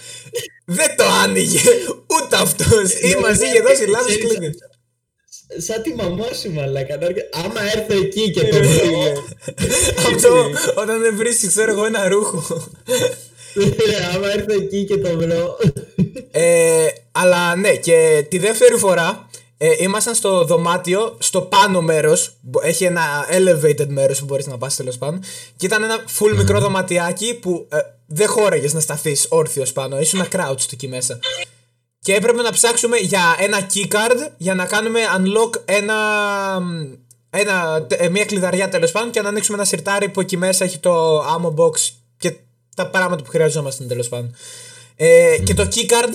Δεν 0.65 0.97
το 0.97 1.05
άνοιγε 1.23 1.61
ούτε 2.07 2.37
αυτός. 2.37 2.93
Ή 2.93 3.17
μα 3.21 3.31
είχε 3.31 3.61
δώσει 3.61 3.87
λάθος 3.87 4.07
Ξέρεις, 4.07 4.37
κλειδί. 4.39 4.55
Σαν 5.57 5.83
τη 5.83 5.95
μαμά 5.95 6.27
σου 6.43 6.53
μαλάκα. 6.53 6.97
να 6.97 7.07
έρχεται, 7.07 7.29
Άμα 7.33 7.61
έρθω 7.75 8.03
εκεί 8.05 8.31
και 8.31 8.41
το 8.41 8.57
βρω. 8.57 9.25
Αυτό 10.13 10.51
όταν 10.75 11.01
δεν 11.01 11.17
βρίσκεις, 11.17 11.49
ξέρω 11.49 11.71
εγώ, 11.71 11.85
ένα 11.85 12.09
ρούχο. 12.09 12.69
Άμα 14.15 14.33
έρθω 14.33 14.55
εκεί 14.63 14.85
και 14.85 14.99
το 14.99 15.17
βρω. 15.17 15.57
Ε, 16.31 16.87
αλλά 17.13 17.57
ναι, 17.57 17.77
και 17.77 18.27
τη 18.29 18.39
δεύτερη 18.39 18.77
φορά 18.77 19.29
ε, 19.65 19.75
ήμασταν 19.79 20.15
στο 20.15 20.45
δωμάτιο, 20.45 21.17
στο 21.19 21.41
πάνω 21.41 21.81
μέρος. 21.81 22.35
Έχει 22.63 22.85
ένα 22.85 23.03
elevated 23.31 23.87
μέρος 23.89 24.19
που 24.19 24.25
μπορείς 24.25 24.47
να 24.47 24.59
πας 24.59 24.77
τέλος 24.77 24.99
πάντων. 24.99 25.23
Και 25.57 25.67
ήταν 25.67 25.83
ένα 25.83 25.97
full 26.19 26.37
μικρό 26.37 26.61
δωματιάκι 26.61 27.35
που 27.35 27.67
ε, 27.71 27.79
δεν 28.07 28.29
χώραγες 28.29 28.73
να 28.75 28.81
σταθείς 28.81 29.27
όρθιος 29.29 29.73
πάνω. 29.73 30.01
Ήσουν 30.01 30.29
crouched 30.33 30.73
εκεί 30.73 30.89
μέσα. 30.89 31.19
και 32.01 32.15
έπρεπε 32.15 32.43
να 32.43 32.53
ψάξουμε 32.53 32.97
για 32.97 33.37
ένα 33.39 33.67
keycard 33.75 34.31
για 34.37 34.55
να 34.55 34.67
κάνουμε 34.67 35.01
unlock 35.19 35.61
ένα, 35.65 35.97
ένα, 37.31 37.87
ε, 37.89 38.09
μια 38.09 38.25
κλειδαριά 38.25 38.69
τέλος 38.69 38.93
πάντων 38.93 39.11
και 39.11 39.23
να 39.23 39.29
ανοίξουμε 39.29 39.57
ένα 39.57 39.67
σιρτάρι 39.67 40.09
που 40.09 40.21
εκεί 40.21 40.37
μέσα 40.37 40.65
έχει 40.65 40.79
το 40.79 41.21
ammo 41.21 41.55
box 41.55 41.73
και 41.79 42.02
τα 42.77 42.87
πράγματα 42.87 43.23
που 43.23 43.31
χρειαζόμαστε 43.31 43.85
τέλος 43.85 44.09
πάντων. 44.09 44.35
Ε, 44.97 45.37
Και 45.45 45.55
το 45.55 45.69
keycard 45.75 46.15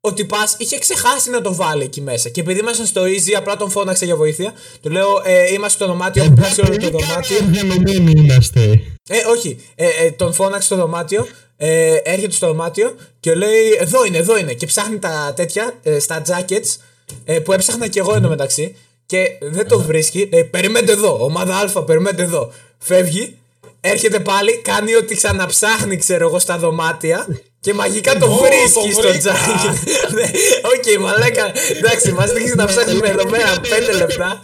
ο 0.00 0.12
τυπά 0.12 0.48
είχε 0.56 0.78
ξεχάσει 0.78 1.30
να 1.30 1.40
το 1.40 1.54
βάλει 1.54 1.82
εκεί 1.82 2.00
μέσα. 2.00 2.28
Και 2.28 2.40
επειδή 2.40 2.60
ήμασταν 2.60 2.86
στο 2.86 3.02
easy, 3.02 3.32
απλά 3.36 3.56
τον 3.56 3.70
φώναξε 3.70 4.04
για 4.04 4.16
βοήθεια. 4.16 4.52
Του 4.82 4.90
λέω, 4.90 5.22
ε, 5.24 5.52
είμαστε 5.52 5.76
στο 5.78 5.86
δωμάτιο, 5.86 6.22
έχω 6.22 6.32
πιάσει 6.32 6.60
όλο 6.60 6.76
το 6.76 6.88
δωμάτιο. 6.90 7.36
Οργανωμένοι 7.46 8.12
είμαστε. 8.16 8.60
Ε, 9.08 9.16
όχι. 9.36 9.60
Ε, 9.74 9.86
ε, 9.86 10.10
τον 10.10 10.32
φώναξε 10.32 10.66
στο 10.66 10.76
δωμάτιο. 10.76 11.26
Ε, 11.56 11.94
έρχεται 12.02 12.32
στο 12.32 12.46
δωμάτιο 12.46 12.96
και 13.20 13.34
λέει: 13.34 13.76
Εδώ 13.78 14.04
είναι, 14.04 14.18
εδώ 14.18 14.38
είναι. 14.38 14.52
Και 14.52 14.66
ψάχνει 14.66 14.98
τα 14.98 15.32
τέτοια 15.36 15.78
ε, 15.82 15.98
στα 15.98 16.22
jackets 16.26 16.76
ε, 17.24 17.38
που 17.38 17.52
έψαχνα 17.52 17.88
κι 17.88 17.98
εγώ 17.98 18.14
εντωμεταξύ. 18.14 18.76
Και 19.06 19.26
δεν 19.40 19.68
το 19.68 19.80
βρίσκει. 19.80 20.28
Λέει: 20.32 20.44
Περιμένετε 20.44 20.92
εδώ. 20.92 21.24
Ομάδα 21.24 21.56
Α, 21.56 21.82
περιμένετε 21.82 22.22
εδώ. 22.22 22.52
Φεύγει. 22.78 23.38
Έρχεται 23.80 24.20
πάλι, 24.20 24.56
κάνει 24.58 24.94
ότι 24.94 25.14
ξαναψάχνει, 25.14 25.96
ξέρω 25.96 26.26
εγώ, 26.26 26.38
στα 26.38 26.58
δωμάτια 26.58 27.26
και 27.60 27.74
μαγικά 27.74 28.16
το 28.16 28.30
βρίσκει 28.32 28.92
στο 28.92 29.18
τζάκι. 29.18 29.68
Ναι, 30.14 30.30
Οκ, 30.62 31.00
μαλάκα. 31.00 31.52
Εντάξει, 31.76 32.12
μας 32.12 32.32
δείχνεις 32.32 32.54
να 32.54 32.66
ψάχνουμε 32.66 33.08
εδώ 33.08 33.26
πέρα 33.26 33.60
5 33.60 33.96
λεπτά. 33.96 34.40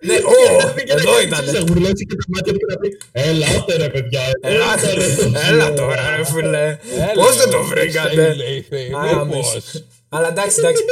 Ναι, 0.00 0.14
ω, 0.14 0.72
εδώ 0.86 1.20
ήταν. 1.20 1.44
Θα 1.44 1.58
γουρλώσει 1.58 2.06
και 2.06 2.16
τα 2.16 2.24
μάτια 2.28 2.52
του 2.52 2.58
και 2.58 2.66
να 2.68 2.76
πει 2.78 2.98
Ελάτε 3.12 3.76
ρε 3.76 3.88
παιδιά. 3.88 4.20
Έλα, 4.40 4.64
έλα 5.50 5.72
τώρα, 5.72 6.16
ρε 6.16 6.24
φίλε. 6.24 6.78
Πώς 7.14 7.36
δεν 7.36 7.50
το 7.50 7.62
βρήκατε; 7.62 8.36
Άμεση. 9.20 9.86
Αλλά 10.08 10.28
εντάξει, 10.28 10.56
εντάξει. 10.58 10.84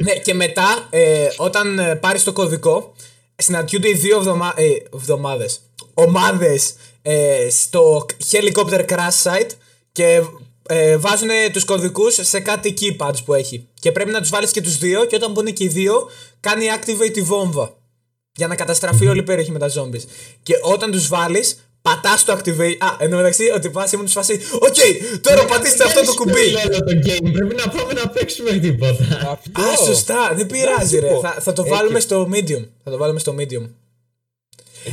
Ναι, 0.00 0.12
και 0.12 0.34
μετά, 0.34 0.86
ε, 0.90 1.28
όταν 1.36 1.78
ε, 1.78 1.94
πάρει 1.94 2.20
το 2.20 2.32
κωδικό, 2.32 2.94
συναντιούνται 3.36 3.88
οι 3.88 3.94
δύο 3.94 4.16
εβδομα... 4.16 4.52
ε, 4.56 4.68
εβδομάδε. 4.94 5.48
Ομάδες 5.94 6.74
ε, 7.02 7.46
στο 7.50 8.06
helicopter 8.30 8.84
crash 8.88 9.22
site 9.22 9.50
και 9.92 10.22
ε, 10.68 10.96
βάζουν 10.96 11.28
τους 11.52 11.64
κωδικούς 11.64 12.18
σε 12.20 12.40
κάτι 12.40 12.74
keypads 12.80 13.24
που 13.24 13.34
έχει. 13.34 13.68
Και 13.80 13.92
πρέπει 13.92 14.10
να 14.10 14.20
τους 14.20 14.30
βάλεις 14.30 14.50
και 14.50 14.60
τους 14.60 14.78
δύο, 14.78 15.04
και 15.04 15.16
όταν 15.16 15.32
μπουν 15.32 15.52
και 15.52 15.64
οι 15.64 15.68
δύο, 15.68 16.10
κάνει 16.40 16.66
activate 16.78 17.10
τη 17.12 17.22
βόμβα. 17.22 17.76
Για 18.34 18.46
να 18.46 18.54
καταστραφεί 18.54 19.06
όλη 19.06 19.18
η 19.18 19.22
περιοχή 19.22 19.50
με 19.50 19.58
τα 19.58 19.68
zombies. 19.68 20.02
Και 20.42 20.54
όταν 20.62 20.90
τους 20.90 21.08
βάλεις, 21.08 21.71
πατάς 21.82 22.24
το 22.24 22.32
activate. 22.32 22.76
Α, 22.78 22.86
εν 22.98 23.10
τω 23.10 23.16
μεταξύ, 23.16 23.50
ότι 23.54 23.70
πα 23.70 23.88
ήμουν 23.94 24.06
στη 24.06 24.16
φάση. 24.16 24.40
Οκ, 24.52 24.74
τώρα 25.20 25.44
πατήστε 25.44 25.84
αυτό 25.84 26.04
το 26.04 26.14
κουμπί. 26.14 26.52
το 26.70 26.78
game. 26.86 27.32
Πρέπει 27.32 27.54
να 27.54 27.68
πάμε 27.68 27.92
να 27.92 28.08
παίξουμε 28.08 28.50
τίποτα. 28.58 29.04
Αυτό. 29.30 29.62
Α, 29.62 29.76
σωστά, 29.86 30.32
δεν 30.34 30.46
πειράζει, 30.46 30.98
ρε. 30.98 31.06
πω. 31.08 31.20
Θα, 31.20 31.36
θα 31.40 31.52
το 31.52 31.62
Έτσι. 31.62 31.74
βάλουμε 31.74 32.00
στο 32.00 32.28
medium. 32.34 32.66
Θα 32.84 32.90
το 32.90 32.96
βάλουμε 32.96 33.18
στο 33.18 33.34
medium. 33.38 33.68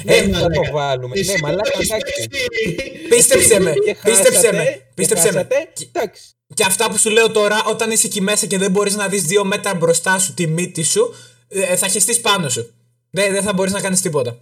Ναι, 0.04 0.14
Ε, 0.16 0.22
θα 0.22 0.28
το 0.30 0.32
μαλάκα. 0.40 0.72
βάλουμε. 0.72 1.20
Εσύ 1.20 1.32
Ναι, 1.32 1.38
μαλάκα, 1.42 1.72
το 1.72 1.78
έχεις 1.80 1.90
εντάξει. 1.90 2.28
παίξει. 2.30 3.08
Πίστεψε 3.10 3.60
με, 3.60 3.74
Και 3.74 3.96
πίστεψε 4.04 4.32
χάσατε, 4.36 4.58
με, 4.58 4.64
και 4.64 4.82
πίστεψε 4.96 5.24
με. 5.26 5.32
χάσατε. 5.32 5.56
Εντάξει. 5.94 6.24
Και 6.54 6.64
αυτά 6.68 6.90
που 6.90 6.98
σου 6.98 7.10
λέω 7.10 7.32
τώρα, 7.32 7.64
όταν 7.66 7.92
είσαι 7.92 8.08
εκεί 8.08 8.22
μέσα 8.22 8.46
και 8.46 8.58
δεν 8.58 8.72
μπορείς 8.72 8.96
να 8.96 9.08
δεις 9.08 9.24
δύο 9.24 9.44
μέτρα 9.46 9.74
μπροστά 9.76 10.20
σου 10.20 10.34
τη 10.34 10.48
μύτη 10.48 10.84
σου, 10.84 11.14
ε, 11.50 11.76
θα 11.76 11.88
χεστείς 11.88 12.20
πάνω 12.22 12.50
σου. 12.50 12.74
Δεν, 13.10 13.32
δεν 13.34 13.44
θα 13.44 13.54
μπορείς 13.54 13.72
να 13.74 13.82
κάνεις 13.82 14.02
τίποτα. 14.02 14.38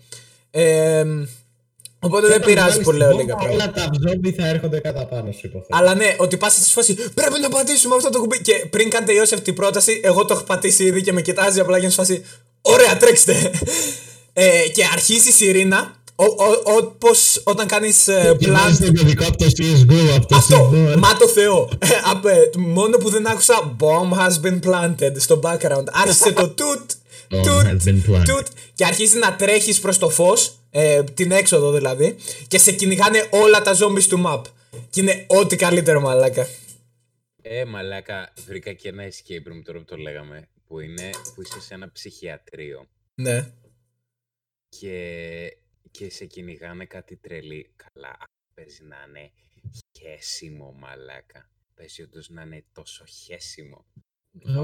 Ε, 0.51 1.03
οπότε 1.99 2.27
δεν 2.27 2.35
Όταν 2.35 2.47
πειράζει 2.47 2.69
βάλεις 2.69 2.83
που 2.85 2.91
τη 2.91 2.97
λέω 2.97 3.07
βόμβα, 3.07 3.23
λίγα 3.23 3.35
πράγματα. 3.35 3.63
Όλα 3.63 3.73
τα 3.73 3.89
ζόμπι 4.07 4.31
θα 4.31 4.47
έρχονται 4.47 4.79
κατά 4.79 5.05
πάνω 5.05 5.31
σου 5.31 5.39
υποθέτω. 5.43 5.77
Αλλά 5.77 5.95
ναι, 5.95 6.15
ότι 6.17 6.37
πας 6.37 6.53
στη 6.53 6.71
φάση 6.71 6.93
πρέπει 7.13 7.39
να 7.41 7.49
πατήσουμε 7.49 7.95
αυτό 7.95 8.09
το 8.09 8.19
κουμπί. 8.19 8.41
Και 8.41 8.53
πριν 8.69 8.89
καν 8.89 9.05
τελειώσει 9.05 9.33
αυτή 9.33 9.49
η 9.49 9.53
πρόταση, 9.53 9.99
εγώ 10.03 10.25
το 10.25 10.33
έχω 10.33 10.43
πατήσει 10.43 10.83
ήδη 10.83 11.01
και 11.01 11.13
με 11.13 11.21
κοιτάζει 11.21 11.59
απλά 11.59 11.77
για 11.77 11.87
να 11.87 11.93
σου 11.93 11.99
φάση. 11.99 12.23
Ωραία, 12.61 12.97
τρέξτε. 12.97 13.51
ε, 14.33 14.67
και 14.73 14.83
αρχίζει 14.93 15.29
η 15.29 15.31
σιρήνα. 15.31 15.95
Όπως 16.63 17.41
όταν 17.43 17.67
κάνεις 17.67 18.07
ε, 18.07 18.35
Και 18.39 18.47
plant 18.47 18.51
βάζεις 18.51 18.79
το 18.79 18.91
κωδικό 18.97 19.25
από 19.27 19.37
το 19.37 19.45
CSGO, 19.45 20.15
από 20.15 20.25
το 20.27 20.35
Αυτό, 20.35 20.69
CSGO. 20.73 20.95
μα 20.97 21.15
το 21.17 21.27
Θεό. 21.27 21.69
Ε, 21.79 21.87
απ, 22.11 22.25
ε, 22.25 22.49
μόνο 22.57 22.97
που 22.97 23.09
δεν 23.09 23.27
άκουσα 23.27 23.75
Bomb 23.79 24.17
has 24.17 24.45
been 24.47 24.59
planted 24.69 25.11
στο 25.17 25.39
background. 25.43 25.83
Άρχισε 25.91 26.31
το 26.31 26.47
τουτ, 26.49 26.91
Bomb 27.29 27.41
τουτ, 27.43 27.65
has 27.65 27.89
been 27.89 28.11
planted. 28.11 28.23
τουτ 28.25 28.47
και 28.75 28.85
αρχίζει 28.85 29.17
να 29.17 29.35
τρέχεις 29.35 29.79
προς 29.79 29.97
το 29.97 30.09
φως, 30.09 30.56
ε, 30.69 31.03
την 31.03 31.31
έξοδο 31.31 31.71
δηλαδή, 31.71 32.15
και 32.47 32.57
σε 32.57 32.71
κυνηγάνε 32.71 33.29
όλα 33.31 33.61
τα 33.61 33.75
zombies 33.79 34.03
του 34.03 34.23
map. 34.25 34.41
Και 34.89 35.01
είναι 35.01 35.25
ό,τι 35.27 35.55
καλύτερο 35.55 36.01
μαλάκα. 36.01 36.47
Ε, 37.41 37.65
μαλάκα, 37.65 38.33
βρήκα 38.45 38.73
και 38.73 38.89
ένα 38.89 39.03
escape 39.07 39.47
room 39.51 39.61
τώρα 39.63 39.79
που 39.79 39.85
το 39.85 39.97
λέγαμε. 39.97 40.47
Που 40.67 40.79
είναι 40.79 41.09
που 41.35 41.41
είσαι 41.41 41.61
σε 41.61 41.73
ένα 41.73 41.91
ψυχιατρίο 41.91 42.87
Ναι. 43.15 43.51
και, 44.69 45.57
και 45.91 46.09
σε 46.09 46.25
κυνηγάνε 46.25 46.85
κάτι 46.85 47.15
τρελή. 47.15 47.71
Καλά, 47.75 48.17
παίζει 48.53 48.83
να 48.83 48.95
είναι 49.07 49.31
χέσιμο, 49.97 50.71
μαλάκα. 50.71 51.49
Παίζει 51.75 52.01
όντως 52.01 52.29
να 52.29 52.41
είναι 52.41 52.63
τόσο 52.73 53.05
χέσιμο. 53.05 53.85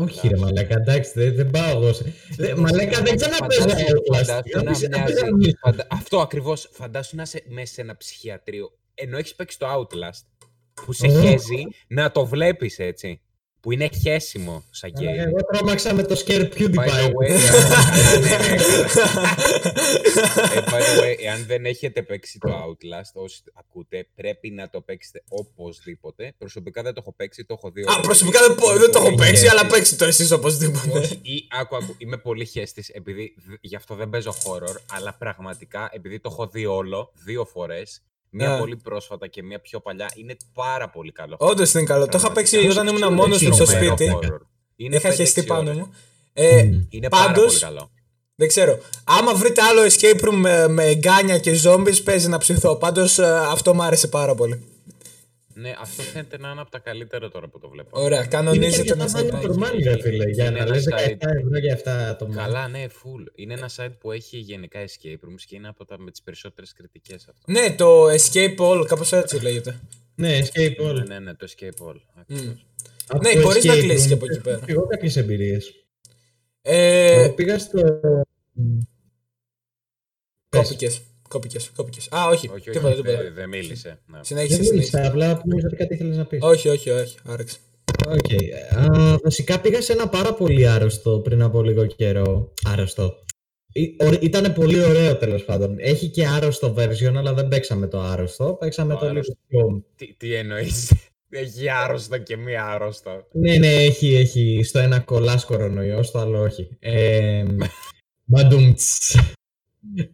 Όχι 0.01 0.27
ρε 0.27 0.37
μαλάκα, 0.37 0.75
εντάξει, 0.75 1.11
δεν, 1.15 1.35
δεν 1.35 1.51
πάω 1.51 1.69
εγώ. 1.81 1.93
σε- 1.93 2.13
Δε- 2.37 2.55
Μαλάκα, 2.55 3.01
δεν 3.01 3.15
ξαναπέζω 3.15 3.61
Φαντάσου- 3.61 3.87
Outlast. 3.87 4.23
φαντάσου 4.25 4.29
να 4.29 4.37
Απ' 4.37 4.43
τις- 4.43 4.53
απ' 4.65 4.75
τις 4.77 4.87
μοιάζει- 4.89 5.13
γραμμές. 5.13 5.57
φαντα- 5.61 5.87
Αυτό 5.89 6.19
ακριβώς. 6.21 6.69
Φαντάσου 6.71 7.15
να 7.15 7.21
είσαι 7.21 7.43
μέσα 7.47 7.73
σε 7.73 7.81
ένα 7.81 7.97
ψυχιατρίο. 7.97 8.71
Ενώ 8.93 9.17
έχεις 9.17 9.35
παίξει 9.35 9.59
το 9.59 9.65
Outlast. 9.73 10.25
Που 10.73 10.93
σε 10.93 11.07
Ω. 11.07 11.21
χέζει 11.21 11.63
να 11.87 12.11
το 12.11 12.25
βλέπεις 12.25 12.79
έτσι. 12.79 13.21
Που 13.63 13.71
είναι 13.71 13.89
χέσιμο 14.01 14.63
σαν 14.71 14.91
Μαλάκα, 14.95 15.23
game. 15.23 15.27
Εγώ 15.27 15.37
τρόμαξα 15.51 15.93
με 15.93 16.03
το 16.03 16.23
Scare 16.25 16.31
By 16.31 16.49
the 16.49 16.57
PewDiePie. 16.57 17.11
way, 17.11 17.29
καλά, 17.51 17.83
ναι, 18.19 18.37
ναι, 18.37 18.55
καλά. 18.93 19.35
Ε, 20.55 20.59
by 20.65 20.79
the 20.81 21.01
way, 21.03 21.15
εάν 21.23 21.45
δεν 21.45 21.65
έχετε 21.65 22.01
παίξει 22.03 22.39
το 22.39 22.49
Outlast, 22.49 23.11
όσοι 23.13 23.41
ακούτε, 23.53 24.07
πρέπει 24.15 24.49
να 24.49 24.69
το 24.69 24.81
παίξετε 24.81 25.23
οπωσδήποτε. 25.29 26.33
Προσωπικά 26.37 26.81
δεν 26.81 26.93
το 26.93 26.99
έχω 27.03 27.13
παίξει, 27.13 27.45
το 27.45 27.53
έχω 27.57 27.71
δει. 27.71 27.81
Α, 27.81 27.85
already. 27.89 28.01
προσωπικά 28.03 28.39
δεν, 28.47 28.55
πω- 28.55 28.77
δεν 28.77 28.91
το 28.91 28.97
έχω 28.97 29.03
Πολύ 29.03 29.15
παίξει, 29.17 29.31
χέστης. 29.31 29.51
αλλά 29.51 29.65
παίξει 29.69 29.95
το 29.97 30.05
εσείς 30.05 30.31
οπωσδήποτε. 30.31 30.99
Όχι, 30.99 31.19
ή, 31.21 31.47
άκου, 31.49 31.75
άκου, 31.75 31.95
είμαι 31.97 32.17
πολύ 32.17 32.45
χέστης, 32.45 32.89
επειδή 32.89 33.35
δ- 33.47 33.53
γι' 33.61 33.75
αυτό 33.75 33.95
δεν 33.95 34.09
παίζω 34.09 34.31
horror, 34.43 34.75
αλλά 34.91 35.13
πραγματικά, 35.19 35.89
επειδή 35.93 36.19
το 36.19 36.29
έχω 36.31 36.47
δει 36.47 36.65
όλο, 36.65 37.11
δύο 37.25 37.45
φορές, 37.45 38.01
μία 38.33 38.53
Α. 38.55 38.57
πολύ 38.57 38.75
πρόσφατα 38.77 39.27
και 39.27 39.43
μία 39.43 39.59
πιο 39.61 39.79
παλιά, 39.79 40.11
είναι 40.15 40.35
πάρα 40.53 40.89
πολύ 40.89 41.11
καλό. 41.11 41.35
Όντως 41.39 41.73
είναι 41.73 41.83
καλό. 41.83 42.07
Το 42.07 42.17
είχα 42.17 42.31
παίξει 42.31 42.55
Πραγματικά. 42.57 42.81
όταν 42.81 42.95
ήμουν 42.95 43.09
Ξέρω, 43.09 43.21
μόνος 43.21 43.41
μου 43.41 43.53
στο 43.53 43.63
ξέρω, 43.63 43.85
σπίτι. 43.95 44.17
horror. 44.21 44.37
Είναι 44.75 44.95
Είχα 44.95 45.09
5-6 45.09 45.15
χεστεί 45.15 45.43
πάνω 45.43 45.61
ώρες. 45.69 45.75
μου. 45.81 45.93
Ε, 46.33 46.63
Μμμ. 46.63 46.85
Είναι 46.89 47.09
πάρα 47.09 47.25
Πάντως, 47.25 47.45
πολύ 47.45 47.59
καλό. 47.59 47.89
Δεν 48.35 48.47
ξέρω. 48.47 48.79
Άμα 49.03 49.33
βρείτε 49.33 49.61
άλλο 49.61 49.81
escape 49.81 50.27
room 50.27 50.33
με, 50.35 50.67
με 50.67 50.93
γκάνια 50.95 51.37
και 51.39 51.59
zombies, 51.63 52.03
παίζει 52.03 52.27
να 52.27 52.37
ψηθώ. 52.37 52.75
Πάντως 52.75 53.19
αυτό 53.19 53.73
μου 53.73 53.83
άρεσε 53.83 54.07
πάρα 54.07 54.35
πολύ. 54.35 54.63
Ναι, 55.55 55.73
αυτό 55.79 56.01
φαίνεται 56.01 56.37
να 56.37 56.49
είναι 56.51 56.61
από 56.61 56.71
τα 56.71 56.79
καλύτερα 56.79 57.29
τώρα 57.29 57.47
που 57.47 57.59
το 57.59 57.69
βλέπω. 57.69 58.01
Ωραία, 58.01 58.17
Είναι 58.17 58.27
και 58.27 58.35
κανονίζεται 58.35 58.95
να 58.95 59.03
αρκετά 59.03 59.19
value 59.19 59.27
σταματάει. 59.27 59.55
for 59.59 59.75
money, 59.75 59.83
ρε 59.83 60.01
φίλε, 60.01 60.29
για 60.29 60.45
Είναι 60.45 60.57
να 60.57 60.63
ένα 60.63 60.73
λες 60.75 60.87
17 60.91 60.93
site. 60.97 61.17
ευρώ 61.21 61.57
για 61.59 61.73
αυτά 61.73 62.09
άτομα. 62.09 62.35
Καλά, 62.35 62.67
ναι, 62.67 62.85
full. 62.89 63.31
Είναι 63.35 63.53
ένα 63.53 63.69
site 63.75 63.91
που 63.99 64.11
έχει 64.11 64.37
γενικά 64.37 64.79
escape 64.85 65.13
rooms 65.27 65.41
και 65.47 65.55
είναι 65.55 65.67
από 65.67 65.85
τα 65.85 65.97
με 65.99 66.11
τις 66.11 66.21
περισσότερες 66.21 66.73
κριτικές 66.73 67.27
αυτό. 67.27 67.51
Ναι, 67.51 67.75
το 67.77 68.05
escape 68.09 68.57
all, 68.57 68.85
κάπως 68.87 69.11
έτσι 69.11 69.41
λέγεται. 69.41 69.79
Ναι, 70.15 70.39
escape 70.43 70.81
all. 70.81 70.93
Ναι, 70.93 71.03
ναι, 71.03 71.19
ναι, 71.19 71.33
το 71.33 71.47
escape 71.49 71.85
all. 71.87 71.95
ακριβώς. 72.19 72.65
Από 73.07 73.23
Ναι, 73.23 73.33
το 73.33 73.41
μπορείς 73.41 73.63
να 73.63 73.73
escape 73.73 73.79
κλείσεις 73.79 74.03
room 74.03 74.07
και 74.07 74.13
από 74.13 74.25
εκεί 74.25 74.39
πέρα. 74.41 74.55
έχω 74.57 74.65
Εγώ 74.67 74.87
κάποιες 74.87 75.15
εμπειρίες. 75.15 75.73
Ε, 76.61 77.11
Εγώ 77.23 77.33
πήγα 77.33 77.59
στο... 77.59 77.81
Πες. 80.49 81.01
Κόπηκες, 81.33 81.69
κόπηκες, 81.75 82.07
κόπηκες. 82.07 82.07
Α, 82.11 82.27
όχι, 82.27 82.49
Όχι, 82.55 82.69
τίποτα, 82.69 82.87
όχι, 82.93 83.01
τίποτα. 83.01 83.23
δεν- 83.23 83.33
δεν 83.33 83.49
μίλησε. 83.49 83.99
Ναι. 84.05 84.19
Συνέχισε, 84.21 84.55
Δεν 84.55 84.65
συνέχισε. 84.65 84.73
μίλησα, 84.97 85.11
απλά 85.11 85.41
νόμιζα 85.45 85.67
ότι 85.67 85.75
κάτι 85.75 85.93
ήθελες 85.93 86.17
να 86.17 86.25
πεις. 86.25 86.39
Όχι, 86.41 86.69
όχι, 86.69 86.89
όχι, 86.89 87.15
άραξε. 87.25 87.57
Οκ. 88.07 88.31
Α, 88.79 89.17
βασικά 89.23 89.59
πήγα 89.59 89.81
σε 89.81 89.93
ένα 89.93 90.07
πάρα 90.09 90.33
πολύ 90.33 90.67
άρρωστο 90.67 91.19
πριν 91.19 91.41
από 91.41 91.61
λίγο 91.63 91.85
καιρό. 91.85 92.53
Άρρωστο. 92.67 93.15
Ήταν 94.21 94.53
πολύ 94.53 94.83
ωραίο 94.83 95.17
τέλο 95.17 95.39
πάντων. 95.39 95.75
Έχει 95.79 96.07
και 96.09 96.25
άρρωστο 96.27 96.73
version, 96.77 97.13
αλλά 97.15 97.33
δεν 97.33 97.47
παίξαμε 97.47 97.87
το 97.87 97.99
άρρωστο. 97.99 98.57
Παίξαμε 98.59 98.93
Το 98.93 98.99
το, 98.99 99.05
λίγο 99.05 99.11
άρρωστο. 99.19 99.37
πιο. 99.47 99.83
Τι, 99.95 100.13
τι 100.17 100.33
εννοείς. 100.33 100.93
Έχει 101.29 101.69
άρρωστο 101.69 102.17
και 102.17 102.37
μη 102.37 102.55
άρρωστο. 102.57 103.27
Ναι, 103.31 103.57
ναι, 103.57 103.73
έχει, 103.73 104.15
έχει. 104.15 104.63
Στο 104.63 104.79
ένα 104.79 104.99
κολλά 104.99 105.43
κορονοϊό, 105.47 106.03
στο 106.03 106.19
άλλο 106.19 106.41
όχι. 106.41 106.69
Ε, 106.79 107.43
Μπαντούμτς. 108.25 109.15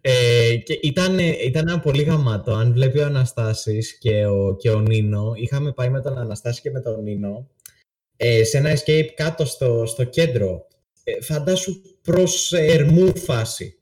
Ε, 0.02 0.56
και 0.56 0.80
ήταν, 0.82 1.20
ήταν 1.20 1.68
ένα 1.68 1.80
πολύ 1.80 2.04
γαμάτο. 2.04 2.54
Αν 2.54 2.74
βλέπει 2.74 3.00
ο 3.00 3.06
Αναστάσης 3.06 3.98
και 3.98 4.26
ο, 4.26 4.56
και 4.56 4.70
ο 4.70 4.80
Νίνο, 4.80 5.34
είχαμε 5.36 5.72
πάει 5.72 5.90
με 5.90 6.02
τον 6.02 6.18
Αναστάση 6.18 6.62
και 6.62 6.72
με 6.72 6.82
τον 6.82 7.04
Νίνο 7.04 7.50
ε, 8.22 8.44
σε 8.44 8.58
ένα 8.58 8.78
escape 8.78 9.08
κάτω 9.16 9.46
στο, 9.46 9.86
στο 9.86 10.04
κέντρο. 10.04 10.68
Ε, 11.04 11.22
φαντάσου 11.22 11.82
προς 12.02 12.52
ε, 12.52 12.66
Ερμού 12.66 13.18
φάση. 13.18 13.80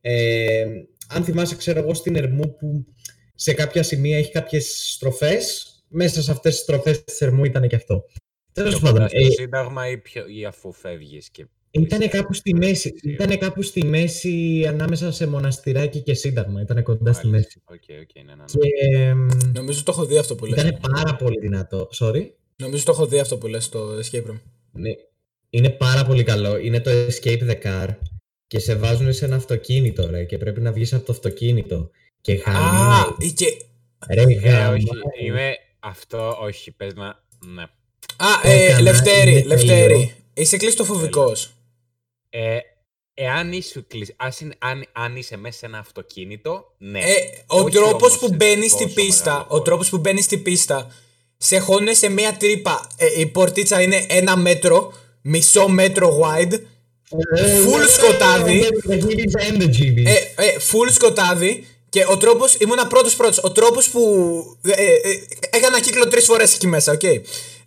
Ε, 0.00 0.64
αν 1.08 1.24
θυμάσαι, 1.24 1.56
ξέρω 1.56 1.78
εγώ, 1.78 1.94
στην 1.94 2.16
Ερμού 2.16 2.56
που 2.56 2.86
σε 3.34 3.54
κάποια 3.54 3.82
σημεία 3.82 4.18
έχει 4.18 4.30
κάποιες 4.30 4.92
στροφές. 4.94 5.72
Μέσα 5.88 6.22
σε 6.22 6.30
αυτές 6.30 6.54
τις 6.54 6.62
στροφές 6.62 7.04
της 7.04 7.20
Ερμού 7.20 7.44
ήταν 7.44 7.68
και 7.68 7.76
αυτό. 7.76 8.04
Τέλος 8.52 8.80
πάντων, 8.80 9.08
Στο 9.08 9.18
ε, 9.18 9.30
Σύνταγμα 9.30 9.88
ή, 9.88 9.98
πιο, 9.98 10.26
ή 10.26 10.44
αφού 10.44 10.72
φεύγεις 10.72 11.30
και... 11.30 11.46
ήταν 11.70 12.08
κάπου 12.08 12.32
στη 12.32 12.54
μέση. 12.54 12.94
Ήταν 13.02 13.38
κάπου 13.38 13.62
στη 13.62 13.84
μέση 13.84 14.64
ανάμεσα 14.68 15.12
σε 15.12 15.26
Μοναστηράκι 15.26 16.00
και 16.00 16.14
Σύνταγμα. 16.14 16.60
Ήταν 16.60 16.82
κοντά 16.82 17.12
στη 17.12 17.26
μέση. 17.26 17.62
Οκ, 17.64 17.74
οκ, 17.74 18.24
ναι, 18.24 18.34
ναι, 18.34 18.34
ναι. 18.34 18.44
Και 18.44 18.96
εμ, 18.96 19.26
Νομίζω 19.52 19.82
το 19.82 19.90
έχω 19.92 20.04
δει 20.04 20.18
αυτό 20.18 20.34
που 20.34 20.44
λες. 20.46 20.62
ήταν 20.62 20.78
πάρα 20.92 21.16
πολύ 21.16 21.38
δυνατό. 21.40 21.88
Sorry. 21.98 22.22
Νομίζω 22.56 22.84
το 22.84 22.92
έχω 22.92 23.06
δει 23.06 23.18
αυτό 23.18 23.36
που 23.38 23.46
λες 23.46 23.64
στο 23.64 23.88
escape 23.98 24.26
room. 24.30 24.40
Ναι. 24.72 24.90
Είναι 25.50 25.70
πάρα 25.70 26.04
πολύ 26.04 26.22
καλό. 26.22 26.56
Είναι 26.58 26.80
το 26.80 26.90
Escape 26.90 27.50
the 27.50 27.56
Car 27.64 27.88
και 28.46 28.58
σε 28.58 28.74
βάζουν 28.74 29.12
σε 29.12 29.24
ένα 29.24 29.36
αυτοκίνητο 29.36 30.06
ρε 30.10 30.24
και 30.24 30.38
πρέπει 30.38 30.60
να 30.60 30.72
βγεις 30.72 30.92
από 30.92 31.04
το 31.06 31.12
αυτοκίνητο. 31.12 31.90
Και 32.20 32.32
Α, 32.32 32.38
χάνει. 32.44 33.32
και... 33.32 33.46
Ρε 34.10 34.22
Ε, 34.22 34.34
γάμο. 34.34 34.72
όχι, 34.72 34.86
είμαι 35.26 35.52
αυτό, 35.80 36.36
όχι, 36.40 36.70
πες 36.72 36.94
να... 36.94 37.22
Ναι. 37.54 37.62
Α, 37.62 38.26
Το 38.42 38.48
ε, 38.48 38.64
έκανα, 38.64 38.80
Λευτέρη, 38.80 39.30
είναι 39.30 39.42
Λευτέρη. 39.42 39.92
τέλειο. 39.92 40.10
Είσαι 40.34 40.56
κλειστοφοβικός. 40.56 41.52
Ε, 42.30 42.58
εάν 43.14 43.52
είσαι, 43.52 43.84
κλεισ- 43.88 44.14
ας 44.16 44.40
είναι- 44.40 44.54
αν, 44.58 44.84
αν 44.92 45.16
είσαι 45.16 45.36
μέσα 45.36 45.58
σε 45.58 45.66
ένα 45.66 45.78
αυτοκίνητο, 45.78 46.64
ναι. 46.78 46.98
Ε, 46.98 47.14
ο 47.46 47.58
Όχι 47.60 47.70
τρόπος 47.74 47.92
όμως 48.02 48.18
που 48.18 48.26
σε 48.26 48.34
μπαίνει 48.34 48.68
στη 48.68 48.82
τόσο 48.82 48.94
πίστα, 48.94 49.24
μεγάλο 49.30 49.44
ο 49.44 49.50
χώρο. 49.50 49.62
τρόπος 49.62 49.88
που 49.88 49.98
μπαίνει 49.98 50.22
στη 50.22 50.36
πίστα, 50.38 50.90
σε 51.36 51.58
χώνουν 51.58 51.94
σε 51.94 52.08
μία 52.08 52.36
τρύπα. 52.36 52.88
Ε, 52.96 53.20
η 53.20 53.26
πορτίτσα 53.26 53.80
είναι 53.82 54.06
ένα 54.08 54.36
μέτρο, 54.36 54.92
μισό 55.22 55.68
μέτρο 55.68 56.20
wide, 56.22 56.54
full 57.64 57.88
σκοτάδι. 57.88 58.66
ε, 60.04 60.12
ε, 60.44 60.56
full 60.70 60.92
σκοτάδι 60.92 61.66
και 61.88 62.04
ο 62.08 62.16
τρόπος, 62.16 62.54
ήμουνα 62.54 62.86
πρώτος 62.86 63.16
πρώτος, 63.16 63.38
ο 63.42 63.52
τρόπος 63.52 63.88
που, 63.90 64.02
ε, 64.62 64.70
ε, 64.70 64.84
ε, 64.84 65.20
έκανα 65.50 65.80
κύκλο 65.80 66.08
τρεις 66.08 66.24
φορές 66.24 66.54
εκεί 66.54 66.66
μέσα, 66.66 66.92
οκ. 66.92 67.00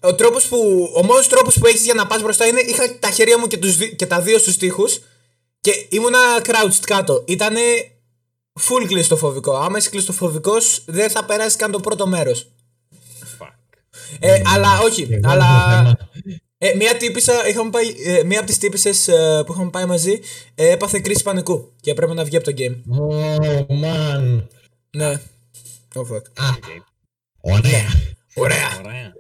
Ο 0.04 0.16
τρόπος 0.16 0.47
που, 0.47 0.89
ο 0.95 1.04
μόνος 1.04 1.28
τρόπος 1.28 1.58
που 1.60 1.66
έχεις 1.68 1.84
για 1.84 1.93
να 1.93 2.08
πας 2.08 2.22
μπροστά 2.22 2.45
είναι, 2.47 2.60
είχα 2.60 2.99
τα 2.99 3.10
χέρια 3.12 3.38
μου 3.39 3.47
και, 3.47 3.58
τους, 3.58 3.78
δι- 3.78 3.95
και 3.95 4.06
τα 4.06 4.22
δύο 4.22 4.38
στους 4.39 4.58
τοίχους 4.58 4.99
και 5.62 5.86
ήμουνα 5.89 6.20
crouched 6.43 6.84
κάτω. 6.86 7.24
Ήτανε 7.28 7.60
full 8.60 8.86
κλειστοφοβικό. 8.88 9.56
Άμα 9.56 9.78
είσαι 9.78 9.89
κλειστοφοβικός 9.89 10.84
δεν 10.86 11.10
θα 11.10 11.26
περάσεις 11.26 11.56
καν 11.56 11.72
το 11.72 11.80
πρώτο 11.80 12.08
μέρος. 12.08 12.52
Fuck. 13.39 13.47
Ε, 14.20 14.41
αλλά 14.45 14.80
όχι, 14.80 15.08
Εγώ 15.12 15.20
αλλά... 15.32 15.45
έχω 15.45 15.70
θέμα. 15.70 15.97
Ε, 16.58 16.74
μία 16.76 16.97
τύπισσα, 16.97 17.47
είχαμε 17.47 17.70
πάει, 17.70 17.95
ε, 18.06 18.24
μία 18.24 18.38
από 18.38 18.47
τις 18.47 18.58
τύπισσες 18.57 19.07
ε, 19.08 19.43
που 19.45 19.54
είχαμε 19.54 19.70
πάει 19.70 19.86
μαζί 19.86 20.20
ε, 20.56 20.70
έπαθε 20.70 20.99
κρίση 20.99 21.24
πανικού 21.24 21.72
και 21.82 21.91
έπρεπε 21.91 22.14
να 22.14 22.24
βγει 22.24 22.36
από 22.36 22.45
το 22.45 22.54
game. 22.58 22.76
Oh, 22.99 23.66
man. 23.84 24.43
Ναι. 24.91 25.22
Oh 25.95 25.99
fuck. 25.99 26.22
Α, 26.36 26.47
Οκ. 26.56 26.64
ωραία. 27.41 27.86
Ωραία. 28.36 28.82
Ωραία. 28.86 29.14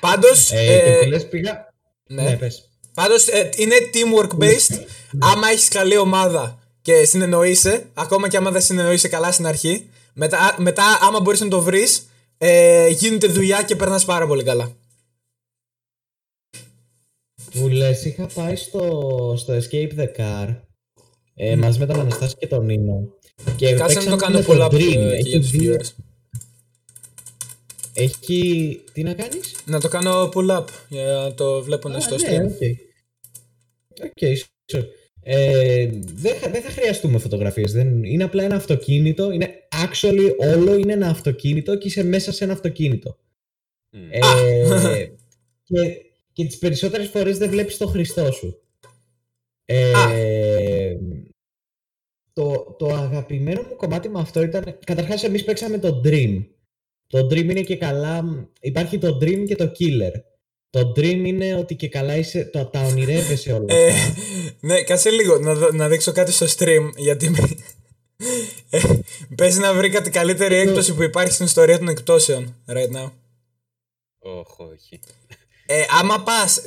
Πάντως, 0.00 0.50
Ε, 0.52 0.56
ε, 0.74 0.98
και 0.98 1.04
που 1.04 1.10
λες 1.10 1.28
πήγα... 1.28 1.74
ναι. 2.08 2.22
Ναι, 2.22 2.36
πες. 2.36 2.70
Πάντως 2.94 3.28
ε, 3.28 3.50
είναι 3.56 3.74
teamwork 3.94 4.38
based. 4.42 4.80
άμα 5.18 5.48
έχεις 5.48 5.68
καλή 5.68 5.96
ομάδα 5.96 6.58
και 6.82 7.04
συνεννοείσαι, 7.04 7.86
ακόμα 7.94 8.28
και 8.28 8.36
άμα 8.36 8.50
δεν 8.50 8.60
συνεννοείσαι 8.62 9.08
καλά 9.08 9.32
στην 9.32 9.46
αρχή, 9.46 9.90
μετά, 10.14 10.54
μετά 10.58 10.98
άμα 11.02 11.20
μπορείς 11.20 11.40
να 11.40 11.48
το 11.48 11.60
βρεις, 11.60 12.06
ε, 12.38 12.88
γίνεται 12.88 13.26
δουλειά 13.26 13.62
και 13.62 13.76
περνάς 13.76 14.04
πάρα 14.04 14.26
πολύ 14.26 14.42
καλά. 14.42 14.72
Που 17.52 17.68
λες, 17.68 18.04
είχα 18.04 18.26
πάει 18.34 18.56
στο, 18.56 19.34
στο 19.38 19.54
Escape 19.56 19.98
the 19.98 20.06
Car 20.20 20.56
ε, 21.34 21.56
μαζί 21.56 21.78
με 21.78 21.86
τον 21.86 22.00
Αναστάση 22.00 22.34
και 22.38 22.46
τον 22.46 22.64
Νίνο. 22.64 23.08
Και 23.56 23.72
Κάτσε 23.74 23.98
να 23.98 24.04
το 24.04 24.10
παίξαμε 24.10 24.16
κάνω 24.16 24.38
με 24.38 24.44
pull 24.44 24.56
τον 24.56 24.66
up 24.66 24.74
Dream. 24.74 24.96
ε, 24.96 25.08
και 25.08 25.14
Έχει 25.14 25.28
για 25.28 25.40
τους 25.40 25.50
δύο- 25.50 25.76
viewers. 25.80 25.90
Έχει... 27.96 28.80
Τι 28.92 29.02
να 29.02 29.14
κάνεις; 29.14 29.56
Να 29.66 29.80
το 29.80 29.88
κάνω 29.88 30.28
pull 30.34 30.50
up 30.58 30.64
για 30.88 31.04
να 31.04 31.34
το 31.34 31.62
βλέπουν 31.62 32.00
στο 32.00 32.14
Α, 32.14 32.18
stream. 32.18 32.30
ναι, 32.40 32.44
οκ. 32.44 32.60
Οκ, 34.04 34.38
sure. 34.72 34.84
Ε, 35.28 35.88
δεν, 36.02 36.34
θα- 36.36 36.50
δεν 36.50 36.62
θα 36.62 36.70
χρειαστούμε 36.70 37.18
φωτογραφίες. 37.18 37.72
Δεν, 37.72 38.04
είναι 38.04 38.24
απλά 38.24 38.42
ένα 38.42 38.56
αυτοκίνητο. 38.56 39.30
Είναι 39.30 39.50
actually 39.70 40.34
όλο 40.56 40.74
είναι 40.74 40.92
ένα 40.92 41.08
αυτοκίνητο 41.08 41.78
και 41.78 41.88
είσαι 41.88 42.02
μέσα 42.02 42.32
σε 42.32 42.44
ένα 42.44 42.52
αυτοκίνητο. 42.52 43.18
Μμ. 43.90 44.08
Ε, 44.10 45.06
και, 45.68 46.02
και 46.32 46.44
τις 46.44 46.58
περισσότερες 46.58 47.08
φορές 47.08 47.38
δεν 47.38 47.50
βλέπεις 47.50 47.76
το 47.76 47.86
Χριστό 47.86 48.32
σου. 48.32 48.60
Ε, 49.64 50.96
το, 52.32 52.74
το 52.78 52.86
αγαπημένο 52.86 53.62
μου 53.62 53.76
κομμάτι 53.76 54.08
με 54.08 54.20
αυτό 54.20 54.42
ήταν... 54.42 54.78
Καταρχάς 54.84 55.24
εμείς 55.24 55.44
παίξαμε 55.44 55.78
το 55.78 56.00
Dream. 56.04 56.44
Το 57.06 57.26
Dream 57.26 57.44
είναι 57.44 57.60
και 57.62 57.76
καλά... 57.76 58.24
Υπάρχει 58.60 58.98
το 58.98 59.18
Dream 59.22 59.44
και 59.46 59.56
το 59.56 59.72
Killer. 59.78 60.12
Το 60.70 60.92
Dream 60.96 61.22
είναι 61.24 61.54
ότι 61.54 61.74
και 61.74 61.88
καλά 61.88 62.16
είσαι, 62.16 62.44
το, 62.44 62.64
τα 62.64 62.80
ονειρεύεσαι 62.80 63.52
όλα 63.52 63.64
Ε, 63.74 63.88
αυτά. 63.88 64.14
ναι, 64.60 64.82
κάτσε 64.82 65.10
λίγο 65.10 65.38
να, 65.38 65.54
δω- 65.54 65.70
να 65.72 65.88
δείξω 65.88 66.12
κάτι 66.12 66.32
στο 66.32 66.46
stream 66.56 66.90
γιατί 66.96 67.30
με... 67.30 67.38
ε, 68.70 68.80
παίζει 69.36 69.58
να 69.58 69.74
βρει 69.74 69.90
κάτι 69.90 70.10
καλύτερη 70.10 70.54
έκπτωση 70.54 70.94
που 70.94 71.02
υπάρχει 71.02 71.32
στην 71.32 71.44
ιστορία 71.44 71.78
των 71.78 71.88
εκπτώσεων 71.88 72.56
right 72.68 72.96
now. 72.96 73.10
Όχι, 74.18 74.62
όχι. 74.72 75.00
Ε, 75.66 75.82
άμα 76.00 76.22
πας 76.22 76.62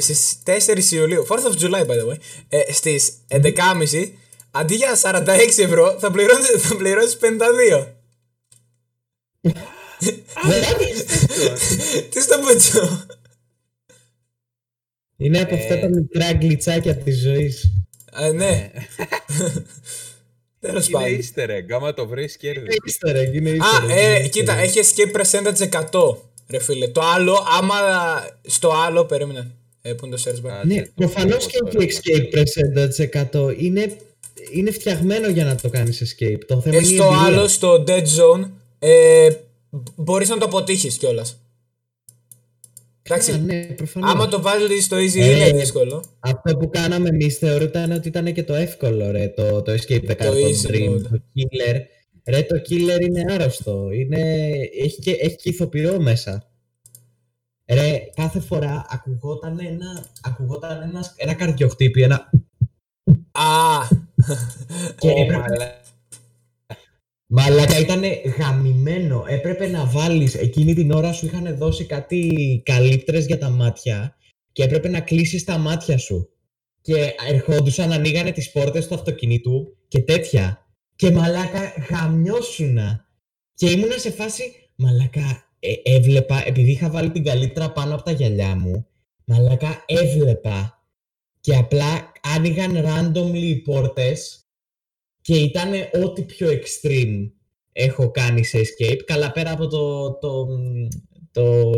στις 0.00 0.38
4 0.46 0.92
Ιουλίου, 0.92 1.26
4th 1.28 1.52
of 1.52 1.58
July 1.60 1.86
by 1.86 2.00
the 2.00 2.08
way, 2.12 2.16
ε, 2.48 2.72
στις 2.72 3.12
11.30 3.28 4.10
αντί 4.50 4.74
για 4.74 4.98
46 5.02 5.26
ευρώ 5.58 5.96
θα 5.98 6.10
πληρώσεις, 6.10 6.62
θα 6.62 6.76
πληρώσεις 6.76 7.18
52. 7.20 7.86
Τι 12.10 12.20
στο 12.22 12.38
πουτσό; 12.38 13.06
είναι 15.16 15.40
από 15.40 15.54
αυτά 15.54 15.78
τα 15.80 15.88
μικρά 15.88 16.32
γκλιτσάκια 16.32 16.96
της 16.96 17.20
ζωής. 17.20 17.72
Ε, 18.18 18.32
ναι. 18.32 18.70
Τέλος 20.60 20.88
Είναι 20.88 20.98
πάντων. 20.98 21.18
easter 21.20 21.48
egg, 21.50 21.72
άμα 21.76 21.94
το 21.94 22.06
βρεις 22.06 22.36
κέρδη. 22.36 22.60
Easter 22.66 23.16
egg, 23.16 23.34
είναι 23.34 23.50
Α, 23.50 23.54
easter 23.56 23.84
egg, 23.84 23.88
ε, 23.96 24.18
είναι 24.18 24.28
κοίτα, 24.28 24.54
easter 24.54 24.58
egg. 24.58 24.62
έχει 24.62 24.80
escape 24.84 25.12
percentage 25.20 25.68
100. 25.90 26.16
Ρε 26.48 26.58
φίλε. 26.58 26.88
Το 26.88 27.00
άλλο, 27.14 27.44
άμα 27.58 27.74
στο 28.46 28.72
άλλο, 28.86 29.04
περίμενε. 29.04 29.50
Ε, 29.82 29.92
πού 29.92 30.06
είναι 30.06 30.16
το 30.16 30.22
search 30.24 30.40
bar; 30.46 30.50
Α, 30.50 30.64
Ναι, 30.64 30.82
το 30.82 30.90
προφανώς 30.94 31.46
βλέπω 31.46 31.68
και 31.68 31.76
τώρα, 31.76 31.84
έχει 31.84 32.00
escape 32.02 32.28
percentage 32.38 32.98
100. 33.50 33.54
Είναι, 33.58 33.96
είναι 34.52 34.70
φτιαγμένο 34.70 35.28
για 35.28 35.44
να 35.44 35.54
το 35.54 35.68
κάνεις 35.68 36.02
escape. 36.16 36.38
Το 36.46 36.60
θέμα 36.60 36.76
Ε, 36.76 36.78
είναι 36.78 36.88
η 36.88 36.94
στο 36.94 37.04
εμπειρία. 37.04 37.22
άλλο, 37.24 37.48
στο 37.48 37.84
dead 37.86 38.02
zone, 38.04 38.50
ε, 38.78 39.28
μπορείς 39.96 40.28
να 40.28 40.38
το 40.38 40.44
αποτύχεις 40.44 40.96
κιόλας. 40.98 41.40
Εντάξει. 43.02 43.32
Α, 43.32 43.36
ναι, 43.38 43.64
προφανώς. 43.64 44.10
Άμα 44.10 44.28
το 44.28 44.40
βάλεις 44.42 44.84
στο 44.84 44.96
easy 44.96 45.16
Ε, 45.20 45.46
είναι 45.48 45.58
δύσκολο. 45.58 46.04
Αυτό 46.20 46.56
που 46.56 46.68
κάναμε 46.70 47.08
εμείς 47.08 47.36
θεωρούταν 47.38 47.90
ότι 47.92 48.08
ήταν 48.08 48.32
και 48.32 48.44
το 48.44 48.54
εύκολο, 48.54 49.10
ρε, 49.10 49.28
το, 49.28 49.62
το 49.62 49.72
escape 49.72 50.04
the 50.04 50.10
car, 50.10 50.16
Το 50.16 50.30
το, 50.32 50.36
easy 50.38 50.70
dream, 50.70 50.90
mode. 50.90 51.02
το 51.02 51.20
killer. 51.34 51.76
Ρε, 52.26 52.42
το 52.42 52.56
killer 52.68 53.00
είναι 53.00 53.24
άρρωστο. 53.32 53.90
Είναι, 53.90 54.50
έχει, 54.82 54.98
και, 55.00 55.10
έχει 55.10 55.36
και 55.36 55.48
ηθοποιό 55.48 56.00
μέσα. 56.00 56.50
Ρε, 57.72 57.98
κάθε 58.14 58.40
φορά 58.40 58.86
ακουγόταν 58.90 59.58
ένα, 59.60 60.04
ακουγόταν 60.22 60.82
ένας, 60.82 61.12
ένα 61.16 61.34
καρδιοχτύπη, 61.34 62.02
ένα... 62.02 62.30
Α, 63.32 63.42
Και 64.98 65.08
Ω, 65.08 65.10
έπρεπε 65.10 65.36
μαλά- 65.38 65.80
Μαλάκα 67.28 67.78
ήταν 67.78 68.02
γαμημένο. 68.38 69.24
Έπρεπε 69.28 69.66
να 69.66 69.86
βάλεις 69.86 70.34
εκείνη 70.34 70.74
την 70.74 70.90
ώρα 70.90 71.12
σου 71.12 71.26
είχαν 71.26 71.56
δώσει 71.56 71.84
κάτι 71.84 72.62
καλύπτρες 72.64 73.26
για 73.26 73.38
τα 73.38 73.50
μάτια 73.50 74.16
και 74.52 74.62
έπρεπε 74.62 74.88
να 74.88 75.00
κλείσεις 75.00 75.44
τα 75.44 75.58
μάτια 75.58 75.98
σου. 75.98 76.28
Και 76.80 77.14
ερχόντουσαν, 77.28 77.92
ανοίγανε 77.92 78.32
τις 78.32 78.50
πόρτες 78.50 78.86
του 78.86 78.94
αυτοκινήτου 78.94 79.76
και 79.88 80.00
τέτοια. 80.00 80.66
Και 80.96 81.10
μαλάκα 81.10 81.72
γαμιώσουνα. 81.90 83.06
Και 83.54 83.70
ήμουνα 83.70 83.98
σε 83.98 84.10
φάση, 84.10 84.42
μαλάκα 84.76 85.46
ε, 85.58 85.72
έβλεπα, 85.82 86.46
επειδή 86.46 86.70
είχα 86.70 86.90
βάλει 86.90 87.10
την 87.10 87.24
καλύπτρα 87.24 87.72
πάνω 87.72 87.94
από 87.94 88.02
τα 88.02 88.10
γυαλιά 88.10 88.56
μου, 88.56 88.86
μαλάκα 89.24 89.84
έβλεπα 89.86 90.82
και 91.40 91.56
απλά 91.56 92.12
άνοιγαν 92.34 92.84
randomly 92.86 93.34
οι 93.34 93.56
πόρτες 93.56 94.45
και 95.26 95.36
ήταν 95.36 95.72
ό,τι 96.02 96.22
πιο 96.22 96.48
extreme 96.50 97.30
έχω 97.72 98.10
κάνει 98.10 98.44
σε 98.44 98.58
escape. 98.58 99.00
Καλά, 99.04 99.32
πέρα 99.32 99.50
από 99.50 99.66
το, 99.66 100.12
το, 100.18 100.46
το, 101.32 101.72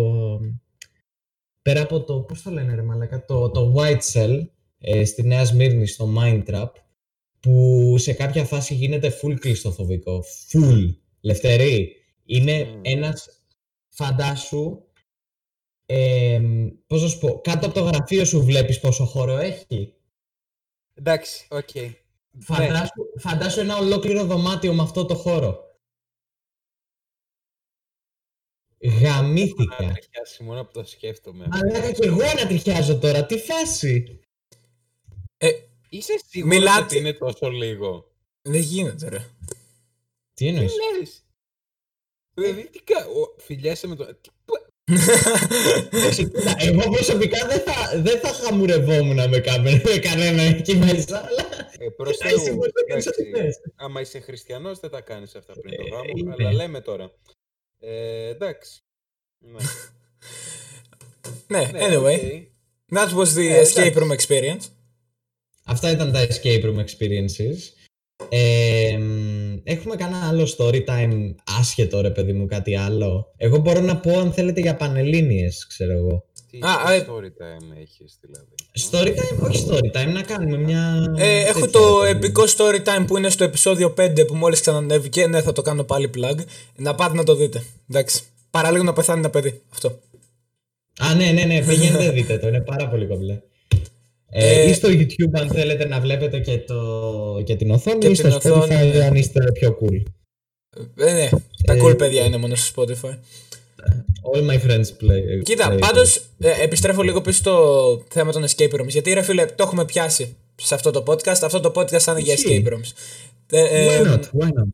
πέρα 1.63 1.83
από 1.83 2.05
το, 2.05 2.21
πώς 2.21 2.43
το 2.43 2.51
λένε 2.51 2.75
ρε 2.75 2.83
μαλάκα, 2.83 3.25
το, 3.25 3.51
το 3.51 3.75
White 3.77 4.01
Cell 4.13 4.47
ε, 4.79 5.05
στη 5.05 5.23
Νέα 5.23 5.45
Σμύρνη 5.45 5.87
στο 5.87 6.15
Mind 6.19 6.45
Trap 6.45 6.71
που 7.41 7.95
σε 7.99 8.13
κάποια 8.13 8.45
φάση 8.45 8.75
γίνεται 8.75 9.19
full 9.23 9.35
κλειστοφοβικό. 9.41 10.25
Full. 10.53 10.95
Λευτερή. 11.21 11.93
Είναι 12.25 12.65
Μμμ. 12.65 12.81
ένας 12.83 13.29
φαντάσου 13.89 14.83
ε, 15.87 16.41
πώς 16.87 17.03
να 17.03 17.09
σου 17.09 17.19
πω, 17.19 17.41
κάτω 17.41 17.67
από 17.67 17.75
το 17.75 17.85
γραφείο 17.85 18.25
σου 18.25 18.45
βλέπεις 18.45 18.81
πόσο 18.81 19.05
χώρο 19.05 19.37
έχει. 19.37 19.95
Εντάξει, 20.95 21.47
οκ. 21.51 21.69
Φαντάσου, 22.41 22.93
φαντάσου 23.19 23.61
ένα 23.61 23.77
ολόκληρο 23.77 24.25
δωμάτιο 24.25 24.73
με 24.75 24.83
αυτό 24.83 25.05
το 25.05 25.15
χώρο. 25.15 25.67
Γαμήθηκα. 29.01 29.77
Ανατριχιάσει 29.79 30.43
μόνο 30.43 30.65
που 30.65 30.71
το 30.73 30.85
σκέφτομαι. 30.85 31.49
Αλλά 31.51 31.93
και 31.93 32.07
εγώ 32.07 32.23
ανατριχιάζω 32.23 32.99
τώρα. 32.99 33.27
Τι 33.27 33.39
φάση. 33.39 34.21
Ε, 35.37 35.49
Είσαι 35.89 36.13
σίγουρος 36.29 36.57
Μιλάτε- 36.59 36.83
ότι 36.85 36.97
είναι 36.97 37.13
τόσο 37.13 37.49
λίγο; 37.51 38.13
δεν 38.43 38.61
γίνεται, 38.61 39.09
ρε. 39.09 39.19
Τι 39.19 39.25
Τι 40.35 40.47
εννοείς. 40.47 40.73
λες; 40.99 41.25
Δηλαδή, 42.35 42.69
τι 42.71 42.79
κα... 42.83 43.07
ο- 43.07 43.41
Φιλιάσαι 43.41 43.87
με 43.87 43.95
το... 43.97 44.15
τι- 44.15 44.31
Κοίτα, 46.17 46.55
Εγώ 46.59 46.91
προσωπικά 46.91 47.47
δεν 47.47 47.61
θα, 47.61 48.01
δεν 48.01 48.21
θα 48.21 48.29
χαμουρευόμουν 48.33 49.29
με, 49.29 49.39
κάμε- 49.39 49.85
με 49.85 49.99
κανένα 49.99 50.43
εκεί 50.43 50.77
μέσα, 50.77 51.25
αλλά 51.27 51.58
Ε, 51.79 51.89
προς 51.89 52.19
εσύ 52.21 52.41
Θεού, 52.41 52.57
μπορείς 52.57 52.73
να 52.75 52.83
κάνεις 52.89 53.07
ό,τι 53.07 53.23
εντάξει. 53.23 53.43
θες. 53.43 53.57
Άμα 53.77 54.01
είσαι 54.01 54.21
χριστιανός 54.21 54.79
δεν 54.81 54.91
τα 54.91 55.01
κάνεις 55.01 55.35
αυτά 55.35 55.53
πριν 55.53 55.77
το 55.77 55.83
Ε, 55.87 55.89
γάμο, 55.91 56.05
είναι. 56.17 56.35
αλλά 56.39 56.53
λέμε 56.53 56.81
τώρα. 56.81 57.13
Ε, 57.79 58.29
εντάξει. 58.29 58.81
Ναι. 59.39 59.59
ναι, 61.59 61.71
Ναι, 61.73 61.79
anyway. 61.97 62.19
οκ. 62.21 62.99
That 62.99 63.09
was 63.09 63.35
the 63.37 63.49
Ε, 63.51 63.63
escape 63.63 63.87
εντάξει. 63.87 63.93
room 63.97 64.17
experience. 64.17 64.63
Αυτά 65.65 65.91
ήταν 65.91 66.13
τα 66.13 66.27
escape 66.27 66.63
room 66.65 66.85
experiences. 66.85 67.57
Ε, 68.29 68.97
μ, 68.99 69.57
έχουμε 69.65 69.97
κανένα 69.97 70.29
άλλο 70.29 70.55
story 70.59 70.85
time 70.85 71.35
άσχετο 71.59 72.01
ρε 72.01 72.11
παιδί 72.11 72.33
μου 72.33 72.47
κάτι 72.47 72.77
άλλο; 72.77 73.33
Εγώ 73.37 73.59
μπορώ 73.59 73.81
να 73.81 74.01
πω 74.01 74.19
αν 74.19 74.33
θέλετε 74.33 74.61
για 74.61 74.77
πανελλήνιες 74.77 75.67
ξέρω 75.67 75.93
εγώ. 75.93 76.25
Τι 76.51 76.59
Α, 76.59 76.71
τι 76.87 76.95
ε, 76.95 77.05
story 77.09 77.27
time 77.43 77.77
έχεις 77.81 78.19
δηλαδή. 78.21 78.55
Story 78.91 79.19
time, 79.19 79.49
όχι 79.49 79.67
story 79.69 79.97
time, 79.97 80.13
να 80.13 80.23
κάνουμε 80.23 80.57
μια... 80.57 81.15
Ε, 81.17 81.41
έχω 81.41 81.61
τέτοια, 81.61 81.71
το 81.71 82.03
ρε 82.03 82.13
παιδί 82.13 82.13
μου. 82.13 82.25
επικό 82.25 82.43
story 82.57 82.85
time 82.85 83.05
που 83.07 83.17
είναι 83.17 83.31
στο 83.31 83.45
επεισόδιο 83.45 83.95
5 83.99 84.27
που 84.27 84.35
μόλις 84.35 84.61
ξανανέβηκε. 84.61 85.27
Ναι, 85.27 85.43
θα 85.43 85.53
το 85.53 85.63
κάνω 85.63 85.85
πάλι 85.85 86.11
plug. 86.17 86.39
Να 86.77 86.95
πάτε 86.95 87.15
να 87.15 87.25
το 87.25 87.35
δείτε. 87.35 87.63
Εντάξει. 87.91 88.23
Παραλίγο 88.51 88.85
να 88.85 88.93
πεθάνει 88.93 89.19
ένα 89.19 89.31
παιδί. 89.31 89.63
Αυτό. 89.73 89.99
Α, 90.99 91.15
ναι, 91.15 91.31
ναι, 91.31 91.45
ναι, 91.45 91.65
πηγαίνετε 91.65 92.11
δείτε 92.17 92.39
το, 92.39 92.49
είναι 92.49 92.61
πάρα 92.61 92.89
πολύ 92.89 93.07
κομπλέ. 93.07 93.41
Ε, 94.31 94.63
Ε, 94.63 94.69
ή 94.69 94.73
στο 94.73 94.89
YouTube 94.89 95.31
αν 95.33 95.49
θέλετε 95.49 95.87
να 95.87 96.01
βλέπετε 96.01 96.39
και, 96.39 96.59
το, 96.59 97.43
και 97.45 97.57
την 97.57 97.71
οθόνη 97.71 97.99
Και 97.99 98.09
ή 98.09 98.13
την 98.13 98.31
στο 98.31 98.51
Spotify 98.51 98.57
οθόνη, 98.57 98.89
ναι. 98.89 99.05
αν 99.05 99.15
είστε 99.15 99.53
πιο 99.53 99.79
cool. 99.81 100.03
Ε, 100.97 101.13
ναι, 101.13 101.29
τα 101.65 101.73
Ε, 101.73 101.83
cool 101.83 101.99
παιδιά 101.99 102.25
είναι 102.25 102.37
μόνο 102.37 102.55
στο 102.55 102.83
Spotify. 102.83 103.19
All 104.35 104.43
my 104.51 104.59
friends 104.69 104.87
play. 105.01 105.43
Κοίτα, 105.43 105.73
play 105.75 105.79
πάντως 105.79 106.21
επιστρέφω 106.39 107.03
λίγο 107.03 107.21
πίσω 107.21 107.39
στο 107.39 108.05
θέμα 108.11 108.33
των 108.33 108.45
escape 108.49 108.73
rooms. 108.81 108.87
Γιατί 108.89 109.13
ρε 109.13 109.23
φίλε, 109.23 109.45
το 109.45 109.63
έχουμε 109.63 109.85
πιάσει 109.85 110.37
σε 110.57 110.75
αυτό 110.75 110.91
το 110.91 111.03
podcast. 111.07 111.39
Αυτό 111.43 111.61
το 111.61 111.73
podcast 111.75 111.99
θα 111.99 112.13
είναι 112.13 112.21
για 112.21 112.33
Ισχύει. 112.33 112.63
escape 112.67 112.73
rooms. 112.73 112.93
Ε, 113.51 113.61
ε, 113.61 114.01
Why 114.03 114.07
not, 114.07 114.21
why 114.21 114.47
not; 114.47 114.69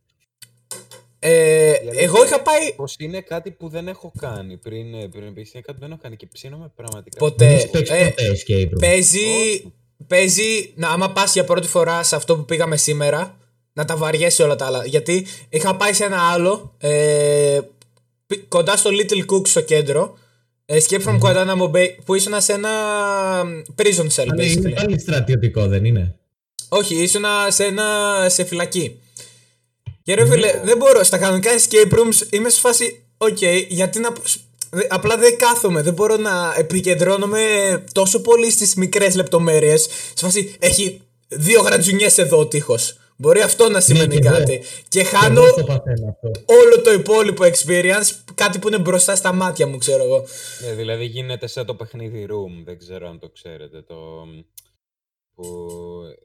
ε, 1.19 1.73
Δηλαδή, 1.79 1.99
εγώ 1.99 2.25
είχα 2.25 2.41
πάει 2.41 2.73
Πως 2.77 2.97
είναι 2.99 3.21
κάτι 3.21 3.51
που 3.51 3.69
δεν 3.69 3.89
έχω 3.89 4.13
κάνει 4.19 4.57
πριν, 4.57 4.95
ε, 4.95 5.09
πριν 5.09 5.35
πεις, 5.35 5.53
είναι 5.53 5.63
κάτι 5.63 5.73
που 5.79 5.81
δεν 5.81 5.91
έχω 5.91 6.01
κάνει 6.03 6.17
και 6.17 6.27
ψήνομαι 6.33 6.73
πραγματικά. 6.77 7.19
ποτέ. 7.19 7.45
Δεν 7.47 7.55
έχεις 7.55 7.71
παίξει 7.71 7.93
Ε, 7.95 8.05
ποτέ 8.09 8.23
escape 8.37 8.65
room. 8.75 8.79
Παίζει, 8.81 9.19
Όχι. 9.19 9.73
παίζει 10.07 10.73
να 10.75 10.89
άμα 10.89 11.11
πας 11.11 11.33
για 11.33 11.45
πρώτη 11.45 11.69
φορά 11.69 12.03
σε 12.03 12.17
αυτό 12.17 12.37
που 12.37 12.45
πήγαμε 12.45 12.77
σήμερα, 12.77 13.39
να 13.73 13.85
τα 13.85 13.97
βαριέσαι 13.97 14.43
όλα 14.43 14.57
τα 14.57 14.67
άλλα. 14.67 14.85
Γιατί 14.87 15.27
είχα 15.49 15.77
πάει 15.77 15.93
σε 15.93 16.05
ένα 16.05 16.19
άλλο, 16.33 16.75
ε, 16.79 17.59
πι- 17.63 17.74
κοντά 18.49 18.77
στο 18.77 18.91
Little 18.93 19.35
Cook 19.35 19.49
στο 19.49 19.61
κέντρο, 19.61 20.19
Escape 20.67 21.03
from 21.05 21.19
Guantanamo 21.21 21.71
Bay, 21.71 21.89
που 22.05 22.15
ήσουν 22.15 22.41
σε 22.41 22.53
ένα 22.53 22.71
prison 23.77 24.07
cell, 24.15 24.27
Αλλά 24.31 24.45
είναι 24.45 24.69
basically. 24.69 24.75
πάλι 24.75 24.99
στρατιωτικό, 25.01 25.67
δεν 25.67 25.85
είναι; 25.85 26.15
Όχι, 26.69 26.95
ήσουν 27.03 27.25
σε, 27.49 27.65
ένα, 27.65 27.85
σε 28.29 28.45
φυλακή. 28.45 28.99
Και 30.03 30.15
ρε 30.15 30.27
φίλε, 30.27 30.61
δεν 30.65 30.77
μπορώ. 30.77 31.03
Στα 31.03 31.19
κανονικά 31.19 31.51
escape 31.59 31.93
rooms 31.93 32.27
είμαι 32.33 32.49
σε 32.49 32.61
φάση. 32.61 33.05
Οκ, 33.17 33.39
γιατί 33.69 33.99
να. 33.99 34.13
προσ- 34.13 34.41
δε- 34.71 34.87
Απλά 34.89 35.17
δεν 35.17 35.37
κάθομαι. 35.39 35.83
Δεν 35.83 35.93
μπορώ 35.95 36.17
να 36.17 36.55
επικεντρώνομαι 36.59 37.41
τόσο 37.93 38.21
πολύ 38.21 38.51
στις 38.51 38.75
μικρές 38.75 39.15
λεπτομέρειες. 39.15 39.83
Σε 40.15 40.25
φάση 40.25 40.55
έχει 40.59 41.01
δύο 41.29 41.61
γρατζουνιές 41.61 42.19
εδώ 42.19 42.39
ο 42.39 42.47
τοίχος. 42.47 42.97
Μπορεί 43.17 43.41
αυτό 43.41 43.69
να 43.69 43.81
σημαίνει 43.81 44.19
και 44.19 44.27
εγώ. 44.29 44.37
κάτι. 44.37 44.59
Και 44.89 45.01
Και 45.01 45.05
χάνω 45.05 45.45
εγώ 45.45 45.55
το 45.55 45.65
παθαίνω 45.65 46.09
αυτό. 46.09 46.31
όλο 46.45 46.81
το 46.85 46.93
υπόλοιπο 46.93 47.45
experience. 47.45 48.11
Κάτι 48.35 48.59
που 48.59 48.69
είναι 48.69 48.79
μπροστά 48.79 49.17
στα 49.17 49.33
μάτια 49.33 49.67
μου, 49.67 49.79
ξέρω 49.79 50.05
εγώ. 50.05 50.25
Ναι, 50.67 50.73
δηλαδή 50.75 51.05
γίνεται 51.05 51.47
σαν 51.47 51.67
το 51.67 51.75
παιχνίδι 51.75 52.27
Room, 52.31 52.63
δεν 52.65 52.79
ξέρω 52.79 53.09
αν 53.09 53.19
το 53.19 53.29
ξέρετε. 53.29 53.83
Το... 53.83 53.95
Που... 55.35 55.45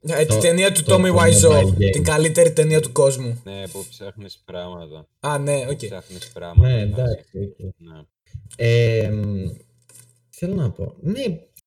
Ε, 0.08 0.26
Το- 0.26 0.32
την 0.34 0.40
ταινία 0.42 0.72
του 0.72 0.84
το- 0.84 0.96
Tommy 0.96 1.06
το 1.08 1.20
Wiseau. 1.20 1.52
mobile 1.52 1.64
game. 1.68 1.92
Την 1.92 2.04
καλύτερη 2.04 2.52
ταινία 2.54 2.80
του 2.82 2.92
κόσμου. 2.92 3.42
Ναι, 3.44 3.68
που 3.72 3.86
ψάχνεις 3.90 4.42
πράγματα. 4.46 5.08
Α, 5.20 5.38
ναι, 5.38 5.60
Που 5.66 5.68
οκ. 5.72 5.86
ψάχνεις 5.86 6.28
πράγματα. 6.34 6.70
Ναι, 6.70 6.80
φάση. 6.80 7.02
εντάξει. 7.02 7.38
οκ. 7.38 7.74
Ναι. 7.78 8.02
Ε, 8.56 9.10
μ, 9.10 9.46
θέλω 10.30 10.56
να 10.56 10.72
πω. 10.72 10.96
Ναι, 11.02 11.24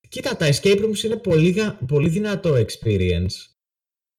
κοίτα, 0.09 0.37
τα 0.37 0.49
escape 0.49 0.81
rooms 0.85 1.03
είναι 1.05 1.17
πολύ, 1.17 1.51
γα- 1.51 1.79
πολύ 1.87 2.09
δυνατό 2.09 2.55
experience. 2.55 3.35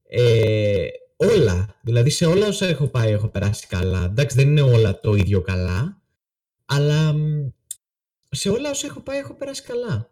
Ε, 0.07 0.85
όλα. 1.15 1.75
Δηλαδή 1.81 2.09
σε 2.09 2.25
όλα 2.25 2.47
όσα 2.47 2.65
έχω 2.65 2.87
πάει 2.87 3.11
έχω 3.11 3.27
περάσει 3.27 3.67
καλά. 3.67 4.03
Εντάξει, 4.03 4.35
δεν 4.35 4.47
είναι 4.47 4.61
όλα 4.61 4.99
το 4.99 5.13
ίδιο 5.15 5.41
καλά. 5.41 6.01
Αλλά 6.65 7.13
μ, 7.13 7.47
σε 8.29 8.49
όλα 8.49 8.69
όσα 8.69 8.87
έχω 8.87 8.99
πάει 8.99 9.17
έχω 9.17 9.33
περάσει 9.33 9.61
καλά. 9.63 10.07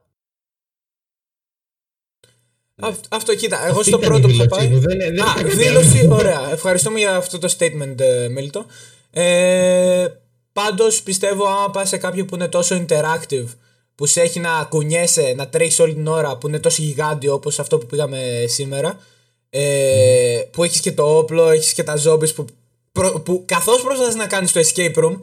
Αυ- 2.84 3.06
αυτό 3.10 3.36
κοίτα, 3.36 3.66
εγώ 3.68 3.80
Αυτή 3.80 3.89
στο 3.89 3.98
ήταν 3.98 4.02
η 4.02 4.20
πρώτο 4.20 4.28
που 4.28 4.34
είχα 4.34 4.44
δήλωσή 4.44 4.60
πάει. 4.60 4.68
μου, 4.76 4.80
δεν- 4.80 4.98
δεν 5.16 5.22
Α, 5.22 5.26
είχα 5.26 5.34
κάτι 5.44 5.56
δήλωση, 5.56 6.00
άλλο. 6.00 6.16
ωραία. 6.16 6.52
Ευχαριστούμε 6.52 7.00
για 7.00 7.16
αυτό 7.16 7.38
το 7.38 7.56
statement, 7.58 8.00
ε, 8.00 8.28
Μίλτο. 8.28 8.66
Ε, 9.12 10.08
Πάντως 10.54 11.04
πιστεύω, 11.04 11.46
άμα 11.46 11.70
πας 11.70 11.89
σε 11.89 11.98
κάποιο 11.98 12.26
που 12.26 12.36
είναι 12.36 12.48
τόσο 12.48 12.86
interactive, 12.88 13.46
που 13.96 14.06
σε 14.06 14.22
έχει 14.22 14.39
να 14.39 14.64
κουνιέσαι, 14.70 15.34
να 15.36 15.50
τρέχεις 15.50 15.80
όλη 15.80 15.94
την 15.94 16.08
ώρα, 16.08 16.38
που 16.38 16.48
είναι 16.48 16.60
τόσο 16.60 16.82
γιγάντιο 16.84 17.34
όπως 17.34 17.60
αυτό 17.60 17.78
που 17.78 17.86
πήγαμε 17.86 18.44
σήμερα, 18.48 19.00
ε, 19.54 20.41
που 20.52 20.64
έχεις 20.64 20.80
και 20.80 20.91
το 20.91 21.18
όπλο, 21.18 21.49
έχεις 21.49 21.74
και 21.74 21.84
τα 21.84 21.93
zombies 22.06 22.34
που, 22.36 22.45
προ, 22.91 23.20
που 23.20 23.43
καθώς 23.47 23.82
προσπαθείς 23.82 24.16
να 24.16 24.28
κάνεις 24.28 24.52
το 24.52 24.60
escape 24.60 24.95
room, 25.04 25.20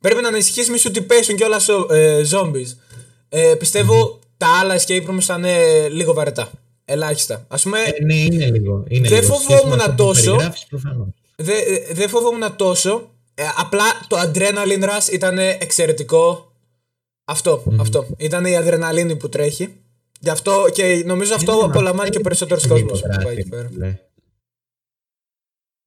πρέπει 0.00 0.22
να 0.22 0.28
ανησυχείς 0.28 0.70
μη 0.70 0.78
σου 0.78 0.86
ότι 0.88 1.00
πέσουν 1.02 1.36
κιόλα 1.36 1.60
ε, 1.90 2.20
zombies. 2.30 2.76
Ε, 3.28 3.54
πιστεύω 3.58 4.18
τα 4.36 4.46
άλλα 4.60 4.80
escape 4.80 5.06
rooms 5.08 5.20
θα 5.20 5.34
είναι 5.38 5.88
λίγο 5.88 6.12
βαρετά. 6.12 6.50
Ελάχιστα. 6.84 7.44
Α 7.48 7.56
πούμε, 7.56 7.78
Ε, 7.82 8.04
ναι, 8.04 8.14
είναι 8.14 8.50
λίγο. 8.50 8.84
Είναι 8.88 9.08
Δεν 9.08 9.20
λίγο. 9.20 9.32
φοβόμουν 9.34 9.58
Σχέση 9.58 9.66
με 9.76 9.82
αυτό 9.82 9.88
που 9.90 9.96
τόσο. 9.96 10.22
περιγράφεις, 10.30 10.66
προφανώς. 10.66 11.06
δεν 11.36 11.56
δε 11.92 12.08
φοβόμουν 12.08 12.56
τόσο. 12.56 13.10
Ε, 13.34 13.42
απλά 13.56 13.84
το 14.08 14.16
adrenaline 14.20 14.84
rush 14.88 15.12
ήταν 15.12 15.38
εξαιρετικό. 15.38 16.52
Αυτό, 17.24 17.62
αυτό. 17.80 18.06
Ήταν 18.16 18.44
η 18.44 18.56
αδρεναλίνη 18.56 19.16
που 19.16 19.28
τρέχει. 19.28 19.74
Γι' 20.22 20.30
αυτό 20.30 20.64
και 20.72 21.02
νομίζω 21.06 21.34
αυτό 21.34 21.52
Είναι 21.52 21.62
απολαμβάνει 21.64 22.08
να- 22.08 22.08
και 22.08 22.18
ο 22.18 22.20
περισσότερος 22.20 22.64
έχει 22.64 22.72
λίγο 22.74 22.88
κόσμος 22.88 23.00
που 23.02 23.08
πάει 23.08 23.24
δράση, 23.24 23.38
εκεί 23.38 23.48
πέρα. 23.48 23.68
ρε. 23.78 24.00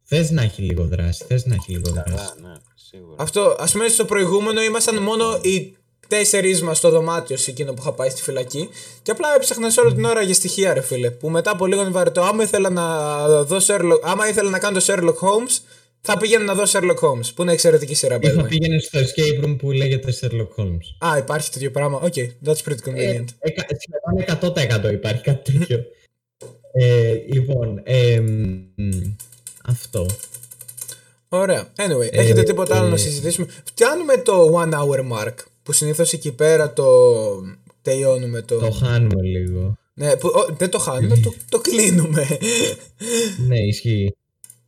Θες 0.04 0.30
να 0.32 0.42
έχει 0.42 0.62
λίγο 0.62 0.84
δράση, 0.86 1.24
θες 1.28 1.46
να 1.46 1.54
έχει 1.56 1.72
λίγο 1.72 1.90
δράση. 1.92 2.10
Καλά, 2.10 2.36
ναι, 2.42 2.54
σίγουρα. 2.76 3.16
Αυτό, 3.24 3.56
ας 3.60 3.72
πούμε, 3.72 3.88
στο 3.88 4.06
προηγούμενο 4.06 4.62
ήμασταν 4.64 5.02
μόνο 5.02 5.40
οι 5.42 5.78
τέσσερις 6.08 6.62
μας 6.62 6.78
στο 6.78 6.90
δωμάτιο 6.90 7.38
σε 7.38 7.52
εκείνο 7.52 7.74
που 7.74 7.82
είχα 7.82 7.92
πάει 7.94 8.10
στη 8.10 8.22
φυλακή. 8.22 8.70
Και 9.04 9.12
απλά 9.12 9.36
έψαχνα 9.36 9.70
σε 9.70 9.80
όλη 9.80 9.94
την 9.94 10.06
ώρα 10.06 10.22
για 10.22 10.34
στοιχεία, 10.34 10.74
ρε 10.74 10.82
φίλε. 10.82 11.12
Που 11.12 11.30
μετά 11.30 11.52
από 11.52 11.66
λίγο 11.66 11.82
είναι 11.82 11.90
βαρετό. 11.90 12.22
Άμα 12.22 12.44
ήθελα 12.44 12.70
να 12.70 13.44
δω 13.44 13.58
Sherlock, 13.68 14.00
άμα 14.04 14.28
ήθελα 14.30 14.50
να 14.50 14.60
κάνω 14.60 14.80
το 14.80 14.86
Sherlock 14.88 15.28
Holmes, 15.28 15.60
θα 16.06 16.18
πήγαινα 16.18 16.44
να 16.44 16.54
δω 16.54 16.64
Sherlock 16.68 17.00
Holmes. 17.10 17.34
Που 17.36 17.42
είναι 17.42 17.52
εξαιρετική 17.52 17.96
σειρά, 17.96 18.18
by 18.18 18.24
Ή 18.24 18.28
the 18.28 18.34
θα 18.36 18.44
way. 18.46 18.48
πήγαινε 18.48 18.80
στο 18.80 19.00
escape 19.00 19.44
room 19.46 19.56
που 19.58 19.72
λέγεται 19.72 20.14
Sherlock 20.22 20.64
Holmes. 20.64 21.08
Α, 21.12 21.18
υπάρχει 21.18 21.50
τέτοιο 21.52 21.72
πράγμα. 21.72 22.00
Οκ, 22.00 22.14
that's 22.46 22.70
pretty 22.70 22.88
Ε, 22.94 23.18
convenient. 23.20 23.26
εκα- 23.40 23.66
Σχεδόν 23.80 24.40
100% 24.88 24.92
υπάρχει 24.94 25.22
κάτι 25.24 25.52
τέτοιο. 25.52 25.84
ε, 26.74 27.14
λοιπόν, 27.32 27.82
ε, 27.84 28.20
μ, 28.20 29.16
αυτό. 29.66 30.06
Ωραία. 31.30 31.68
Anyway, 31.76 32.08
ε, 32.12 32.20
έχετε 32.22 32.44
τίποτα 32.44 32.78
άλλο 32.78 32.88
ε, 32.88 32.90
να 32.90 32.98
συζητήσουμε; 32.98 33.48
Φτιάνουμε 33.64 34.18
το 34.18 34.62
one 34.62 34.74
hour 34.74 35.00
mark. 35.18 35.34
Που 35.64 35.72
συνήθως 35.72 36.14
εκεί 36.14 36.32
πέρα 36.32 36.74
το 36.74 36.86
τελειώνουμε 37.82 38.42
το. 38.42 38.60
Το 38.60 38.72
χάνουμε 38.72 39.22
λίγο. 39.22 39.78
Ναι, 39.94 40.16
που, 40.16 40.28
ο, 40.28 40.54
δεν 40.58 40.70
το 40.70 40.78
χάνουμε, 40.80 41.18
το, 41.18 41.34
το 41.50 41.60
κλείνουμε. 41.60 42.28
ναι, 43.48 43.60
ισχύει. 43.60 44.16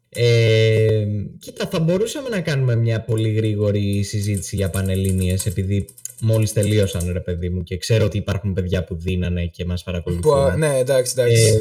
Ε, 0.10 1.06
κοίτα, 1.40 1.68
θα 1.68 1.80
μπορούσαμε 1.80 2.30
να 2.30 2.42
κάνουμε 2.42 2.76
μια 2.76 3.04
πολύ 3.04 3.32
γρήγορη 3.32 4.04
συζήτηση 4.04 4.56
για 4.56 4.70
πανελλήνιες 4.70 5.46
επειδή 5.46 5.90
μόλις 6.22 6.54
τελείωσαν 6.54 7.12
ρε 7.12 7.20
παιδί 7.20 7.50
μου 7.50 7.64
και 7.64 7.78
ξέρω 7.78 8.06
ότι 8.06 8.18
υπάρχουν 8.18 8.54
παιδιά 8.54 8.84
που 8.84 8.96
δίνανε 8.96 9.46
και 9.48 9.66
μας 9.66 9.84
που, 9.84 9.92
παρακολουθούν. 9.92 10.34
α, 10.34 10.56
ναι, 10.58 10.78
εντάξει, 10.78 11.14
εντάξει. 11.18 11.42
Ε, 11.44 11.58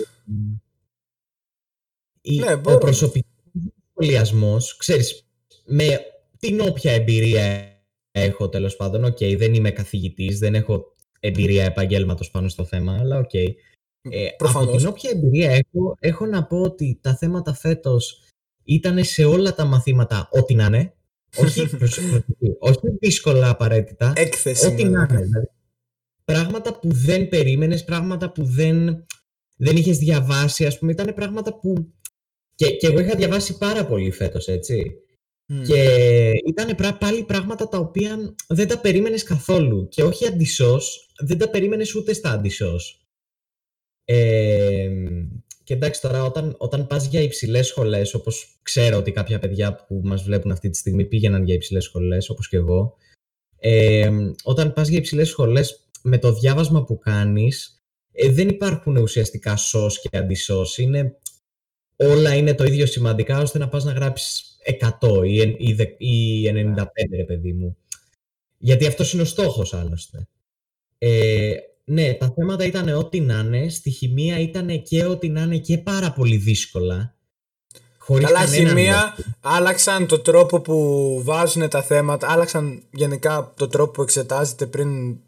η- 2.21 2.39
Ναι, 2.39 2.53
ο 2.53 2.59
μπορούμε. 2.59 2.81
προσωπικός 2.81 3.31
σχολιασμός, 3.91 4.77
ξέρεις, 4.77 5.27
με 5.65 6.01
την 6.39 6.61
όποια 6.61 6.93
εμπειρία 6.93 7.71
έχω 8.11 8.49
τέλος 8.49 8.77
πάντων, 8.77 9.05
οκ, 9.05 9.19
δεν 9.19 9.55
είμαι 9.55 9.71
καθηγητής, 9.71 10.39
δεν 10.39 10.55
έχω 10.55 10.85
εμπειρία 11.21 11.65
επαγγέλματος 11.65 12.31
πάνω 12.31 12.49
στο 12.49 12.65
θέμα, 12.65 12.97
αλλά 13.01 13.19
οκ. 13.19 13.35
Ε, 13.35 14.27
από 14.27 14.37
Προφανώς. 14.37 14.77
την 14.77 14.87
όποια 14.87 15.11
εμπειρία 15.11 15.51
έχω, 15.51 15.97
έχω 16.01 16.27
να 16.27 16.45
πω 16.47 16.61
ότι 16.61 16.99
τα 17.03 17.17
θέματα 17.17 17.55
φέτος 17.55 18.21
ήταν 18.67 19.05
σε 19.05 19.25
όλα 19.25 19.55
τα 19.55 19.65
μαθήματα 19.65 20.29
ό,τι 20.31 20.55
να 20.55 20.65
είναι. 20.65 20.95
όχι, 21.37 21.69
προσωπική, 21.79 22.57
όχι 22.59 22.89
δύσκολα 22.99 23.49
απαραίτητα. 23.49 24.13
Έκθεση. 24.17 24.67
Ό,τι 24.67 24.85
να 24.85 24.91
μαλάκα. 24.91 25.15
είναι. 25.15 25.25
δηλαδή. 25.25 25.47
Πράγματα 26.25 26.79
που 26.79 26.89
δεν 26.93 27.29
περίμενες, 27.29 27.85
πράγματα 27.85 28.33
που 28.33 28.45
δεν, 28.45 29.05
δεν 29.57 29.77
είχες 29.77 29.99
διαβάσει, 29.99 30.67
ας 30.67 30.79
πούμε, 30.79 30.93
ήταν 30.93 31.15
πράγματα 31.15 31.59
που... 31.59 31.93
Και, 32.55 32.71
και 32.71 32.87
εγώ 32.87 32.99
είχα 32.99 33.15
διαβάσει 33.15 33.59
πάρα 33.59 33.87
πολύ 33.87 34.11
φέτος, 34.11 34.49
έτσι. 34.49 34.93
Μμ. 35.49 35.63
Και 35.63 36.31
ήταν 36.47 36.97
πάλι 36.99 37.25
πράγματα 37.25 37.69
τα 37.69 37.79
οποία 37.79 38.35
δεν 38.49 38.69
τα 38.69 38.79
περίμενες 38.79 39.23
καθόλου. 39.23 39.89
Και 39.89 40.03
όχι 40.03 40.27
αντισώς, 40.27 41.11
δεν 41.19 41.39
τα 41.39 41.51
περίμενες 41.51 41.95
ούτε 41.95 42.13
στα 42.13 42.31
αντισώς. 42.31 43.07
Ε, 44.05 44.91
και 45.67 45.75
εντάξει 45.75 46.01
τώρα 46.01 46.25
όταν, 46.25 46.55
όταν 46.59 46.87
πας 46.87 47.07
για 47.07 47.21
υψηλές 47.21 47.67
σχολές, 47.67 48.15
όπως 48.15 48.59
ξέρω 48.63 48.97
ότι 48.97 49.13
κάποια 49.13 49.39
παιδιά 49.39 49.75
που 49.75 50.01
μας 50.05 50.23
βλέπουν 50.23 50.51
αυτή 50.53 50.71
τη 50.71 50.77
στιγμή 50.77 51.05
πήγαιναν 51.05 51.45
για 51.45 51.55
υψηλές 51.55 51.85
σχολές, 51.85 52.29
όπως 52.29 52.49
και 52.49 52.57
εγώ, 52.57 52.97
ε, 53.59 54.11
όταν 54.43 54.73
πας 54.73 54.89
για 54.89 54.99
υψηλές 54.99 55.29
σχολές 55.29 55.89
με 56.03 56.19
το 56.19 56.33
διάβασμα 56.33 56.85
που 56.85 56.99
κάνεις, 56.99 57.85
ε, 58.13 58.29
δεν 58.29 58.49
υπάρχουν 58.49 58.97
ουσιαστικά 58.97 59.57
σως 59.57 60.01
και 60.01 60.17
αντισώς. 60.17 60.79
Είναι, 60.79 61.17
όλα 61.97 62.35
είναι 62.35 62.55
το 62.55 62.65
ίδιο 62.65 62.87
σημαντικά 62.87 63.41
ώστε 63.41 63.59
να 63.59 63.69
πας 63.69 63.85
να 63.85 63.93
γράψεις 63.93 64.57
100 64.65 65.25
ή, 65.25 65.41
εν- 65.41 65.57
ή, 65.59 65.73
δε- 65.73 65.95
ή 65.99 66.49
95 66.49 67.17
ρε 67.17 67.25
παιδί 67.25 67.53
μου. 67.53 67.77
Γιατί 68.59 68.87
αυτός 68.87 69.13
είναι 69.13 69.23
ο 69.23 69.25
στόχος 69.25 69.75
άλλωστε. 69.75 70.29
Ε, 70.99 71.55
ναι, 71.91 72.15
τα 72.15 72.33
θέματα 72.37 72.65
ήταν 72.65 72.89
ό,τι 72.89 73.21
να 73.21 73.39
είναι. 73.39 73.69
Στη 73.69 73.91
χημεία 73.91 74.39
ήταν 74.41 74.83
και 74.83 75.05
ό,τι 75.05 75.29
να 75.29 75.43
είναι 75.43 75.59
και 75.59 75.79
πάρα 75.79 76.13
πολύ 76.13 76.37
δύσκολα. 76.37 77.15
Χωρίς 77.99 78.27
Καλά, 78.27 78.45
κανέναν 78.45 78.67
χημεία 78.69 79.15
λόγο. 79.19 79.35
άλλαξαν 79.41 80.07
το 80.07 80.19
τρόπο 80.19 80.61
που 80.61 81.21
βάζουν 81.25 81.69
τα 81.69 81.83
θέματα, 81.83 82.31
άλλαξαν 82.31 82.83
γενικά 82.93 83.53
το 83.57 83.69
τρόπο 83.69 83.91
που 83.91 84.03
εξετάζεται 84.03 84.67
πριν 84.67 85.19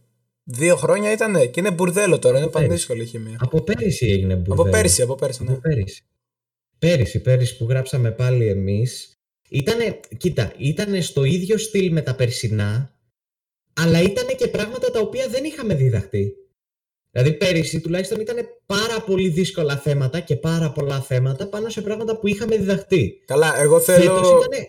δύο 0.44 0.76
χρόνια 0.76 1.12
ήταν 1.12 1.50
και 1.50 1.60
είναι 1.60 1.70
μπουρδέλο 1.70 2.18
τώρα, 2.18 2.38
είναι 2.38 2.46
πέρυσι. 2.46 2.66
πανδύσκολη 2.68 3.02
η 3.02 3.06
χημεία. 3.06 3.36
Από 3.40 3.62
πέρυσι 3.62 4.06
έγινε 4.06 4.34
μπουρδέλο. 4.34 4.62
Από 4.62 4.70
πέρσι, 4.70 5.02
από 5.02 5.14
πέρσι, 5.14 5.44
ναι. 5.44 5.50
Από 5.50 5.60
πέρυσι. 5.60 6.02
Πέρυσι, 6.78 7.20
πέρυσι 7.20 7.56
που 7.56 7.66
γράψαμε 7.68 8.10
πάλι 8.10 8.46
εμείς. 8.48 9.12
Ήτανε, 9.48 10.00
κοίτα, 10.16 10.52
ήτανε 10.58 11.00
στο 11.00 11.24
ίδιο 11.24 11.58
στυλ 11.58 11.92
με 11.92 12.02
τα 12.02 12.14
περσινά, 12.14 12.94
αλλά 13.74 14.02
ήτανε 14.02 14.32
και 14.32 14.48
πράγματα 14.48 14.90
τα 14.90 15.00
οποία 15.00 15.28
δεν 15.28 15.44
είχαμε 15.44 15.74
διδαχτεί. 15.74 16.32
Δηλαδή 17.10 17.32
πέρυσι 17.32 17.80
τουλάχιστον 17.80 18.20
ήταν 18.20 18.36
πάρα 18.66 19.00
πολύ 19.06 19.28
δύσκολα 19.28 19.76
θέματα 19.76 20.20
και 20.20 20.36
πάρα 20.36 20.70
πολλά 20.72 21.00
θέματα 21.00 21.46
πάνω 21.48 21.68
σε 21.68 21.80
πράγματα 21.80 22.18
που 22.18 22.26
είχαμε 22.28 22.56
διδαχτεί. 22.56 23.22
Καλά, 23.26 23.60
εγώ 23.60 23.80
Φέτος 23.80 24.04
θέλω, 24.04 24.18
ήταν 24.18 24.66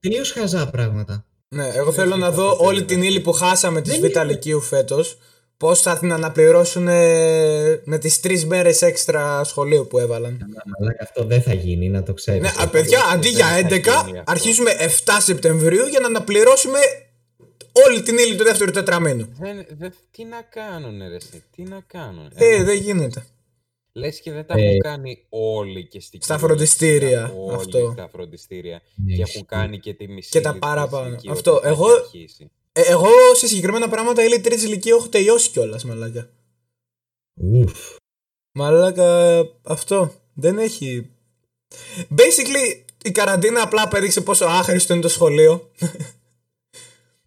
τελείως 0.00 0.30
χαζά 0.32 0.70
πράγματα. 0.70 1.24
ναι, 1.48 1.68
εγώ 1.74 1.92
θέλω 1.92 2.10
εσύ 2.10 2.20
να 2.20 2.26
θα 2.26 2.32
δω 2.32 2.48
το 2.48 2.64
όλη 2.64 2.74
θέλεις 2.74 2.86
την 2.92 2.98
να 2.98 3.06
ύλη 3.06 3.20
που 3.20 3.32
χάσαμε 3.32 3.80
της 3.80 3.92
Δεν 3.98 4.10
Β' 4.10 4.14
είναι. 4.16 4.24
Λυκείου 4.24 4.60
φέτος, 4.60 5.18
πώς 5.56 5.80
θα 5.80 5.98
την 5.98 6.12
αναπληρώσουν 6.12 6.88
ε, 6.88 7.80
με 7.84 7.98
τις 7.98 8.20
τρεις 8.20 8.46
μέρες 8.46 8.82
έξτρα 8.82 9.44
σχολείου 9.44 9.86
που 9.86 9.98
έβαλαν. 9.98 10.38
Αλλά 10.78 10.96
αυτό 11.00 11.24
δεν 11.24 11.42
θα 11.42 11.54
γίνει, 11.54 11.88
να 11.88 12.02
το 12.02 12.12
ξέρεις. 12.14 12.40
Ναι, 12.40 12.48
αυτό. 12.48 12.62
α, 12.62 12.68
παιδιά, 12.68 12.98
δεν 12.98 13.12
αντί 13.12 13.28
θα 13.28 13.32
για 13.32 13.68
γίνει 13.68 13.82
11, 13.84 13.88
αυτό. 13.88 14.22
αρχίζουμε 14.26 14.70
7 14.78 14.86
Σεπτεμβρίου 15.20 15.86
για 15.86 16.00
να 16.00 16.06
αναπληρώσουμε 16.06 16.78
όλη 17.72 18.02
την 18.02 18.18
ύλη 18.18 18.36
του 18.36 18.44
δεύτερου 18.44 18.70
τετραμήνου. 18.70 19.28
Δεν, 19.38 19.66
δεν, 19.70 19.92
τι 20.10 20.24
να 20.24 20.42
κάνουνε 20.42 21.08
ρε 21.08 21.14
εσύ, 21.14 21.44
τι 21.56 21.62
να 21.62 21.80
κάνουνε. 21.86 22.28
Ε, 22.34 22.62
δεν 22.62 22.76
γίνεται. 22.76 23.26
Λες 23.94 24.20
και 24.20 24.32
δεν 24.32 24.46
τα 24.46 24.54
Ε, 24.58 24.62
έχουν 24.66 24.78
κάνει 24.78 25.26
όλοι 25.28 25.86
και 25.86 26.00
στην 26.00 26.22
στα 26.22 26.34
κυριολεξία, 26.36 26.66
φροντιστήρια, 26.76 27.32
Όλοι 27.36 27.54
αυτό. 27.54 27.90
στα 27.92 28.08
φροντιστήρια. 28.08 28.82
Ναι, 28.94 29.14
και 29.14 29.20
ισχύει. 29.22 29.34
έχουν 29.36 29.46
κάνει 29.46 29.78
και 29.78 29.94
τη 29.94 30.08
μισή 30.08 30.30
Και 30.30 30.40
τα 30.40 30.48
ύλη 30.50 30.58
της 30.58 30.68
παραπάνω. 30.68 31.06
ηλικίου 31.08 31.32
Αυτό, 31.32 31.50
όταν 31.50 31.62
θα 31.62 31.68
εγώ- 31.68 31.90
έχει 31.92 32.00
αρχίσει. 32.02 32.50
Ε, 32.72 32.80
εγώ 32.82 33.08
σε 33.34 33.46
συγκεκριμένα 33.46 33.88
πράγματα 33.88 34.24
ύλη 34.24 34.40
τρίτη 34.40 34.64
ηλικία 34.64 34.94
έχω 34.98 35.08
τελειώσει 35.08 35.50
κιόλας, 35.50 35.84
μαλάκα. 35.84 36.28
Ουφ. 37.40 37.78
Μαλάκα, 38.54 39.38
αυτό 39.62 40.14
δεν 40.34 40.58
έχει. 40.58 41.10
Basically, 42.10 42.82
η 43.04 43.10
καραντίνα 43.10 43.62
απλά 43.62 43.82
απέδειξε 43.82 44.20
πόσο 44.20 44.44
άχρηστο 44.44 44.92
είναι 44.92 45.02
το 45.02 45.08
σχολείο. 45.08 45.70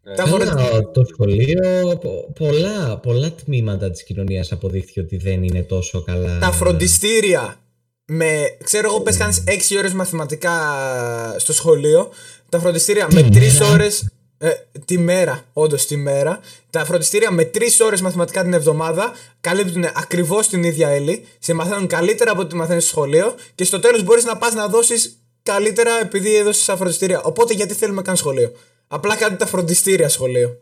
Ε, 0.08 0.14
Τα 0.16 0.24
Καλά, 0.24 0.30
φορε- 0.30 0.86
το 0.94 1.04
σχολείο, 1.14 1.98
πο- 2.02 2.32
πολλά, 2.40 2.98
πολλά 2.98 3.32
τμήματα 3.32 3.92
της 3.92 4.04
κοινωνίας 4.04 4.52
αποδείχθηκε 4.52 5.00
ότι 5.00 5.18
δεν 5.18 5.44
είναι 5.44 5.62
τόσο 5.62 6.02
καλά. 6.02 6.40
Τα 6.40 6.52
φροντιστήρια 6.52 7.56
με. 8.06 8.58
ξέρω 8.64 8.88
εγώ, 8.90 9.02
πες 9.02 9.18
κάνεις 9.18 9.44
6 9.48 9.78
ώρες 9.78 9.94
μαθηματικά 9.94 10.52
στο 11.38 11.54
σχολείο. 11.54 12.10
Τα 12.50 12.60
φροντιστήρια 12.60 13.08
με 13.12 13.22
Τη 13.22 13.30
3 13.30 13.60
μέρα. 13.60 13.72
ώρες. 13.74 14.10
Ε, 14.38 14.50
τη 14.86 14.98
μέρα, 14.98 15.46
όντως 15.54 15.86
τη 15.86 15.96
μέρα. 15.98 16.40
Τα 16.70 16.86
φροντιστήρια 16.86 17.32
με 17.32 17.44
3 17.44 17.82
ώρες 17.86 18.02
μαθηματικά 18.02 18.42
την 18.44 18.54
εβδομάδα 18.54 19.12
καλύπτουν 19.42 19.86
ακριβώς 19.96 20.48
την 20.48 20.64
ίδια 20.64 20.96
ύλη. 20.96 21.24
Σε 21.40 21.54
μαθαίνουν 21.54 21.88
καλύτερα 21.88 22.32
από 22.32 22.42
ό,τι 22.42 22.56
μαθαίνεις 22.56 22.84
στο 22.84 22.92
σχολείο. 22.92 23.36
Και 23.56 23.64
στο 23.64 23.80
τέλος 23.80 24.04
μπορείς 24.04 24.24
να 24.24 24.38
πας 24.38 24.54
να 24.54 24.68
δώσεις 24.68 25.18
καλύτερα 25.44 25.92
επειδή 26.02 26.36
έδωσες 26.36 26.64
στα 26.64 26.76
φροντιστήρια. 26.76 27.22
Οπότε 27.22 27.54
γιατί 27.54 27.74
θέλουμε 27.74 28.02
καν 28.02 28.16
σχολείο; 28.16 28.52
Απλά 28.88 29.16
κάντε 29.16 29.36
τα 29.36 29.46
φροντιστήρια 29.46 30.10
σχολείο. 30.10 30.60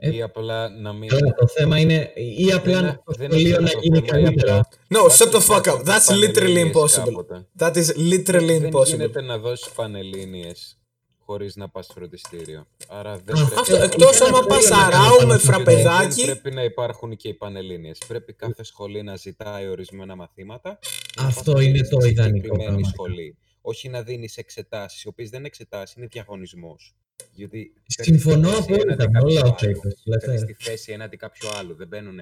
Ή 0.00 0.22
απλά 0.22 0.68
να 0.68 0.92
μην... 0.92 1.08
Καλά, 1.08 1.34
το 1.34 1.46
θέμα 1.46 1.78
είναι 1.78 2.12
ή 2.38 2.52
απλά 2.52 2.72
Δεν- 2.74 2.84
να- 2.84 3.02
το 3.04 3.12
δεν 3.16 3.30
σχολείο 3.30 3.48
είναι 3.48 3.58
να 3.58 3.70
το 3.70 3.78
γίνει 3.82 3.96
θέμα, 4.06 4.18
ή 4.18 4.22
καλύτερο. 4.22 4.54
απλά 4.56 4.68
No, 4.88 5.02
βάζεις 5.02 5.18
shut 5.26 5.30
the 5.32 5.40
fuck 5.46 5.64
μέσα 5.64 5.76
up. 5.76 5.84
That's 5.84 6.06
literally 6.14 6.32
πανελλήνιες 6.34 6.74
impossible. 6.74 7.04
κάποτε. 7.04 7.46
That 7.58 7.72
is 7.74 7.86
literally 7.96 8.58
Δεν 8.60 8.70
impossible. 8.72 8.86
γίνεται 8.86 9.20
να 9.20 9.38
δώσεις 9.38 9.70
πανελλήνιες 9.72 10.78
χωρίς 11.18 11.56
να 11.56 11.68
πας 11.68 11.86
φροντιστήριο. 11.94 12.66
Άρα 12.88 13.18
δεν 13.24 13.38
Α, 13.38 13.44
πρέπει... 13.46 13.60
Αυτό 13.60 13.76
Ε, 13.76 13.82
εκτό 13.84 14.08
ήταν 14.14 14.28
άμα 14.28 14.38
αυτό 14.38 14.48
πας 14.54 14.66
για 14.66 14.76
να 14.76 14.84
αράου 14.86 15.02
κάνω 15.02 15.14
με 15.14 15.18
πάνω 15.26 15.38
στο 15.38 15.46
Δεν 15.52 15.54
φραπεδάκι. 15.54 16.24
πρέπει 16.24 16.50
να 16.50 16.64
υπάρχουν 16.64 17.16
και 17.16 17.28
οι 17.28 17.34
πανελλήνιες. 17.34 17.98
Πρέπει 18.08 18.32
κάθε 18.32 18.64
σχολή 18.64 19.02
να 19.02 19.16
ζητάει 19.16 19.68
ορισμένα 19.68 20.16
μαθήματα. 20.16 20.78
και 20.80 21.20
να 21.20 21.26
Αυτό 21.26 21.52
πας 21.52 21.62
είναι 21.64 21.78
στη 21.78 21.88
το 21.96 22.06
ιδανικό 22.06 22.36
συγκεκριμένη 22.36 22.64
πράγμα. 22.70 22.88
σχολή. 22.88 23.36
Όχι 23.68 23.88
να 23.88 24.02
δίνεις 24.02 24.36
εξετάσεις, 24.36 25.02
οι 25.02 25.08
οποίες 25.08 25.28
δεν 25.30 25.38
είναι 25.38 25.48
εξετάσεις, 25.48 25.96
είναι 25.96 26.06
διαγωνισμός. 26.06 26.94
Γιατί 27.32 27.72
Συμφωνώ 27.84 28.48
παίρνεις 28.48 28.64
τη 28.66 28.72
θέση 28.72 28.80
απόλυτα 28.80 28.92
έναντι 29.02 29.12
με 29.12 29.18
όλα 29.20 29.40
κάποιου 29.40 29.54
όσα 29.54 29.66
άλλου. 29.66 29.76
είπες, 29.78 30.02
Λευτέρη. 30.04 30.36
Παίρνεις 30.38 30.56
τη 30.56 30.64
θέση 30.64 30.92
έναντι 30.92 31.16
κάποιου 31.16 31.48
άλλου. 31.48 31.74
Δεν 31.74 31.88
μπαίνουν, 31.88 32.18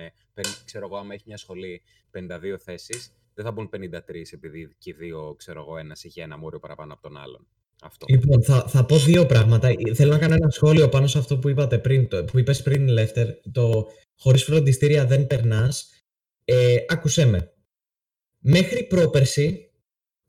ξέρω 0.64 0.86
εγώ, 0.86 0.96
άμα 0.96 1.14
έχει 1.14 1.22
μια 1.26 1.36
σχολή 1.36 1.82
52 2.10 2.56
θέσεις, 2.58 3.12
δεν 3.34 3.44
θα 3.44 3.52
μπουν 3.52 3.68
53 3.68 4.32
επειδή 4.32 4.74
και 4.78 4.90
οι 4.90 4.92
δύο, 4.92 5.34
ξέρω 5.38 5.60
εγώ, 5.60 5.78
ένας 5.78 6.04
είχε 6.04 6.22
ένα 6.22 6.38
μούριο 6.38 6.58
παραπάνω 6.58 6.92
από 6.92 7.02
τον 7.02 7.16
άλλον. 7.16 7.46
Αυτό. 7.82 8.06
Λοιπόν, 8.08 8.42
θα, 8.42 8.68
θα 8.68 8.84
πω 8.84 8.98
δύο 8.98 9.26
πράγματα. 9.26 9.68
Ε, 9.68 9.94
Θέλω 9.94 10.12
να 10.12 10.18
κάνω 10.18 10.34
ένα 10.34 10.50
σχόλιο 10.50 10.88
πάνω 10.88 11.06
σε 11.06 11.18
αυτό 11.18 11.38
που, 11.38 11.48
είπατε 11.48 11.78
πριν, 11.78 12.08
το- 12.08 12.24
που 12.24 12.38
είπες 12.38 12.62
πριν, 12.62 12.88
Λεύτερ. 12.88 13.28
Το 13.52 13.88
χωρίς 14.18 14.44
φροντιστήρια 14.44 15.06
δεν 15.06 15.26
περνάς. 15.26 15.90
Ε, 16.44 16.76
άκουσέ 16.88 17.24
με. 17.26 17.52
Μέχρι 18.38 18.84
πρόπερση, 18.84 19.65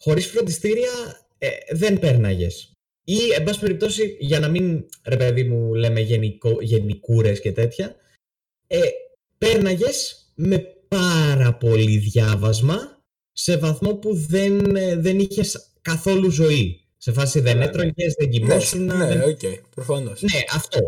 χωρίς 0.02 0.28
φροντιστήρια 0.28 0.90
ε, 1.38 1.50
δεν 1.70 2.00
πέρναγες. 2.00 2.72
Ή, 3.04 3.18
εν 3.38 3.44
πάση 3.44 3.60
περιπτώσει, 3.60 4.18
για 4.20 4.40
να 4.40 4.50
μην, 4.50 4.86
ρε 5.04 5.18
παιδί 5.18 5.44
μου, 5.44 5.74
λέμε 5.74 6.00
γενικό, 6.00 6.58
γενικούρες 6.62 7.40
και 7.40 7.52
τέτοια, 7.52 7.96
ε, 8.68 8.80
πέρναγες 9.38 10.26
με 10.36 10.58
πάρα 10.88 11.54
πολύ 11.54 11.98
διάβασμα 11.98 13.02
σε 13.32 13.58
βαθμό 13.58 13.96
που 13.96 14.14
δεν, 14.16 14.76
ε, 14.76 14.96
δεν 14.96 15.20
είχες 15.20 15.72
καθόλου 15.82 16.30
ζωή. 16.30 16.82
Σε 16.98 17.12
φάση 17.12 17.40
δεν 17.40 17.54
Καλά, 17.54 17.64
ναι. 17.66 17.70
έτρωγες, 17.70 18.14
δεν 18.14 18.28
Ναι, 18.30 18.38
κοιμόσουν. 18.38 18.86
ναι, 18.86 19.24
οκ, 19.26 19.40
προφανώς. 19.76 20.22
Ναι, 20.22 20.40
αυτό. 20.54 20.80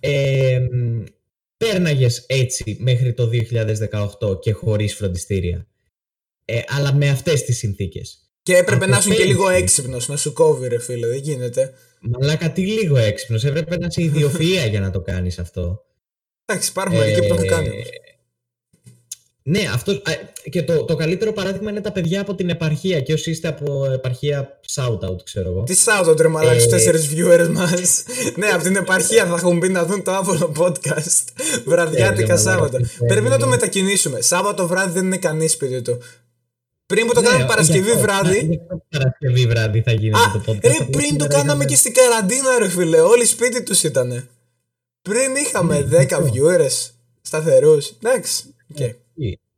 Ε, 0.00 0.58
μ, 0.72 1.02
πέρναγες 1.56 2.24
έτσι 2.26 2.76
μέχρι 2.80 3.14
το 3.14 3.26
2018 3.26 4.40
και 4.40 4.52
χωρίς 4.52 4.94
φροντιστήρια. 4.94 5.66
Ε, 6.44 6.60
αλλά 6.66 6.94
με 6.94 7.08
αυτές 7.08 7.42
τις 7.44 7.58
συνθήκες. 7.58 8.23
Και 8.44 8.56
έπρεπε 8.56 8.84
Από 8.84 8.92
να 8.92 8.98
είσαι 8.98 9.14
και 9.14 9.24
λίγο 9.24 9.44
πέρυσι. 9.44 9.62
έξυπνος, 9.62 10.08
να 10.08 10.16
σου 10.16 10.32
κόβει, 10.32 10.68
ρε 10.68 10.78
φίλε, 10.80 11.06
δεν 11.06 11.16
γίνεται. 11.18 11.74
Μαλάκα 12.00 12.52
τι 12.52 12.60
λίγο 12.66 12.96
έξυπνος. 12.96 13.44
Έπρεπε 13.44 13.76
να 13.76 13.86
είσαι 13.90 14.12
ιδιοφυΐα 14.14 14.68
για 14.70 14.80
να 14.80 14.90
το 14.90 15.00
κάνεις 15.00 15.38
αυτό. 15.38 15.82
Εντάξει, 16.44 16.70
υπάρχουν 16.70 16.96
μερικοί 16.96 17.20
που 17.20 17.26
το 17.28 17.34
έχουν 17.34 17.46
κάνει. 17.46 17.66
Ε, 17.66 17.70
όμως. 17.70 17.88
Ναι, 19.42 19.60
αυτό. 19.74 19.92
α, 19.92 19.98
Και 20.50 20.62
το, 20.62 20.84
το 20.84 20.94
καλύτερο 20.96 21.32
παράδειγμα 21.32 21.70
είναι 21.70 21.80
τα 21.80 21.92
παιδιά 21.92 22.20
από 22.20 22.34
την 22.34 22.48
επαρχία. 22.48 23.00
Και 23.00 23.12
όσοι 23.12 23.30
είστε 23.30 23.48
από 23.48 23.84
επαρχία, 23.92 24.60
shout 24.74 24.98
out, 25.10 25.24
ξέρω 25.24 25.48
εγώ. 25.50 25.62
Τι 25.62 25.74
σάουτο 25.74 26.22
ρε 26.22 26.28
μαλάκι 26.28 26.60
στους 26.60 26.72
ε, 26.72 26.76
τέσσερις 26.76 27.08
viewers 27.14 27.48
μας. 27.52 28.02
ναι, 28.36 28.46
από 28.46 28.62
την 28.62 28.76
επαρχία 28.76 29.26
θα 29.26 29.34
έχουν 29.34 29.58
μπει 29.58 29.68
να 29.68 29.84
δουν 29.84 30.02
το 30.02 30.10
άβολο 30.12 30.52
podcast. 30.58 31.24
Βραδιάτικα 31.64 32.10
μαλάκα, 32.26 32.36
Σάββατα. 32.36 32.78
τι 32.78 32.88
Πρέπει 33.06 33.22
να 33.24 33.30
το 33.30 33.38
θέλει. 33.38 33.50
μετακινήσουμε. 33.50 34.20
Σάββατο 34.20 34.66
βράδυ 34.66 34.92
δεν 34.92 35.04
είναι 35.04 35.16
κανείς 35.18 35.52
σπίτι 35.52 35.82
του. 35.82 35.98
Πριν 36.86 37.06
που 37.06 37.12
το 37.12 37.20
Ναι, 37.20 37.26
κάναμε 37.26 37.46
Παρασκευή 37.46 37.78
γι' 37.84 37.90
αυτό, 37.90 38.00
βράδυ. 38.02 38.38
γι' 38.46 38.58
αυτό 38.60 38.82
Παρασκευή 38.88 39.46
βράδυ 39.46 39.82
θα 39.82 39.92
γίνεται 39.92 40.18
Α, 40.22 40.32
το 40.32 40.52
podcast. 40.52 40.60
ρε, 40.62 40.70
απλά 40.70 40.86
πριν 40.86 40.92
το 40.92 41.00
σήμερα 41.08 41.26
κάναμε 41.28 41.44
είχαμε- 41.46 41.64
και 41.64 41.76
στην 41.76 41.92
καραντίνα, 41.94 42.58
ρε 42.58 42.68
φίλε. 42.68 43.00
Όλοι 43.00 43.24
σπίτι 43.24 43.62
τους 43.62 43.82
ήτανε. 43.82 44.28
Πριν 45.02 45.34
είχαμε 45.36 45.78
Ναι, 45.80 45.86
10 45.86 46.12
αυτό. 46.16 46.32
viewers 46.34 46.90
σταθερούς. 47.20 47.88
Εντάξει. 48.02 48.54
οκ. 48.70 48.80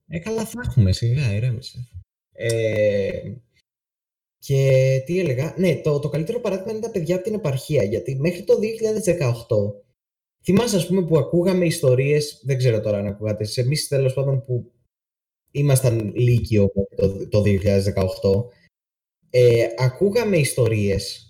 Ε, 0.09 0.19
καλά 0.19 0.45
θα 0.45 0.61
έχουμε, 0.67 0.93
σιγά, 0.93 1.35
ηρέμησε. 1.35 1.89
Ε, 2.33 3.11
Και 4.39 5.03
τι 5.07 5.21
έλεγα, 5.21 5.55
ναι, 5.57 5.77
το, 5.77 5.99
το 5.99 6.09
καλύτερο 6.09 6.41
παράδειγμα 6.41 6.73
είναι 6.73 6.81
τα 6.81 6.91
παιδιά 6.91 7.15
από 7.15 7.25
την 7.25 7.35
επαρχία, 7.35 7.83
γιατί 7.83 8.15
μέχρι 8.15 8.43
το 8.43 8.55
2018 8.59 9.83
θυμάσαι 10.45 10.77
ας 10.77 10.87
πούμε 10.87 11.03
που 11.05 11.19
ακούγαμε 11.19 11.65
ιστορίες, 11.67 12.41
δεν 12.45 12.59
ξέρω 12.59 12.81
τώρα 12.81 12.99
αν 12.99 13.07
ακούγατε, 13.07 13.45
σε 13.45 13.61
εμείς 13.61 13.89
τέλος 13.89 14.13
πάντων 14.15 14.45
που 14.45 14.73
ήμασταν 15.59 16.13
λύκειο 16.15 16.71
το, 16.97 17.29
το 17.29 17.43
2018, 17.43 17.47
ε, 19.31 19.67
ακούγαμε 19.79 20.37
ιστορίες 20.37 21.27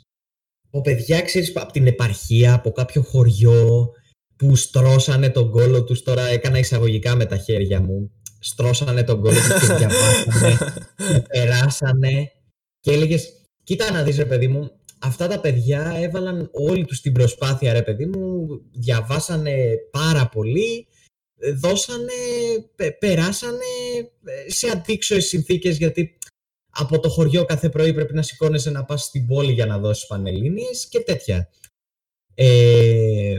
από 0.77 0.81
παιδιά, 0.81 1.23
ξέρεις, 1.23 1.53
από 1.55 1.73
την 1.73 1.87
επαρχία, 1.87 2.55
από 2.55 2.73
κάποιο 2.73 3.03
χωριό, 3.03 3.91
που 4.37 4.57
στρώσανε 4.57 5.29
τον 5.29 5.51
κόλο 5.51 5.85
τους, 5.85 6.03
τώρα 6.03 6.27
έκανα 6.27 6.59
εισαγωγικά 6.59 7.17
με 7.17 7.25
τα 7.25 7.37
χέρια 7.37 7.81
μου, 7.81 8.11
στρώσανε 8.39 9.03
τον 9.03 9.21
κόλο 9.21 9.35
τους 9.35 9.69
και 9.69 9.75
διαβάσανε, 9.75 10.57
και 11.13 11.21
περάσανε. 11.29 12.33
Και 12.81 12.93
έλεγες, 12.93 13.33
κοίτα 13.65 13.91
να 13.91 14.03
δεις 14.03 14.17
ρε 14.17 14.25
παιδί 14.25 14.49
μου, 14.49 14.71
αυτά 14.99 15.29
τα 15.29 15.41
παιδιά 15.41 15.95
έβαλαν 15.99 16.51
όλη 16.53 16.85
τους 16.85 17.01
την 17.01 17.13
προσπάθεια 17.13 17.73
ρε 17.73 17.83
παιδί 17.83 18.07
μου, 18.07 18.47
διαβάσανε 18.73 19.77
πάρα 19.91 20.29
πολύ, 20.29 20.87
δώσανε, 21.55 22.13
περάσανε 22.99 23.65
σε 24.47 24.69
αντίξωες 24.69 25.27
συνθήκες 25.27 25.77
γιατί 25.77 26.19
από 26.71 27.01
το 27.01 27.09
χωριό 27.09 27.45
κάθε 27.45 27.69
πρωί 27.69 27.95
πρέπει 27.95 28.15
να 28.15 28.23
σηκώνεσαι 28.23 28.71
να 28.71 28.85
πας 28.85 29.03
στην 29.03 29.27
πόλη 29.27 29.53
για 29.53 29.67
να 29.67 29.79
δώσεις 29.79 30.07
πανελλήνιες 30.07 30.87
και 30.89 31.01
τέτοια. 31.01 31.51
Ε, 32.35 33.39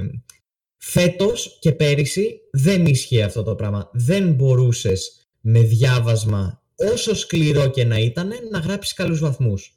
φέτος 0.77 1.57
και 1.61 1.71
πέρυσι 1.71 2.39
δεν 2.51 2.85
ίσχυε 2.85 3.23
αυτό 3.23 3.43
το 3.43 3.55
πράγμα. 3.55 3.89
Δεν 3.93 4.33
μπορούσες 4.33 5.27
με 5.41 5.59
διάβασμα 5.59 6.63
όσο 6.75 7.15
σκληρό 7.15 7.69
και 7.69 7.83
να 7.83 7.99
ήταν 7.99 8.33
να 8.51 8.59
γράψεις 8.59 8.93
καλούς 8.93 9.19
βαθμούς. 9.19 9.76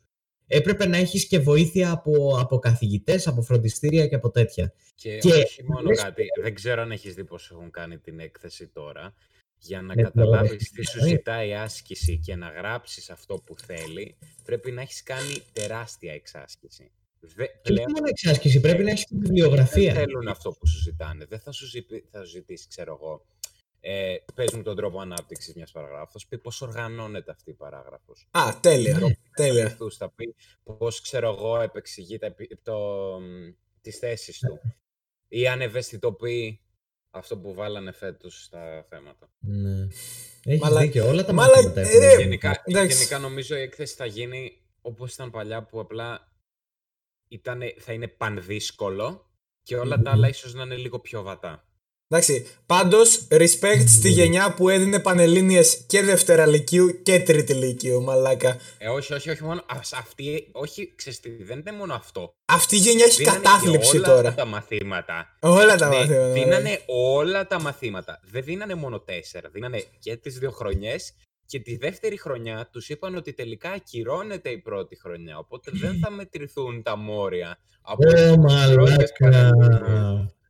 Έπρεπε 0.53 0.87
να 0.87 0.97
έχεις 0.97 1.27
και 1.27 1.39
βοήθεια 1.39 1.91
από, 1.91 2.39
από 2.41 2.59
καθηγητές, 2.59 3.27
από 3.27 3.43
φροντιστήρια 3.43 4.07
και 4.07 4.15
από 4.15 4.31
τέτοια. 4.31 4.73
Και, 4.95 5.19
και 5.19 5.33
όχι 5.33 5.65
μόνο 5.65 5.91
κάτι, 5.91 6.25
δεν 6.43 6.55
ξέρω 6.55 6.83
αν 6.83 6.91
έχεις 6.91 7.15
δει 7.15 7.25
πώς 7.25 7.51
έχουν 7.51 7.71
κάνει 7.71 7.99
την 7.99 8.21
έκθεση 8.21 8.67
τώρα, 8.67 9.15
για 9.59 9.83
να 9.83 9.95
καταλάβεις 9.95 10.71
τι 10.71 10.87
σου 10.87 11.01
ζητάει 11.01 11.49
η 11.49 11.55
άσκηση 11.55 12.19
και 12.19 12.37
να 12.37 12.49
γράψεις 12.49 13.11
αυτό 13.11 13.35
που 13.35 13.57
θέλει, 13.57 14.17
πρέπει 14.45 14.71
να 14.71 14.81
έχεις 14.81 15.03
κάνει 15.03 15.43
τεράστια 15.53 16.13
εξάσκηση. 16.13 16.91
Δε, 17.21 17.45
και 17.63 17.73
όχι 17.73 17.91
μόνο 17.95 18.07
εξάσκηση, 18.09 18.61
πρέπει 18.61 18.83
να 18.83 18.91
έχεις 18.91 19.05
και 19.05 19.15
βιβλιογραφία. 19.19 19.93
Δεν 19.93 20.05
θέλουν 20.05 20.29
αυτό 20.29 20.51
που 20.51 20.67
σου 20.67 20.79
ζητάνε. 20.79 21.25
Δεν 21.25 21.41
θα 21.41 21.53
σου, 21.53 21.67
θα 22.11 22.25
σου 22.25 22.31
ζητήσει, 22.31 22.69
ξέρω 22.69 22.99
εγώ, 23.01 23.25
ε, 23.81 24.17
πες 24.35 24.53
μου 24.53 24.63
τον 24.63 24.77
τρόπο 24.77 25.01
ανάπτυξης 25.01 25.55
μιας 25.55 25.71
παραγράφου. 25.71 26.19
Θα 26.19 26.27
πει 26.29 26.39
πώς 26.39 26.61
οργανώνεται 26.61 27.31
αυτή 27.31 27.51
η 27.51 27.55
παράγραφος. 27.55 28.29
Α, 28.31 28.59
τέλεια. 28.61 29.19
τέλεια. 29.37 29.77
Θα 29.99 30.11
πει 30.11 30.35
πώς, 30.63 31.01
ξέρω 31.01 31.29
εγώ, 31.29 31.61
επεξηγεί 31.61 32.19
το, 32.63 32.79
τις 33.81 33.99
θέσεις 33.99 34.39
του. 34.39 34.61
Ή 35.29 35.49
αν 35.49 35.61
ευαισθητοποιεί 35.61 36.61
αυτό 37.11 37.39
που 37.39 37.55
βάλανε 37.55 37.93
φέτος 37.93 38.43
στα 38.43 38.87
θέματα. 38.89 39.31
Ναι. 39.39 39.87
Έχει 40.45 40.63
Μαλα... 40.63 40.81
δίκιο. 40.81 41.09
Όλα 41.09 41.25
τα 41.25 41.33
Μαλα... 41.33 41.55
μαθήματα 41.55 41.81
ε, 41.81 42.17
γενικά, 42.17 42.63
γενικά 42.67 43.19
νομίζω 43.19 43.57
η 43.57 43.61
έκθεση 43.61 43.95
θα 43.95 44.07
γίνει 44.07 44.63
όπως 44.81 45.15
ήταν 45.15 45.31
παλιά 45.31 45.65
που 45.65 45.81
απλά 45.81 46.33
ήτανε, 47.29 47.75
θα 47.79 47.93
είναι 47.93 48.09
πανδύσκολο 48.09 49.31
και 49.63 49.77
όλα 49.77 50.03
τα 50.03 50.11
άλλα 50.11 50.29
ίσως 50.29 50.55
να 50.55 50.63
είναι 50.63 50.77
λίγο 50.77 50.99
πιο 51.01 51.23
βατά. 51.23 51.70
Εντάξει, 52.13 52.47
πάντως, 52.67 53.27
respect 53.31 53.85
στη 53.87 54.09
γενιά 54.09 54.55
που 54.55 54.69
έδινε 54.69 55.01
πανελίνε 55.01 55.61
και 55.87 56.03
δεύτερα 56.03 56.47
λυκείου 56.47 57.03
και 57.03 57.21
τρίτη 57.21 57.55
λυκείου, 57.55 58.03
μαλάκα. 58.03 58.57
Ε, 58.79 58.89
όχι, 58.89 59.13
όχι, 59.13 59.31
όχι 59.31 59.45
μόνο. 59.45 59.65
Αυτή, 59.97 60.49
όχι, 60.53 60.93
ξέρεις 60.97 61.21
δεν 61.41 61.59
είναι 61.59 61.73
μόνο 61.73 61.95
αυτό. 61.95 62.35
Αυτή 62.45 62.77
η 62.77 62.79
γενιά 62.79 63.05
έχει 63.05 63.17
δίνανε 63.17 63.37
κατάθλιψη 63.37 63.97
όλα 63.97 64.07
τώρα. 64.07 64.35
τα 64.35 64.45
μαθήματα. 64.45 65.37
Όλα 65.41 65.77
τα 65.77 65.89
ναι, 65.89 65.97
μαθήματα. 65.97 66.33
Δίνανε 66.33 66.81
όλα 66.87 67.47
τα 67.47 67.61
μαθήματα. 67.61 68.21
Δεν 68.31 68.45
δίνανε 68.45 68.75
μόνο 68.75 69.01
τέσσερα. 69.01 69.49
Δίνανε 69.53 69.85
και 69.99 70.17
τις 70.17 70.39
δύο 70.39 70.51
χρονιές 70.51 71.15
και 71.47 71.61
τη 71.61 71.77
δεύτερη 71.77 72.17
χρονιά 72.17 72.69
τους 72.73 72.89
είπαν 72.89 73.15
ότι 73.15 73.33
τελικά 73.33 73.71
ακυρώνεται 73.71 74.51
η 74.51 74.59
πρώτη 74.59 74.97
χρονιά, 74.97 75.39
οπότε 75.39 75.71
δεν 75.75 75.99
θα 75.99 76.11
μετρηθούν 76.11 76.83
τα 76.83 76.97
μόρια 76.97 77.59
από 77.83 78.03
oh, 78.07 78.37
μαλάκα. 78.37 79.53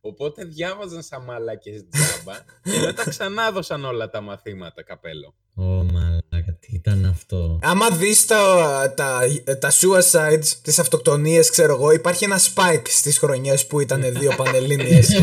Οπότε 0.00 0.44
διάβαζαν 0.44 1.02
σαν 1.02 1.22
μαλάκες 1.24 1.84
τζάμπα 1.90 2.38
και 2.62 2.86
μετά 2.86 3.08
ξανά 3.08 3.50
δώσαν 3.50 3.84
όλα 3.84 4.10
τα 4.10 4.20
μαθήματα 4.20 4.82
καπέλο. 4.82 5.34
Ω 5.54 5.62
μαλάκα, 5.62 6.56
τι 6.60 6.68
ήταν 6.70 7.04
αυτό; 7.04 7.58
Άμα 7.62 7.90
δεις 7.90 8.26
τα, 8.26 8.94
τα, 8.96 9.20
τα 9.58 9.70
suicides, 9.70 10.46
τις 10.62 10.78
αυτοκτονίες, 10.78 11.50
ξέρω 11.50 11.74
εγώ, 11.74 11.90
υπάρχει 11.90 12.24
ένα 12.24 12.38
spike 12.38 12.86
στις 12.88 13.18
χρονιές 13.18 13.66
που 13.66 13.80
ήταν 13.80 14.04
δύο 14.18 14.32
πανελλήνιες. 14.36 15.08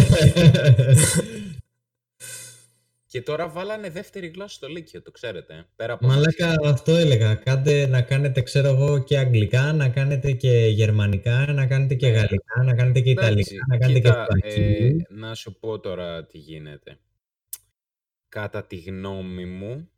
Και 3.09 3.21
τώρα 3.21 3.49
βάλανε 3.49 3.89
δεύτερη 3.89 4.27
γλώσσα 4.27 4.55
στο 4.55 4.67
Λύκειο, 4.67 5.01
το 5.01 5.11
ξέρετε. 5.11 5.67
Πέρα 5.75 5.93
από 5.93 6.07
Μαλάκα, 6.07 6.55
αυτό 6.63 6.91
έλεγα. 6.91 7.35
Κάντε 7.35 7.87
να 7.87 8.01
κάνετε, 8.01 8.41
ξέρω 8.41 8.67
εγώ, 8.67 9.03
και 9.03 9.17
αγγλικά, 9.17 9.73
να 9.73 9.89
κάνετε 9.89 10.31
και 10.31 10.67
γερμανικά, 10.67 11.53
να 11.53 11.67
κάνετε 11.67 11.95
και 11.95 12.07
ναι. 12.07 12.13
γαλλικά, 12.13 12.63
να 12.63 12.75
κάνετε 12.75 12.99
και 12.99 13.09
ιταλικά, 13.09 13.65
να 13.67 13.77
κάνετε 13.77 13.99
και 13.99 14.49
ε, 14.49 14.95
Να 15.09 15.35
σου 15.35 15.59
πω 15.59 15.79
τώρα 15.79 16.25
τι 16.25 16.37
γίνεται. 16.37 16.99
Κατά 18.29 18.65
τη 18.65 18.75
γνώμη 18.75 19.45
μου, 19.45 19.89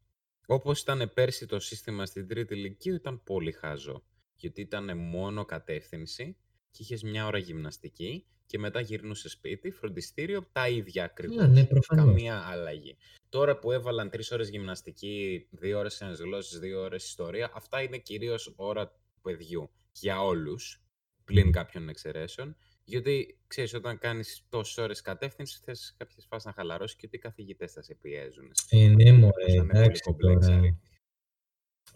όπως 0.46 0.82
ήταν 0.82 1.12
πέρσι 1.14 1.46
το 1.46 1.60
σύστημα 1.60 2.06
στην 2.06 2.28
τρίτη 2.28 2.56
Λυκείου, 2.56 2.96
ήταν 2.96 3.24
πολύ 3.24 3.52
χάζο. 3.52 4.04
Γιατί 4.36 4.62
ήταν 4.62 4.98
μόνο 4.98 5.46
κατεύθυνση 5.46 6.38
και 6.72 6.84
είχες 6.84 7.04
μια 7.04 7.26
ώρα 7.26 7.38
γυμναστική 7.38 8.26
και 8.50 8.60
μετά 8.60 8.80
γυρνούσε 8.80 9.30
σπίτι, 9.30 9.72
φροντιστήριο, 9.72 10.48
τα 10.52 10.70
ίδια 10.70 11.04
ακριβώς. 11.04 11.48
Ναι, 11.48 11.68
Καμία 11.96 12.46
αλλαγή. 12.48 12.98
Τώρα 13.30 13.60
που 13.60 13.72
έβαλαν 13.72 14.10
τρεις 14.10 14.32
ώρες 14.32 14.50
γυμναστική, 14.50 15.48
δύο 15.52 15.80
ώρες 15.80 16.02
ένας 16.02 16.20
γλώσσες, 16.20 16.60
δύο 16.60 16.82
ώρες 16.82 17.06
ιστορία, 17.06 17.52
αυτά 17.54 17.82
είναι 17.82 17.98
κυρίως 17.98 18.54
ώρα 18.56 18.88
του 18.88 19.22
παιδιού 19.22 19.70
για 19.92 20.22
όλους, 20.22 20.84
πλην 21.24 21.52
κάποιων 21.52 21.90
εξαιρέσεων. 21.90 22.56
Γιατί 22.84 23.40
ξέρεις, 23.48 23.74
όταν 23.74 23.98
κάνεις 23.98 24.46
τόσες 24.50 24.78
ώρες 24.78 25.02
κατεύθυνσης, 25.02 25.60
θες 25.60 25.96
κάποιες 25.98 26.26
φάσεις 26.30 26.46
να 26.46 26.54
χαλαρώσεις 26.54 26.96
και 26.96 27.06
ότι 27.06 27.16
οι 27.16 27.20
καθηγητές 27.20 27.72
θα 27.72 27.82
σε 27.82 27.98
πιέζουν. 28.02 28.52
Ε, 28.70 28.88
ναι, 28.88 29.12
μωρέ, 29.12 29.52
εντάξει. 29.52 30.02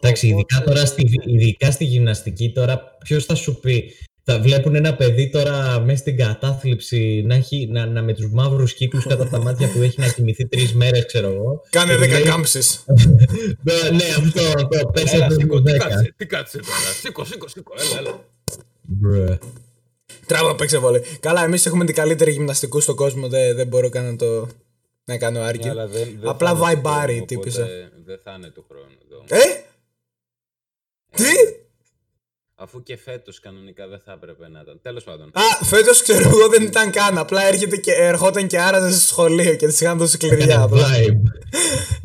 Εντάξει, 0.00 0.28
ειδικά, 0.28 0.62
τώρα 0.62 0.86
στη, 0.86 1.20
ειδικά 1.24 1.70
στη 1.70 1.84
γυμναστική 1.84 2.52
τώρα, 2.52 2.96
ποιος 3.04 3.24
θα 3.24 3.34
σου 3.34 3.60
πει 3.60 3.92
θα 4.26 4.40
βλέπουν 4.40 4.74
ένα 4.74 4.94
παιδί 4.94 5.30
τώρα 5.30 5.80
μέσα 5.80 5.98
στην 5.98 6.16
κατάθλιψη 6.16 7.22
να, 7.26 7.34
έχει, 7.34 7.68
να, 7.70 7.86
να 7.86 8.02
με 8.02 8.14
τους 8.14 8.30
μαύρους 8.30 8.74
κύκλους 8.74 9.06
κατά 9.06 9.28
τα 9.28 9.42
μάτια 9.42 9.72
που 9.72 9.82
έχει 9.82 10.00
να 10.00 10.08
κοιμηθεί 10.08 10.46
τρεις 10.46 10.74
μέρες, 10.74 11.06
ξέρω 11.06 11.26
εγώ. 11.26 11.62
Κάνε 11.70 11.96
δέκα 11.96 12.20
κάμψεις. 12.20 12.84
ναι, 13.92 14.04
αυτό, 14.18 14.42
αυτό. 14.42 14.90
Πες 14.92 15.10
σήκω, 15.38 15.62
τι 15.62 15.72
κάτσε, 15.72 16.14
τι 16.16 16.26
κάτσε 16.26 16.58
τώρα. 16.58 16.92
Σήκω, 17.00 17.24
σήκω, 17.24 17.48
σήκω, 17.48 17.72
έλα, 17.78 17.98
έλα. 17.98 19.38
Τράβα 20.26 20.54
παίξε 20.54 20.78
βόλε. 20.78 21.00
Καλά, 21.20 21.44
εμείς 21.44 21.66
έχουμε 21.66 21.84
την 21.84 21.94
καλύτερη 21.94 22.30
γυμναστικού 22.30 22.80
στον 22.80 22.96
κόσμο, 22.96 23.28
δεν, 23.28 23.56
δεν 23.56 23.66
μπορώ 23.66 23.88
καν 23.88 24.04
να 24.04 24.16
το... 24.16 24.48
Να 25.04 25.18
κάνω 25.18 25.40
άρκη. 25.40 25.68
Ναι, 25.68 25.74
Απλά 26.24 26.54
βαϊμπάρι 26.54 27.24
τύπησα. 27.26 27.66
Δεν 28.04 28.20
θα 28.24 28.34
είναι 28.36 28.48
του 28.48 28.64
χρόνου 28.68 28.96
εδώ. 29.04 29.24
Ε! 29.28 29.64
Τι! 31.10 31.63
Αφού 32.64 32.82
και 32.82 32.96
φέτος 32.96 33.40
κανονικά 33.40 33.86
δεν 33.86 34.00
θα 34.04 34.12
έπρεπε 34.12 34.48
να 34.48 34.60
ήταν. 34.62 34.78
Τέλος 34.82 35.04
πάντων. 35.04 35.26
Α, 35.32 35.64
φέτος 35.64 36.02
ξέρω 36.02 36.28
εγώ 36.28 36.48
δεν 36.48 36.62
ήταν 36.62 36.90
καν. 36.90 37.18
Απλά 37.18 37.46
έρχεται 37.46 37.76
και, 37.76 37.92
ερχόταν 37.92 38.46
και 38.46 38.60
άραζε 38.60 38.90
στο 38.90 39.06
σχολείο 39.06 39.54
και 39.54 39.66
της 39.66 39.80
είχαν 39.80 39.98
δώσει 39.98 40.18
κλειδιά. 40.18 40.60
Απλά. 40.60 40.96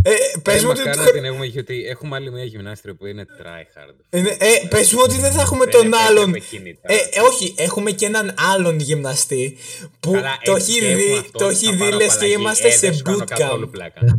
ε, 0.04 0.12
πες 0.44 0.64
μου 0.64 0.70
ότι. 0.70 1.12
την 1.12 1.26
έχουμε, 1.26 1.46
γιατί 1.46 1.86
έχουμε 1.86 2.16
άλλη 2.16 2.32
μια 2.32 2.44
γυμνάστρια 2.44 2.96
που 2.96 3.06
είναι 3.06 3.26
tryhard. 3.42 3.96
Είναι, 4.10 4.30
ε, 4.40 4.68
πες 4.70 4.94
μου 4.94 5.00
ότι 5.04 5.18
δεν 5.18 5.32
θα 5.32 5.42
έχουμε 5.42 5.66
τον 5.66 5.94
άλλον. 6.08 6.36
Ε, 6.82 6.94
ε, 6.94 7.20
όχι, 7.32 7.54
έχουμε 7.58 7.92
και 7.92 8.06
έναν 8.06 8.34
άλλον 8.54 8.80
γυμναστή 8.80 9.58
που 10.00 10.12
Καλά, 10.12 10.38
το 10.44 10.56
έχει 10.56 10.96
δει, 10.96 11.30
το 11.32 11.48
έχει 11.48 11.76
δει 11.76 11.92
λες 11.92 12.18
και 12.18 12.26
είμαστε 12.26 12.70
σε 12.70 13.02
bootcamp. 13.06 13.70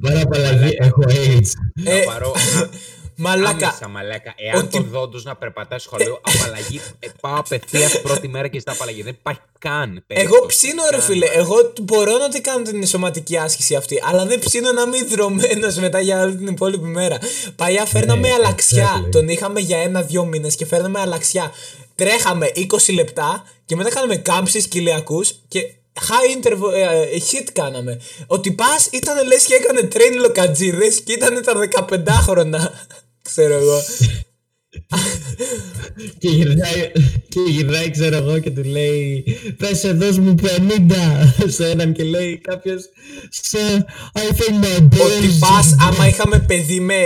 Πάρα 0.00 0.20
απαλλαγή, 0.20 0.76
έχω 0.78 1.02
AIDS. 1.08 1.50
Ε, 3.20 3.22
Μαλάκα. 3.22 3.66
Άμεσα, 3.66 3.88
μαλάκα. 3.88 4.34
Εάν 4.36 4.58
ότι... 4.58 4.68
τον 4.68 4.88
δω 4.90 5.08
του 5.08 5.20
να 5.24 5.36
περπατάει 5.36 5.78
σχολείο, 5.78 6.20
απαλλαγή. 6.22 6.80
Ε, 6.98 7.08
πάω 7.20 7.38
απευθείας 7.38 8.00
πρώτη 8.00 8.28
μέρα 8.28 8.48
και 8.48 8.60
στα 8.60 8.72
απαλλαγή. 8.72 9.02
Δεν 9.02 9.16
υπάρχει 9.18 9.40
καν. 9.58 10.04
Εγώ 10.06 10.46
ψήνω, 10.46 10.82
ρε 10.90 11.00
φίλε. 11.00 11.26
Εγώ 11.26 11.72
μπορώ 11.82 12.18
να 12.18 12.28
την 12.28 12.42
κάνω 12.42 12.62
την 12.62 12.86
σωματική 12.86 13.38
άσκηση 13.38 13.74
αυτή. 13.74 14.02
Αλλά 14.08 14.26
δεν 14.26 14.38
ψήνω 14.38 14.72
να 14.72 14.82
είμαι 14.82 15.02
δρομένο 15.02 15.68
μετά 15.80 16.00
για 16.00 16.22
όλη 16.22 16.36
την 16.36 16.46
υπόλοιπη 16.46 16.86
μέρα. 16.86 17.18
Παλιά 17.56 17.86
φέρναμε 17.86 18.28
ναι, 18.28 18.34
αλλαξιά. 18.34 19.08
Τον 19.10 19.28
είχαμε 19.28 19.60
για 19.60 19.78
ένα-δυο 19.78 20.24
μήνες 20.24 20.56
και 20.56 20.66
φέρναμε 20.66 21.00
αλλαξιά. 21.00 21.52
Τρέχαμε 21.94 22.50
20 22.54 22.94
λεπτά 22.94 23.44
και 23.64 23.76
μετά 23.76 23.90
κάναμε 23.90 24.16
κάμψεις 24.16 24.66
κοιλιακούς 24.68 25.34
και 25.48 25.60
high 25.94 26.36
interval 26.36 26.72
ε, 26.74 27.16
hit 27.30 27.48
κάναμε. 27.52 28.00
Ότι 28.26 28.52
πας 28.52 28.88
ήταν 28.92 29.26
λες 29.26 29.44
και 29.44 29.54
έκανε 29.54 29.88
train 29.92 30.16
λοκατζίδες 30.20 31.00
και 31.00 31.12
ήταν 31.12 31.42
τα 31.42 31.52
15 31.88 32.04
χρόνια 32.08 32.72
ξέρω 33.30 33.54
εγώ. 33.54 33.82
και, 36.18 36.28
γυρνάει, 36.28 36.92
και 37.28 37.40
γυρνάει, 37.46 37.90
ξέρω 37.90 38.16
εγώ, 38.16 38.38
και 38.38 38.50
του 38.50 38.64
λέει 38.64 39.24
Πες 39.56 39.80
δώσ' 39.94 40.18
μου 40.18 40.34
50 40.42 40.46
σε 41.46 41.68
έναν 41.70 41.92
και 41.92 42.02
λέει 42.02 42.38
κάποιος 42.38 42.82
Σε, 43.28 43.58
I 44.14 44.18
think 44.18 44.64
my 44.64 44.76
Ότι 44.76 44.96
balls 44.96 45.38
πας, 45.38 45.76
άμα 45.78 46.08
είχαμε 46.08 46.38
παιδί 46.38 46.80
με, 46.80 47.02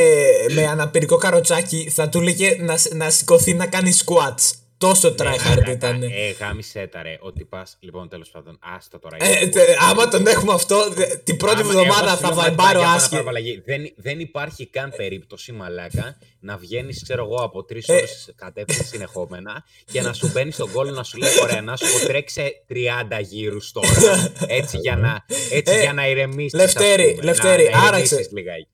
με 0.54 0.66
αναπηρικό 0.66 1.16
καροτσάκι, 1.16 1.90
θα 1.94 2.08
του 2.08 2.20
λέγε 2.20 2.56
να, 2.60 2.74
να 2.96 3.10
σηκωθεί 3.10 3.54
να 3.54 3.66
κάνει 3.66 3.92
squats. 4.04 4.63
Τόσο 4.78 5.14
tryhard 5.18 5.68
ήταν. 5.68 6.02
Ε, 6.02 6.08
γάμισε 6.40 6.86
τα 6.92 7.02
ρε, 7.02 7.16
ότι 7.20 7.44
πας. 7.44 7.76
Λοιπόν, 7.80 8.08
τέλος 8.08 8.30
πάντων, 8.30 8.58
άστο 8.76 8.98
τώρα. 8.98 9.16
Ε, 9.20 9.46
τε, 9.46 9.60
άμα 9.90 10.08
τον 10.08 10.26
έχουμε 10.26 10.52
αυτό, 10.52 10.90
δε- 10.90 11.16
την 11.16 11.36
πρώτη 11.36 11.60
Άμα- 11.60 11.70
εβδομάδα 11.72 12.06
εγώ 12.06 12.16
θα 12.16 12.16
σου 12.16 12.22
λέω 12.24 12.34
βαϊμπάρω 12.34 12.78
μαλάκα, 12.80 12.92
άσχη. 12.96 13.08
παραπαλλαγή. 13.10 13.62
Δεν, 13.66 13.82
δεν 13.96 14.20
υπάρχει 14.20 14.66
καν 14.66 14.92
περίπτωση, 14.96 15.52
μαλάκα, 15.52 16.16
να 16.40 16.56
βγαίνεις, 16.56 17.02
ξέρω 17.02 17.24
εγώ, 17.24 17.36
από 17.36 17.64
τρεις 17.64 17.88
Ε. 17.88 17.92
ώρες 17.92 18.32
κατεύθυνση 18.36 18.84
συνεχόμενα 18.84 19.64
και 19.92 20.00
να 20.00 20.12
σου 20.12 20.30
μπαίνει 20.32 20.50
στον 20.50 20.72
κόλλο 20.72 20.90
να 20.90 21.02
σου 21.02 21.18
λέει: 21.18 21.30
Ωραία, 21.42 21.62
να 21.62 21.76
σου 21.76 21.84
πω 22.00 22.06
τρέξε 22.06 22.52
30 22.68 23.20
γύρους 23.20 23.72
τώρα. 23.72 24.32
Έτσι 24.46 24.76
για 24.78 24.96
να, 24.96 25.24
έτσι 25.50 25.74
Ε, 25.74 25.80
για 25.80 25.92
να 25.92 26.08
ηρεμήσεις. 26.08 26.52
Λευτέρη, 26.60 27.18
Λευτέρη, 27.22 27.70
άραξε. 27.86 28.28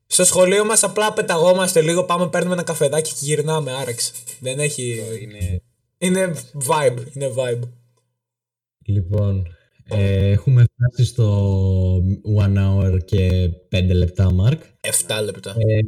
Στο 0.07 0.25
σχολείο 0.25 0.65
μας 0.65 0.83
απλά 0.83 1.13
πεταγόμαστε 1.13 1.81
λίγο, 1.81 2.05
πάμε, 2.05 2.29
παίρνουμε 2.29 2.55
ένα 2.55 2.63
καφεδάκι 2.63 3.11
και 3.11 3.19
γυρνάμε. 3.21 3.73
Άραξε. 3.73 4.13
Δεν 4.41 4.59
έχει. 4.59 5.03
Είναι... 5.23 5.63
Είναι 6.03 6.35
vibe. 6.67 6.99
Είναι 7.15 7.33
vibe. 7.37 7.69
Λοιπόν, 8.87 9.47
ε, 9.89 10.31
έχουμε 10.31 10.65
φτάσει 10.73 11.05
στο 11.09 11.97
one 12.39 12.57
hour 12.57 12.99
και 13.05 13.51
5 13.71 13.93
λεπτά, 13.95 14.33
Μαρκ. 14.33 14.63
7 14.81 15.23
λεπτά. 15.25 15.51
Ε, 15.59 15.79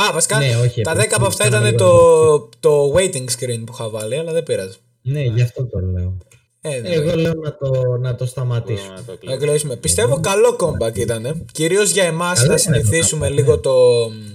Α, 0.00 0.12
βασικά 0.12 0.38
ναι, 0.38 0.56
όχι, 0.56 0.82
τα 0.82 0.92
10 0.92 0.96
επειδή 0.96 1.14
από 1.14 1.26
αυτά 1.26 1.46
ήταν 1.46 1.60
ήταν 1.60 1.70
λίγο 1.72 1.84
το, 1.84 2.48
το 2.60 2.94
waiting 2.96 3.24
screen 3.38 3.62
που 3.66 3.72
είχα 3.72 3.88
βάλει, 3.88 4.16
αλλά 4.16 4.32
δεν 4.32 4.42
πειράζει. 4.42 4.76
ναι, 5.02 5.22
γι' 5.22 5.42
αυτό 5.42 5.66
το 5.66 5.78
λέω. 5.78 6.16
Ε, 6.60 6.80
ναι, 6.80 6.88
Εγώ 6.88 7.16
λέω 7.16 7.34
να 7.34 7.56
το, 7.56 7.96
να 8.00 8.14
το 8.14 8.26
σταματήσω. 8.26 8.82
μπορούμε 8.82 8.94
να 9.00 9.04
το 9.04 9.12
να 9.12 9.16
κλείσουμε. 9.18 9.46
κλείσουμε. 9.46 9.76
Πιστεύω 9.76 10.20
καλό 10.20 10.56
comeback 10.60 10.96
ήταν. 10.98 11.44
Κυρίως 11.52 11.90
για 11.90 12.04
εμάς 12.04 12.38
Καλό 12.38 12.48
να 12.52 12.54
ήταν 12.54 12.58
συνηθίσουμε 12.58 13.26
το 13.26 13.32
comeback, 13.32 13.36
λίγο 13.36 13.54
ναι. 13.54 13.60
το. 13.60 14.08
μ, 14.10 14.34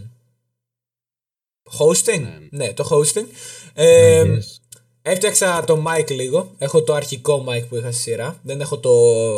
Hosting. 1.80 2.22
Ναι. 2.22 2.66
Ναι, 2.66 2.74
το 2.74 2.88
hosting. 2.91 3.26
Ε, 3.74 4.24
Yes. 4.26 4.61
Έφτιαξα 5.02 5.64
το 5.64 5.84
mic 5.88 6.12
λίγο. 6.12 6.52
Έχω 6.58 6.84
το 6.84 6.93
αρχικό 6.93 7.45
mic 7.49 7.68
που 7.70 7.76
είχα 7.76 7.91
στη 7.91 8.02
σειρά. 8.02 8.39
Δεν 8.43 8.62
έχω 8.62 8.78
το 8.78 8.91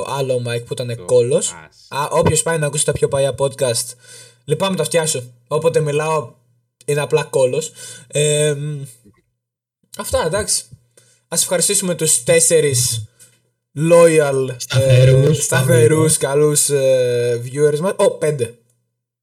άλλο 0.08 0.42
mic 0.48 0.66
που 0.66 0.74
ήταν 0.74 0.96
Το 0.96 1.04
κόλος. 1.06 1.52
ας. 1.68 2.00
Α, 2.00 2.08
όποιος 2.12 2.44
πάει 2.44 2.58
να 2.58 2.66
ακούσει 2.66 2.86
τα 2.86 2.92
πιο 2.92 3.08
παλιά 3.08 3.36
podcast, 3.38 3.86
λυπάμαι 4.46 4.76
τα 4.76 4.84
φτιάσω. 4.84 5.24
Όποτε 5.48 5.80
μιλάω 5.80 6.32
είναι 6.86 7.02
απλά 7.02 7.24
κόλος. 7.24 7.72
Ε, 8.08 8.54
μ, 8.58 8.82
αυτά, 9.98 10.26
εντάξει. 10.26 10.64
Ας 11.28 11.42
ευχαριστήσουμε 11.42 11.96
τους 11.96 12.24
τέσσερις 12.24 13.06
loyal, 13.92 14.48
Σταθερούς, 14.58 15.38
ε, 15.38 15.42
σταθερούς 15.42 16.18
καλούς 16.18 16.70
ε, 16.70 17.42
viewers 17.46 17.80
μας. 17.80 17.94
Ω, 17.96 18.12
πέντε. 18.12 18.54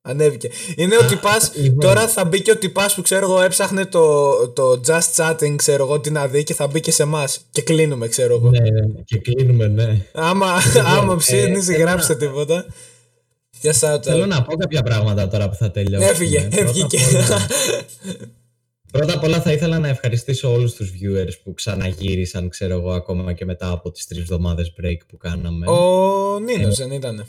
Ανέβηκε. 0.02 0.50
Είναι 0.76 0.96
ο 0.96 1.04
τυπάς, 1.04 1.52
λοιπόν. 1.62 1.78
τώρα 1.80 2.08
θα 2.08 2.24
μπει 2.24 2.42
και 2.42 2.50
ο 2.50 2.56
τυπάς 2.56 2.94
που 2.94 3.02
ξέρω 3.02 3.24
εγώ 3.26 3.40
έψαχνε 3.42 3.84
το, 3.86 4.30
το 4.48 4.80
just 4.86 5.14
chatting, 5.16 5.54
ξέρω 5.56 5.84
εγώ 5.84 6.00
τι 6.00 6.10
να 6.10 6.26
δει 6.28 6.42
και 6.44 6.54
θα 6.54 6.66
μπει 6.66 6.80
και 6.80 6.90
σε 6.90 7.02
εμάς. 7.02 7.40
Και 7.50 7.62
κλείνουμε, 7.62 8.08
ξέρω 8.08 8.34
εγώ. 8.34 8.50
Ναι, 8.50 8.58
ναι, 8.58 8.86
και 9.04 9.18
κλείνουμε, 9.18 9.66
ναι. 9.66 10.06
Άμα, 10.12 10.46
άμα 10.98 11.16
ψήνεις, 11.16 11.68
ε, 11.68 11.72
γράψτε 11.76 12.14
θέλω 12.14 12.30
τίποτα. 12.30 12.66
Για 13.60 13.72
shout 13.72 14.02
Θέλω 14.02 14.24
out. 14.24 14.28
να 14.28 14.42
πω 14.42 14.56
κάποια 14.56 14.82
πράγματα 14.82 15.28
τώρα 15.28 15.48
που 15.48 15.54
θα 15.54 15.70
τελειώσουμε. 15.70 16.10
Έφυγε, 16.10 16.40
Πρώτα 16.40 16.58
έβγηκε. 16.60 16.98
απ' 17.00 17.14
όλα- 17.30 17.46
Πρώτα 18.92 19.14
απ' 19.14 19.22
όλα 19.22 19.40
θα 19.40 19.52
ήθελα 19.52 19.78
να 19.78 19.88
ευχαριστήσω 19.88 20.52
όλους 20.52 20.74
τους 20.74 20.90
viewers 20.90 21.32
που 21.44 21.54
ξαναγύρισαν, 21.54 22.48
ξέρω 22.48 22.74
εγώ, 22.74 22.90
ακόμα 22.92 23.32
και 23.32 23.44
μετά 23.44 23.70
από 23.70 23.90
τις 23.90 24.06
τρεις 24.06 24.20
εβδομάδες 24.20 24.72
break 24.82 24.96
που 25.08 25.16
κάναμε. 25.16 25.66
Ο 25.70 26.38
Νίνος 26.38 26.76
δεν 26.76 26.90
ήτανε. 26.90 27.26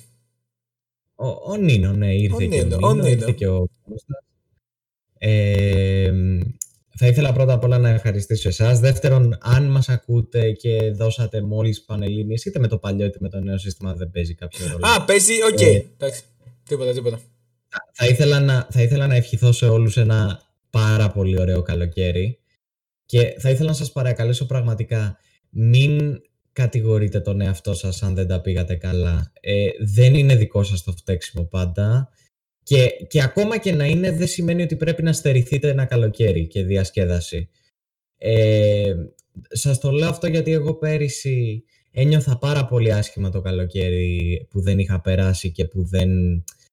Ο, 1.21 1.51
ο 1.51 1.55
Νίνο, 1.57 1.91
ναι, 1.93 2.15
ήρθε 2.15 2.35
Ο 2.35 2.39
και 2.39 2.45
Νίνο, 2.47 2.75
ο 2.75 2.87
ο 2.87 2.93
Νίνο, 2.93 3.03
Νίνο. 3.03 3.07
ήρθε 3.07 3.31
και 3.31 3.47
ο 3.47 3.69
Κώστας. 3.83 4.23
Ε, 5.17 6.11
θα 6.97 7.07
ήθελα 7.07 7.33
πρώτα 7.33 7.53
απ' 7.53 7.63
όλα 7.63 7.77
να 7.77 7.89
ευχαριστήσω 7.89 8.47
εσάς. 8.47 8.79
Δεύτερον, 8.79 9.37
αν 9.41 9.71
μας 9.71 9.89
ακούτε 9.89 10.51
και 10.51 10.91
δώσατε 10.91 11.41
μόλις 11.41 11.81
πανελλήνιες, 11.83 12.45
είτε 12.45 12.59
με 12.59 12.67
το 12.67 12.77
παλιό 12.77 13.05
είτε 13.05 13.17
με 13.21 13.29
το 13.29 13.39
νέο 13.39 13.57
σύστημα, 13.57 13.93
δεν 13.93 14.11
παίζει 14.11 14.35
κάποιο 14.35 14.65
ρόλο. 14.71 14.85
Α, 14.85 15.05
παίζει, 15.05 15.33
οκ. 15.51 15.61
Ε. 15.61 15.83
Εντάξει. 15.97 16.23
Τίποτα, 16.63 16.91
τίποτα. 16.93 17.19
θα, 17.91 18.07
ήθελα 18.07 18.39
να, 18.39 18.67
θα 18.71 18.81
ήθελα 18.81 19.07
να 19.07 19.15
ευχηθώ 19.15 19.51
σε 19.51 19.67
όλους 19.67 19.97
ένα 19.97 20.41
πάρα 20.69 21.11
πολύ 21.11 21.39
ωραίο 21.39 21.61
καλοκαίρι 21.61 22.39
και 23.05 23.35
θα 23.39 23.49
ήθελα 23.49 23.69
να 23.69 23.75
σας 23.75 23.91
παρακαλέσω 23.91 24.45
πραγματικά 24.45 25.17
μην 25.49 26.21
κατηγορείτε 26.51 27.19
τον 27.19 27.41
εαυτό 27.41 27.73
σας 27.73 28.03
αν 28.03 28.15
δεν 28.15 28.27
τα 28.27 28.41
πήγατε 28.41 28.75
καλά. 28.75 29.31
Ε, 29.39 29.69
δεν 29.79 30.15
είναι 30.15 30.35
δικό 30.35 30.63
σας 30.63 30.83
το 30.83 30.91
φταίξιμο 30.91 31.43
πάντα 31.43 32.09
και, 32.63 32.89
και 33.07 33.21
ακόμα 33.21 33.57
και 33.57 33.73
να 33.73 33.85
είναι 33.85 34.11
δεν 34.11 34.27
σημαίνει 34.27 34.61
ότι 34.61 34.75
πρέπει 34.75 35.03
να 35.03 35.13
στερηθείτε 35.13 35.69
ένα 35.69 35.85
καλοκαίρι 35.85 36.47
και 36.47 36.63
διασκέδαση. 36.63 37.49
Ε, 38.17 38.93
σας 39.49 39.79
το 39.79 39.91
λέω 39.91 40.09
αυτό 40.09 40.27
γιατί 40.27 40.51
εγώ 40.51 40.73
πέρυσι 40.73 41.63
ένιωθα 41.91 42.37
πάρα 42.37 42.65
πολύ 42.65 42.93
άσχημα 42.93 43.29
το 43.29 43.41
καλοκαίρι 43.41 44.47
που 44.49 44.61
δεν 44.61 44.79
είχα 44.79 45.01
περάσει 45.01 45.51
και 45.51 45.65
που 45.65 45.83
δεν... 45.83 46.09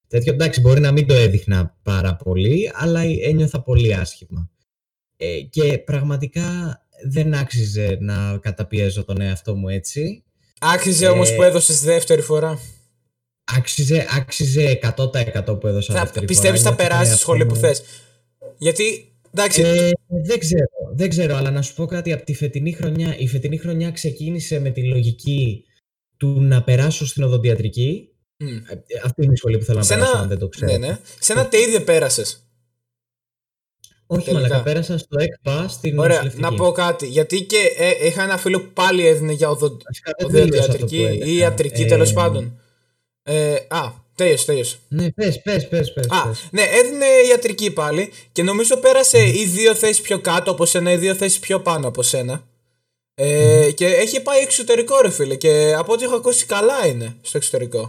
Τέτοιο, 0.09 0.33
εντάξει, 0.33 0.61
μπορεί 0.61 0.81
να 0.81 0.93
μην 0.93 1.07
το 1.07 1.15
έδειχνα 1.15 1.79
πάρα 1.83 2.17
πολύ, 2.17 2.71
αλλά 2.75 3.01
ένιωθα 3.01 3.63
πολύ 3.63 3.95
άσχημα. 3.95 4.51
Ε, 5.17 5.41
και 5.41 5.79
πραγματικά 5.79 6.79
δεν 7.11 7.35
άξιζε 7.35 7.99
να 8.01 8.39
καταπιέζω 8.43 9.05
τον 9.05 9.21
εαυτό 9.21 9.55
μου 9.57 9.69
έτσι. 9.69 10.23
Άξιζε 10.61 11.05
Ε, 11.07 11.09
όμως 11.09 11.35
που 11.35 11.43
έδωσες 11.43 11.81
δεύτερη 11.83 12.21
φορά. 12.23 12.59
Άξιζε, 13.57 14.07
άξιζε 14.17 14.79
100% 14.97 15.59
που 15.61 15.67
έδωσα 15.67 15.93
Θα, 15.95 16.01
δεύτερη 16.01 16.27
πιστεύεις 16.27 16.63
θα 16.63 16.71
φορά. 16.71 16.83
Νιώθω 16.85 16.89
περάσει 16.89 17.05
τον 17.11 17.13
στη 17.13 17.21
σχολή 17.21 17.47
που 17.47 17.55
εαυτό 17.55 17.67
μου- 17.67 17.75
θες. 17.75 17.83
Γιατί, 18.59 19.13
εντάξει, 19.35 19.63
Ε, 19.63 19.91
δεν 20.25 20.39
ξέρω, 20.39 20.65
δεν 20.95 21.09
ξέρω, 21.09 21.37
αλλά 21.37 21.51
να 21.51 21.63
σου 21.63 21.75
πω 21.75 21.87
κάτι 21.87 22.13
από 22.13 22.25
τη 22.25 22.35
φετινή 22.35 22.73
χρονιά. 22.73 23.19
Η 23.19 23.27
φετινή 23.29 23.57
χρονιά 23.59 23.91
ξεκίνησε 23.91 24.59
με 24.59 24.71
τη 24.71 24.85
λογική 24.85 25.65
του 26.17 26.41
να 26.41 26.63
περάσω 26.63 27.07
στην 27.07 27.23
οδοντιατρική. 27.23 28.09
μ, 28.37 28.47
Ε, 28.47 28.61
Αυτή 29.05 29.25
είναι 29.25 29.33
η 29.33 29.37
σχολή 29.37 29.59
που 29.59 29.65
θέλω 29.65 29.79
να 29.79 29.85
σε 29.85 29.95
περάσω, 29.95 30.11
ένα, 30.13 30.21
αν 30.23 30.29
δεν 30.29 30.39
το 30.39 30.49
ξέρω. 30.49 30.73
ναι, 30.73 30.79
ναι. 30.87 30.99
σε 31.21 31.33
ένα 31.33 31.49
ΤΕΙ 31.49 31.71
δεν 31.71 31.85
πέρασες. 31.85 32.48
Όχι, 34.11 34.25
τελικά. 34.25 34.43
μαλακα, 34.43 34.63
πέρασα 34.63 34.99
στο 34.99 35.17
ΕΚΠΑ 35.21 35.69
στην 35.69 35.99
Ωραία, 35.99 36.17
νοσηλευτική. 36.17 36.43
να 36.43 36.55
πω 36.55 36.73
κάτι. 36.73 37.07
Γιατί 37.07 37.43
και 37.43 37.57
ε, 37.77 38.07
είχα 38.07 38.23
ένα 38.23 38.37
φίλο 38.37 38.61
που 38.61 38.71
πάλι 38.73 39.07
έδινε 39.07 39.33
για 39.33 39.49
οδο... 39.51 39.77
Βασικά 39.85 40.13
δεν 40.19 40.29
τελείωσα 40.31 40.59
αυτό 40.61 40.73
που 40.73 40.85
οδοντιατρική 40.85 41.03
έλεγα. 41.03 41.27
ή 41.27 41.37
ιατρική 41.37 41.83
Ε, 41.83 41.87
τέλο 41.87 42.11
πάντων. 42.15 42.61
Ε, 43.23 43.55
α, 43.69 43.93
τέλειωσε, 44.15 44.45
τέλειωσε. 44.45 44.77
Ναι, 44.89 45.11
πες, 45.11 45.43
πες, 45.43 45.69
πες, 45.69 45.93
πες. 45.93 46.07
Α, 46.09 46.29
πες. 46.29 46.49
ναι, 46.51 46.63
έδινε 46.63 47.07
ιατρική 47.29 47.71
πάλι 47.71 48.13
και 48.33 48.43
νομίζω 48.43 48.77
πέρασε 48.77 49.19
ή 49.29 49.45
δύο 49.45 49.75
θέσεις 49.75 50.01
πιο 50.01 50.21
κάτω 50.21 50.51
από 50.51 50.67
σένα 50.67 50.93
ή 50.93 50.97
δύο 50.97 51.15
θέσεις 51.15 51.39
πιο 51.39 51.61
πάνω 51.61 51.89
από 51.89 52.03
σένα. 52.03 52.47
Ε, 53.15 53.71
Και 53.75 53.87
έχει 53.87 54.21
πάει 54.23 54.41
εξωτερικό, 54.41 55.01
ρε 55.01 55.11
φίλε. 55.11 55.35
Και 55.35 55.75
από 55.77 55.93
ό,τι 55.93 56.05
έχω 56.05 56.15
ακούσει, 56.15 56.47
καλά 56.47 56.87
είναι 56.87 57.17
στο 57.23 57.37
εξωτερικό 57.37 57.81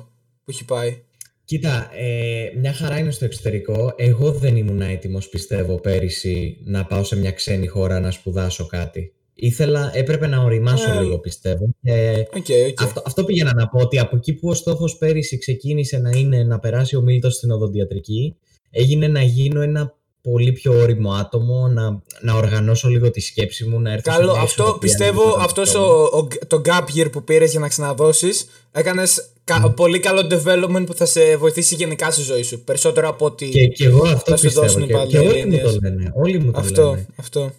που 0.44 0.52
έχει 0.52 0.66
πάει. 0.66 1.02
Κοίτα, 1.50 1.90
ε, 1.96 2.52
μια 2.60 2.74
χαρά 2.74 2.98
είναι 2.98 3.12
στο 3.12 3.26
εξωτερικό. 3.26 3.94
Εγώ 3.96 4.32
δεν 4.32 4.56
ήμουν 4.56 4.82
έτοιμος, 4.82 5.30
πιστεύω, 5.30 5.80
πέρυσι 5.80 6.58
να 6.64 6.86
πάω 6.86 7.04
σε 7.04 7.16
μια 7.16 7.32
ξένη 7.32 7.68
χώρα 7.68 8.00
να 8.00 8.12
σπουδάσω 8.12 8.66
κάτι. 8.66 9.14
Ήθελα, 9.34 9.92
έπρεπε 9.94 10.28
να 10.28 10.38
ωριμάσω 10.42 10.92
Ε, 10.92 11.02
λίγο, 11.02 11.20
πιστεύω. 11.20 11.70
Και 11.82 12.28
Οκ, 12.36 12.46
οκ. 12.70 12.82
αυτό, 12.82 13.02
αυτό 13.06 13.24
πήγαινα 13.24 13.54
να 13.54 13.68
πω, 13.68 13.80
ότι 13.80 14.00
από 14.00 14.16
εκεί 14.16 14.34
που 14.34 14.50
ο 14.50 14.54
στόχος 14.54 14.98
πέρυσι 14.98 15.38
ξεκίνησε 15.38 15.98
να 15.98 16.10
είναι 16.18 16.44
να 16.44 16.60
περάσει 16.60 16.96
ο 16.96 17.02
Μίλτος 17.02 17.34
στην 17.36 17.52
οδοντιατρική, 17.52 18.36
έγινε 18.70 19.08
να 19.08 19.22
γίνω 19.22 19.62
ένα 19.62 19.98
πολύ 20.22 20.52
πιο 20.52 20.80
ώριμο 20.80 21.12
άτομο, 21.12 21.68
να, 21.68 22.02
να 22.22 22.34
οργανώσω 22.34 22.88
λίγο 22.90 23.12
τη 23.12 23.20
σκέψη 23.20 23.66
μου, 23.66 23.80
να 23.80 23.92
έρθω 23.92 24.12
σε 24.12 24.18
Καλό, 24.18 24.32
μια 24.32 24.42
αυτό 24.42 24.62
ισορροπία 24.64 24.80
πιστεύω, 24.90 25.20
λίγο 25.20 25.32
στον 25.32 25.42
αυτός 25.44 25.68
εαυτό 25.68 25.88
μου. 25.88 26.10
ο, 26.14 26.18
ο- 26.18 26.46
το 26.48 26.62
gap 26.66 26.84
year 26.98 27.12
που 27.12 27.24
πήρες 27.24 27.52
για 27.52 27.60
να 27.60 27.68
ξαναδώσεις, 27.68 28.46
έκανες 28.72 29.32
πολύ 29.76 30.00
καλό 30.00 30.28
development 30.32 30.84
που 30.86 30.94
θα 30.94 31.06
σε 31.06 31.38
βοηθήσει 31.38 31.76
γενικά 31.76 32.12
στη 32.12 32.22
ζωή 32.22 32.44
σου. 32.44 32.64
Περισσότερο 32.64 33.08
από 33.10 33.26
ότι. 33.26 33.50
Και, 33.50 33.68
και 33.68 33.86
εγώ 33.86 34.08
αυτό 34.08 34.32
θα 34.32 34.38
σου 34.38 34.44
πιστεύω. 34.44 34.66
δώσουν 34.66 34.82
οι 34.82 34.86
Και, 34.88 34.94
και 34.94 35.18
όλοι 35.18 35.26
μου 35.28 35.30
Πανελλήνιες. 35.32 35.62
το 35.74 35.80
λένε. 35.82 36.12
Όλοι 36.16 36.40
μου 36.40 36.52
το 36.52 36.60
αυτό, 36.60 36.84
λένε. 36.90 37.06
αυτό. 37.16 37.52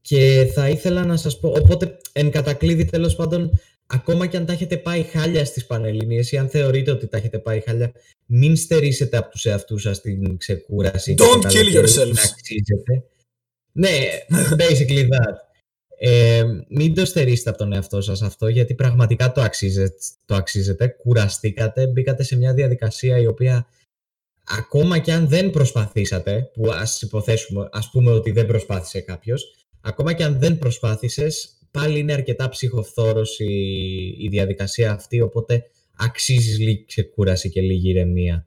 Και 0.00 0.50
θα 0.54 0.68
ήθελα 0.68 1.04
να 1.04 1.16
σας 1.16 1.38
πω, 1.38 1.48
οπότε 1.48 1.98
εν 2.12 2.30
κατακλείδη 2.30 2.84
τέλος 2.84 3.14
πάντων, 3.14 3.50
ακόμα 3.88 4.26
και 4.26 4.36
αν 4.36 4.46
τα 4.46 4.52
έχετε 4.52 4.76
πάει 4.76 5.02
χάλια 5.02 5.44
στις 5.44 5.66
Πανελλήνιες 5.66 6.32
ή 6.32 6.36
αν 6.36 6.48
θεωρείτε 6.48 6.90
ότι 6.90 7.06
τα 7.06 7.16
έχετε 7.16 7.38
πάει 7.38 7.60
χάλια, 7.60 7.92
μην 8.26 8.56
στερήσετε 8.56 9.16
από 9.16 9.30
τους 9.30 9.44
εαυτούς 9.46 9.82
σας 9.82 10.00
την 10.00 10.36
ξεκούραση. 10.36 11.14
και 11.14 11.24
Don't 11.24 11.40
το 11.42 11.48
kill 11.48 11.52
καλοκαίρι 11.52 11.72
yourselves. 11.72 12.12
να 12.14 12.22
αξίζετε. 12.22 13.04
Ναι, 13.72 13.90
basically 14.62 15.02
that. 15.02 15.34
Ε, 16.00 16.44
μην 16.68 16.94
το 16.94 17.04
στερήσετε 17.04 17.48
από 17.48 17.58
τον 17.58 17.72
εαυτό 17.72 18.00
σας 18.00 18.22
αυτό, 18.22 18.48
γιατί 18.48 18.74
πραγματικά 18.74 19.32
το 19.32 19.40
αξίζετε, 19.40 19.94
το 20.24 20.34
αξίζετε. 20.34 20.88
Κουραστήκατε, 20.88 21.86
μπήκατε 21.86 22.22
σε 22.22 22.36
μια 22.36 22.54
διαδικασία 22.54 23.18
η 23.18 23.26
οποία 23.26 23.66
ακόμα 24.44 24.98
και 24.98 25.12
αν 25.12 25.28
δεν 25.28 25.50
προσπαθήσατε, 25.50 26.50
που 26.52 26.70
ας 26.72 27.02
υποθέσουμε, 27.02 27.68
ας 27.72 27.90
πούμε 27.90 28.10
ότι 28.10 28.30
δεν 28.30 28.46
προσπάθησε 28.46 29.00
κάποιος, 29.00 29.66
ακόμα 29.80 30.12
και 30.12 30.24
αν 30.24 30.38
δεν 30.38 30.58
προσπάθησες, 30.58 31.57
πάλι 31.70 31.98
είναι 31.98 32.12
αρκετά 32.12 32.48
ψυχοφθόρος 32.48 33.38
η, 33.38 33.52
η 34.18 34.28
διαδικασία 34.30 34.92
αυτή, 34.92 35.20
οπότε 35.20 35.62
αξίζεις 35.96 36.58
λίγη 36.58 36.84
ξεκούραση 36.86 37.50
και 37.50 37.60
λίγη 37.60 37.88
ηρεμία. 37.90 38.46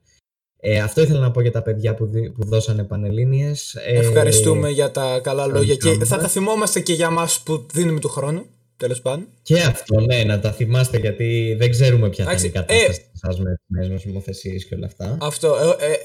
Ε, 0.64 0.78
αυτό 0.80 1.00
ήθελα 1.00 1.18
να 1.20 1.30
πω 1.30 1.40
για 1.40 1.50
τα 1.50 1.62
παιδιά 1.62 1.94
που, 1.94 2.06
δι- 2.06 2.30
που 2.30 2.44
δώσανε 2.46 2.84
πανελλήνιες. 2.84 3.74
Ε, 3.74 3.98
Ευχαριστούμε 3.98 4.70
για 4.70 4.90
τα 4.90 5.20
καλά 5.22 5.46
λόγια 5.46 5.64
και 5.66 5.72
ευχαριστούμε. 5.72 6.04
θα 6.06 6.18
τα 6.18 6.28
θυμόμαστε 6.28 6.80
και 6.80 6.92
για 6.92 7.10
μας 7.10 7.40
που 7.40 7.66
δίνουμε 7.72 8.00
του 8.00 8.08
χρόνου. 8.08 8.44
Τέλος 8.76 9.00
πάντων. 9.02 9.26
Και 9.42 9.60
αυτό, 9.60 10.00
ναι, 10.00 10.24
να 10.24 10.40
τα 10.40 10.52
θυμάστε 10.52 10.98
γιατί 10.98 11.54
δεν 11.58 11.70
ξέρουμε 11.70 12.08
ποια 12.08 12.24
θα 12.24 12.32
είναι 12.32 12.40
η 12.42 12.46
Εντάξει, 12.46 12.74
κατάσταση 12.74 13.10
σας 13.12 13.38
με 13.40 13.50
τις 13.54 13.88
νέες 13.88 14.04
νομοθεσίες 14.04 14.64
και 14.64 14.74
όλα 14.74 14.86
αυτά. 14.86 15.16
Αυτό. 15.20 15.76
Ε, 15.80 15.86
ε, 15.86 15.96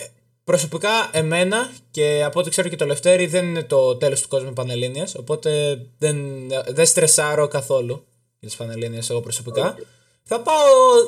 προσωπικά, 0.48 1.10
εμένα 1.12 1.72
και 1.92 2.24
από 2.26 2.40
ό,τι 2.40 2.50
ξέρω 2.50 2.70
και 2.70 2.76
το 2.76 2.86
Λευτέρη 2.86 3.26
δεν 3.26 3.46
είναι 3.46 3.64
το 3.64 3.98
τέλος 3.98 4.22
του 4.22 4.28
κόσμου 4.28 4.54
Πανελλήνιας, 4.54 5.16
οπότε 5.16 5.80
δεν, 5.98 6.18
δεν 6.68 6.86
στρεσάρω 6.86 7.48
καθόλου 7.48 8.06
για 8.40 8.48
τις 8.48 8.58
Πανελλήνιες 8.58 9.10
εγώ 9.10 9.22
προσωπικά. 9.22 9.76
Θα 10.24 10.42
πάω 10.42 10.56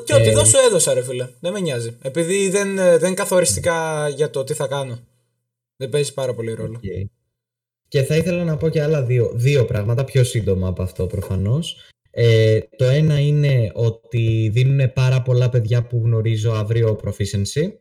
και 0.04 0.14
ό,τι 0.14 0.28
Ε, 0.28 0.32
δώσω 0.32 0.58
έδωσα 0.58 0.94
ρε 0.94 1.02
φίλε. 1.02 1.28
Δεν 1.40 1.52
με 1.52 1.60
νοιάζει. 1.60 1.96
Επειδή 2.02 2.48
δεν, 2.48 2.78
ε, 2.78 2.98
δεν 2.98 3.06
είναι 3.06 3.14
καθοριστικά 3.14 4.08
για 4.08 4.30
το 4.30 4.44
τι 4.44 4.54
θα 4.54 4.66
κάνω. 4.66 4.98
Δεν 5.76 5.88
παίζει 5.88 6.14
πάρα 6.14 6.34
πολύ 6.34 6.54
ρόλο. 6.54 6.76
Οκ. 6.76 7.10
Και 7.88 8.02
θα 8.02 8.16
ήθελα 8.16 8.44
να 8.44 8.56
πω 8.56 8.68
και 8.68 8.82
άλλα 8.82 9.02
δύο, 9.02 9.30
δύο 9.34 9.64
πράγματα, 9.64 10.04
πιο 10.04 10.24
σύντομα 10.24 10.68
από 10.68 10.82
αυτό 10.82 11.06
προφανώς. 11.06 11.76
Ε, 12.10 12.58
το 12.76 12.84
ένα 12.84 13.18
είναι 13.18 13.70
ότι 13.74 14.50
δίνουν 14.52 14.92
πάρα 14.92 15.22
πολλά 15.22 15.48
παιδιά 15.48 15.86
που 15.86 16.00
γνωρίζω 16.04 16.52
αύριο 16.52 17.00
proficiency. 17.04 17.72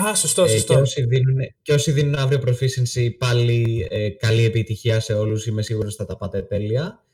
Α, 0.00 0.14
σωστό, 0.14 0.42
Ε, 0.44 0.48
σωστό. 0.48 0.74
και, 0.74 0.80
όσοι 0.80 1.04
δίνουν, 1.04 1.36
και 1.62 1.72
όσοι 1.72 1.92
δίνουν 1.92 2.14
αύριο 2.14 2.40
proficiency 2.46 3.08
πάλι 3.18 3.86
ε, 3.90 4.08
καλή 4.10 4.44
επιτυχία 4.44 5.00
σε 5.00 5.12
όλους, 5.14 5.46
είμαι 5.46 5.62
σίγουρος 5.62 5.94
θα 5.94 6.04
τα 6.06 6.16
πάτε 6.16 6.42
τέλεια. 6.42 7.04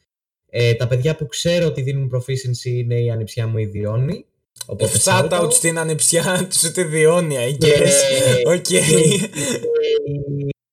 Ε, 0.50 0.74
τα 0.74 0.86
παιδιά 0.86 1.16
που 1.16 1.26
ξέρω 1.26 1.66
ότι 1.66 1.82
δίνουν 1.82 2.10
proficiency 2.14 2.64
είναι 2.70 3.00
η 3.00 3.10
ανιψιά 3.10 3.46
μου 3.46 3.58
η 3.58 3.64
Διόνη. 3.64 4.24
Οπότε 4.66 4.98
Shout 5.04 5.28
shout 5.28 5.30
out 5.30 5.40
out. 5.42 5.52
στην 5.52 5.78
ανιψιά 5.78 6.46
του 6.50 6.56
στη 6.68 6.82
Διόνη, 6.84 7.40
I 7.48 7.56
Ναι. 7.58 7.68
guess. 7.74 8.56
Οκ. 8.56 8.66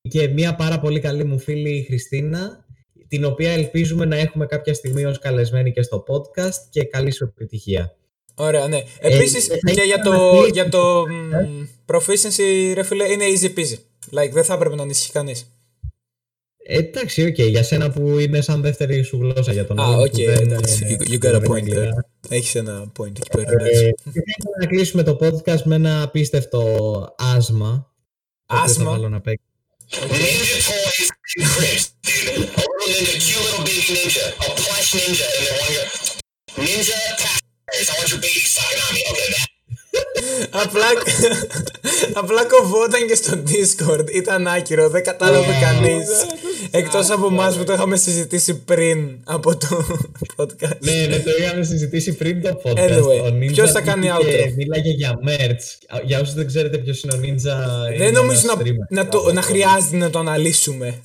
και 0.09 0.27
μια 0.27 0.55
πάρα 0.55 0.79
πολύ 0.79 0.99
καλή 0.99 1.23
μου 1.23 1.39
φίλη 1.39 1.69
η 1.77 1.83
Χριστίνα, 1.83 2.65
την 3.07 3.25
οποία 3.25 3.51
ελπίζουμε 3.51 4.05
να 4.05 4.15
έχουμε 4.17 4.45
κάποια 4.45 4.73
στιγμή 4.73 5.05
ως 5.05 5.19
καλεσμένη 5.19 5.71
και 5.71 5.81
στο 5.81 6.03
podcast 6.07 6.55
και 6.69 6.83
καλή 6.83 7.11
σου 7.11 7.23
επιτυχία. 7.23 7.95
Ωραία, 8.39 8.67
ναι. 8.67 8.83
Επίσης 8.99 9.45
θα 9.45 9.53
και 9.57 9.71
ήθελα 9.71 9.85
για 9.85 9.97
να 9.97 10.03
το, 10.03 10.29
κλείσω. 10.31 10.47
για 10.53 10.69
το 10.69 11.03
μ, 11.07 11.65
proficiency, 11.85 12.71
ρε 12.73 12.83
φίλε, 12.83 13.11
είναι 13.11 13.25
easy 13.27 13.45
peasy. 13.59 13.75
Like, 14.19 14.31
δεν 14.31 14.43
θα 14.43 14.53
έπρεπε 14.53 14.75
να 14.75 14.81
ανησυχεί 14.81 15.11
κανείς. 15.11 15.51
Ε, 16.69 16.77
εντάξει, 16.77 17.25
οκ, 17.25 17.39
για 17.39 17.63
σένα 17.63 17.89
που 17.91 18.19
είναι 18.19 18.41
σαν 18.41 18.61
δεύτερη 18.61 19.03
σου 19.03 19.17
γλώσσα 19.17 19.51
για 19.53 19.65
τον 19.65 19.79
Α, 19.79 19.83
άλλον 19.85 19.99
οκ, 19.99 20.09
που 20.11 20.15
δεν, 20.25 20.51
εντάξει. 20.51 20.85
ε, 20.87 20.95
You, 20.99 21.01
you 21.11 21.15
got 21.15 21.19
δεν 21.19 21.35
a 21.35 21.37
είναι 21.37 21.47
point 21.47 21.55
αγγλικά. 21.55 21.81
there. 21.81 22.29
Έχεις 22.29 22.55
ένα 22.55 22.91
point 22.99 23.07
εκεί 23.19 23.29
πέρα, 23.31 23.51
Ε, 23.51 23.53
εντάξει. 23.53 23.93
και 24.03 24.11
θα 24.11 24.21
ήθελα 24.37 24.55
να 24.59 24.65
κλείσουμε 24.65 25.03
το 25.03 25.17
podcast 25.21 25.61
με 25.63 25.75
ένα 25.75 26.01
απίστευτο 26.01 26.59
άσμα. 27.17 27.91
το 28.45 28.55
οποίο 28.55 28.63
Άσμα; 28.63 28.83
Θα 28.83 28.89
βάλω 28.89 29.09
να 29.09 29.21
παίξει. 29.21 29.45
Ninja 36.55 36.97
απλά, 40.49 40.85
απλά 42.13 42.45
κοβόταν 42.45 43.07
και 43.07 43.15
στο 43.15 43.43
Discord. 43.47 44.13
Ήταν 44.13 44.47
άκυρο, 44.47 44.89
δεν 44.89 45.03
κατάλαβε 45.03 45.53
κανείς. 45.61 46.07
Εκτός 46.71 47.09
από 47.09 47.27
εμάς 47.27 47.57
που 47.57 47.63
το 47.63 47.73
είχαμε 47.73 47.97
συζητήσει 47.97 48.53
πριν 48.55 49.19
από 49.23 49.57
το 49.57 49.85
podcast. 50.35 50.77
Ναι, 50.79 51.05
ναι, 51.09 51.19
το 51.19 51.31
είχαμε 51.39 51.63
συζητήσει 51.63 52.13
πριν 52.13 52.41
το 52.41 52.61
podcast. 52.63 52.77
Anyway, 52.77 53.21
Ο 53.23 53.27
Ninja 53.27 53.51
ποιος 53.51 53.71
θα 53.71 53.81
κάνει 53.81 54.09
βγήκε 54.09 54.31
και 54.31 54.49
outro? 54.49 54.53
Μίλαγε 54.55 54.89
για 54.91 55.13
merch. 55.27 55.99
Για 56.05 56.19
όσους 56.19 56.33
δεν 56.33 56.47
ξέρετε 56.47 56.77
ποιος 56.77 57.03
είναι 57.03 57.13
ο 57.13 57.19
Ninja. 57.21 57.87
είναι 57.93 57.97
Δεν 57.97 58.13
νομίζω 58.13 58.39
ένας 58.43 58.43
να, 58.43 58.63
streamer. 58.63 58.87
να, 58.89 59.07
το, 59.07 59.33
να 59.33 59.41
χρειάζεται 59.41 59.97
να 59.97 60.09
το 60.09 60.19
αναλύσουμε. 60.19 61.01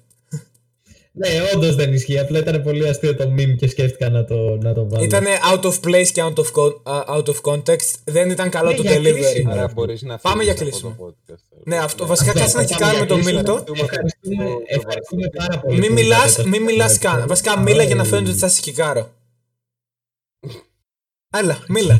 Ναι, 1.14 1.28
όντως 1.54 1.74
δεν 1.74 1.92
ισχύει. 1.92 2.18
Απλά 2.18 2.38
ήταν 2.38 2.62
πολύ 2.62 2.88
αστείο 2.88 3.16
το 3.16 3.24
meme 3.36 3.54
και 3.56 3.68
σκέφτηκα 3.68 4.08
να 4.10 4.24
το, 4.24 4.56
να 4.56 4.72
το 4.74 4.88
βάλω. 4.88 5.04
Ήταν 5.04 5.24
out 5.52 5.60
of 5.60 5.74
place 5.84 6.06
και 6.12 6.22
out 6.24 6.34
of, 6.34 6.46
co- 6.52 6.80
α, 6.82 7.04
out 7.16 7.24
of 7.24 7.40
context. 7.42 7.94
Δεν 8.04 8.30
ήταν 8.30 8.50
καλό 8.50 8.70
Ναι, 8.70 8.76
το 8.76 8.82
για 8.82 8.96
delivery. 8.98 9.02
κλείσιμο. 9.02 9.52
Άρα 9.52 9.70
μπορείς 9.74 10.02
να 10.02 10.18
Πάμε 10.18 10.42
για 10.42 10.54
φύγεις 10.54 10.70
κλείσιμο. 10.70 10.90
από 10.90 11.04
το 11.06 11.14
podcast. 11.34 11.62
Ναι, 11.64 11.76
αυτό. 11.78 12.06
Βασικά 12.06 12.30
Αυτό, 12.30 12.40
κάτσε 12.42 12.56
να 12.56 12.62
πάμε 12.64 12.74
κοιτάμε 12.74 12.96
για 12.96 13.06
το 13.06 13.14
κλείσιμο. 13.14 13.36
Μίλτο. 13.36 13.64
Ευχαριστούμε, 13.82 14.44
ευχαριστούμε 14.66 15.28
πάρα 15.36 15.58
πολύ. 15.60 15.78
Μην 15.78 15.88
που 15.88 15.94
μιλάς 15.94 16.24
είδατε 16.32 16.42
το 16.42 16.48
μην 16.48 16.62
μιλάς 16.62 16.94
podcast. 16.94 16.98
καν. 16.98 17.26
Βασικά 17.26 17.58
μίλα 17.58 17.82
για 17.82 17.94
να 17.94 18.04
φαίνεται 18.04 18.30
ότι 18.30 18.38
θα 18.38 18.48
σε 18.48 18.60
κικάρω. 18.60 19.10
Άλλα, 21.30 21.58
μίλα. 21.68 21.98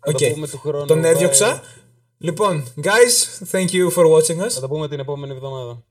Θα 0.00 0.10
Οκ. 0.12 0.18
το 0.18 0.26
πούμε 0.32 0.48
του 0.48 0.58
χρόνου. 0.58 0.84
Τον 0.86 1.00
bye. 1.00 1.04
έδιωξα. 1.04 1.62
Λοιπόν, 2.18 2.64
guys, 2.82 3.46
thank 3.52 3.66
you 3.70 3.90
for 3.96 4.04
watching 4.12 4.44
us. 4.44 4.48
Θα 4.50 4.60
το 4.60 4.68
πούμε 4.68 4.88
την 4.88 4.98
επόμενη 5.00 5.32
εβδομάδα. 5.32 5.82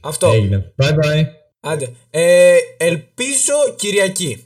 Αυτό. 0.00 0.26
Έγινε. 0.30 0.74
Bye 0.82 0.90
bye. 0.92 1.24
Άντε. 1.64 1.92
Ε, 2.10 2.56
ελπίζω 2.76 3.54
Κυριακή. 3.76 4.44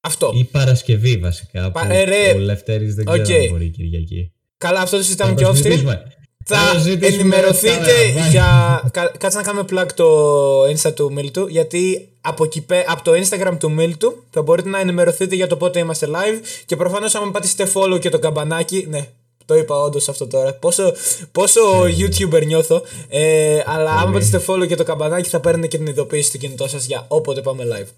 Αυτό. 0.00 0.32
Ή 0.34 0.44
Παρασκευή 0.44 1.16
βασικά. 1.16 1.70
Πα- 1.70 1.86
που 1.86 1.92
ε, 1.92 2.04
ρε. 2.04 2.32
Ο 2.34 2.38
Λευτέρης 2.38 2.94
δεν 2.94 3.04
ξέρω 3.04 3.22
Οκ. 3.22 3.30
αν 3.30 3.48
μπορεί 3.50 3.64
η 3.64 3.68
Κυριακή. 3.68 4.32
Καλά, 4.58 4.80
αυτό 4.80 4.96
το 4.96 5.02
συζητάμε 5.02 5.30
Θα 5.30 5.36
και 5.36 5.42
το 5.44 5.48
off 5.48 5.52
stream. 5.52 5.56
συζητήσουμε. 5.56 6.02
Θα 6.44 6.56
Θα 6.56 6.72
το 6.74 6.78
συζητήσουμε 6.78 7.20
ενημερωθείτε 7.20 7.74
κάμερα, 7.74 8.26
bye. 8.26 8.30
για. 8.30 8.82
Κα- 8.92 9.12
Κάτσε 9.18 9.36
να 9.38 9.42
κάνουμε 9.44 9.64
plug 9.70 9.86
το 9.94 10.62
Insta 10.64 10.94
του 10.94 11.12
Μίλτου. 11.12 11.46
Γιατί 11.46 12.08
από, 12.20 12.44
εκεί 12.44 12.60
πέ- 12.60 12.84
από 12.88 13.02
το 13.04 13.12
Instagram 13.12 13.56
του 13.58 13.70
Μίλτου 13.70 14.24
θα 14.30 14.42
μπορείτε 14.42 14.68
να 14.68 14.78
ενημερωθείτε 14.80 15.34
για 15.34 15.46
το 15.46 15.56
πότε 15.56 15.78
είμαστε 15.78 16.06
live. 16.10 16.40
Και 16.66 16.76
προφανώς, 16.76 17.14
άμα 17.14 17.30
πατήσετε 17.30 17.70
follow 17.74 17.98
και 18.00 18.08
το 18.08 18.18
καμπανάκι. 18.18 18.86
Ναι, 18.88 19.08
το 19.44 19.54
είπα 19.54 19.76
όντως 19.76 20.08
αυτό 20.08 20.26
τώρα. 20.26 20.54
Πόσο, 20.54 20.92
πόσο 21.32 21.60
YouTuber 21.82 22.46
νιώθω. 22.46 22.82
Ε, 23.08 23.62
αλλά 23.66 23.90
άμα 23.90 24.12
πατήσετε 24.12 24.44
follow 24.48 24.66
και 24.66 24.74
το 24.76 24.84
καμπανάκι 24.84 25.28
θα 25.28 25.40
παίρνετε 25.40 25.66
και 25.66 25.76
την 25.76 25.86
ειδοποίηση 25.86 26.28
στο 26.28 26.38
κινητό 26.38 26.68
σας 26.68 26.84
για 26.86 27.04
όποτε 27.08 27.40
πάμε 27.40 27.64
live. 27.72 27.88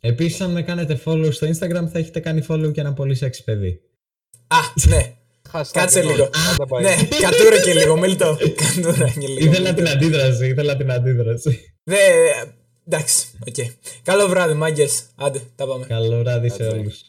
Επίσης 0.00 0.40
αν 0.40 0.50
με 0.50 0.62
κάνετε 0.62 1.00
follow 1.04 1.28
στο 1.32 1.46
Instagram 1.46 1.88
θα 1.92 1.98
έχετε 1.98 2.20
κάνει 2.20 2.44
follow 2.48 2.72
και 2.72 2.80
ένα 2.80 2.92
πολύ 2.92 3.18
sexy 3.20 3.40
παιδί. 3.44 3.80
Α, 4.46 4.56
ναι. 4.88 5.12
Hashtag 5.52 5.62
Κάτσε 5.72 5.98
εννοώ. 5.98 6.14
λίγο. 6.14 6.24
Άντε, 6.52 6.64
bye. 6.68 6.80
ναι, 6.80 6.94
κατούρα 7.20 7.60
και 7.60 7.74
λίγο, 7.74 7.96
Μίλτο. 7.96 8.36
Κατούρα 8.54 9.08
και 9.08 9.26
λίγο. 9.26 9.50
Ήθελα 9.50 9.74
την 9.74 9.88
αντίδραση, 9.88 10.46
ήθελα 10.48 10.76
την 10.76 10.90
αντίδραση. 10.92 11.74
Ναι, 11.84 11.96
εντάξει, 12.86 13.26
οκ. 13.48 13.54
Καλό 14.02 14.26
βράδυ, 14.28 14.54
μάγκες. 14.54 15.02
Άντε, 15.16 15.40
τα 15.56 15.66
πάμε. 15.66 15.86
Καλό 15.86 16.18
βράδυ 16.18 16.48
σε 16.48 16.56
Κάτσε. 16.56 16.76
όλους. 16.76 17.02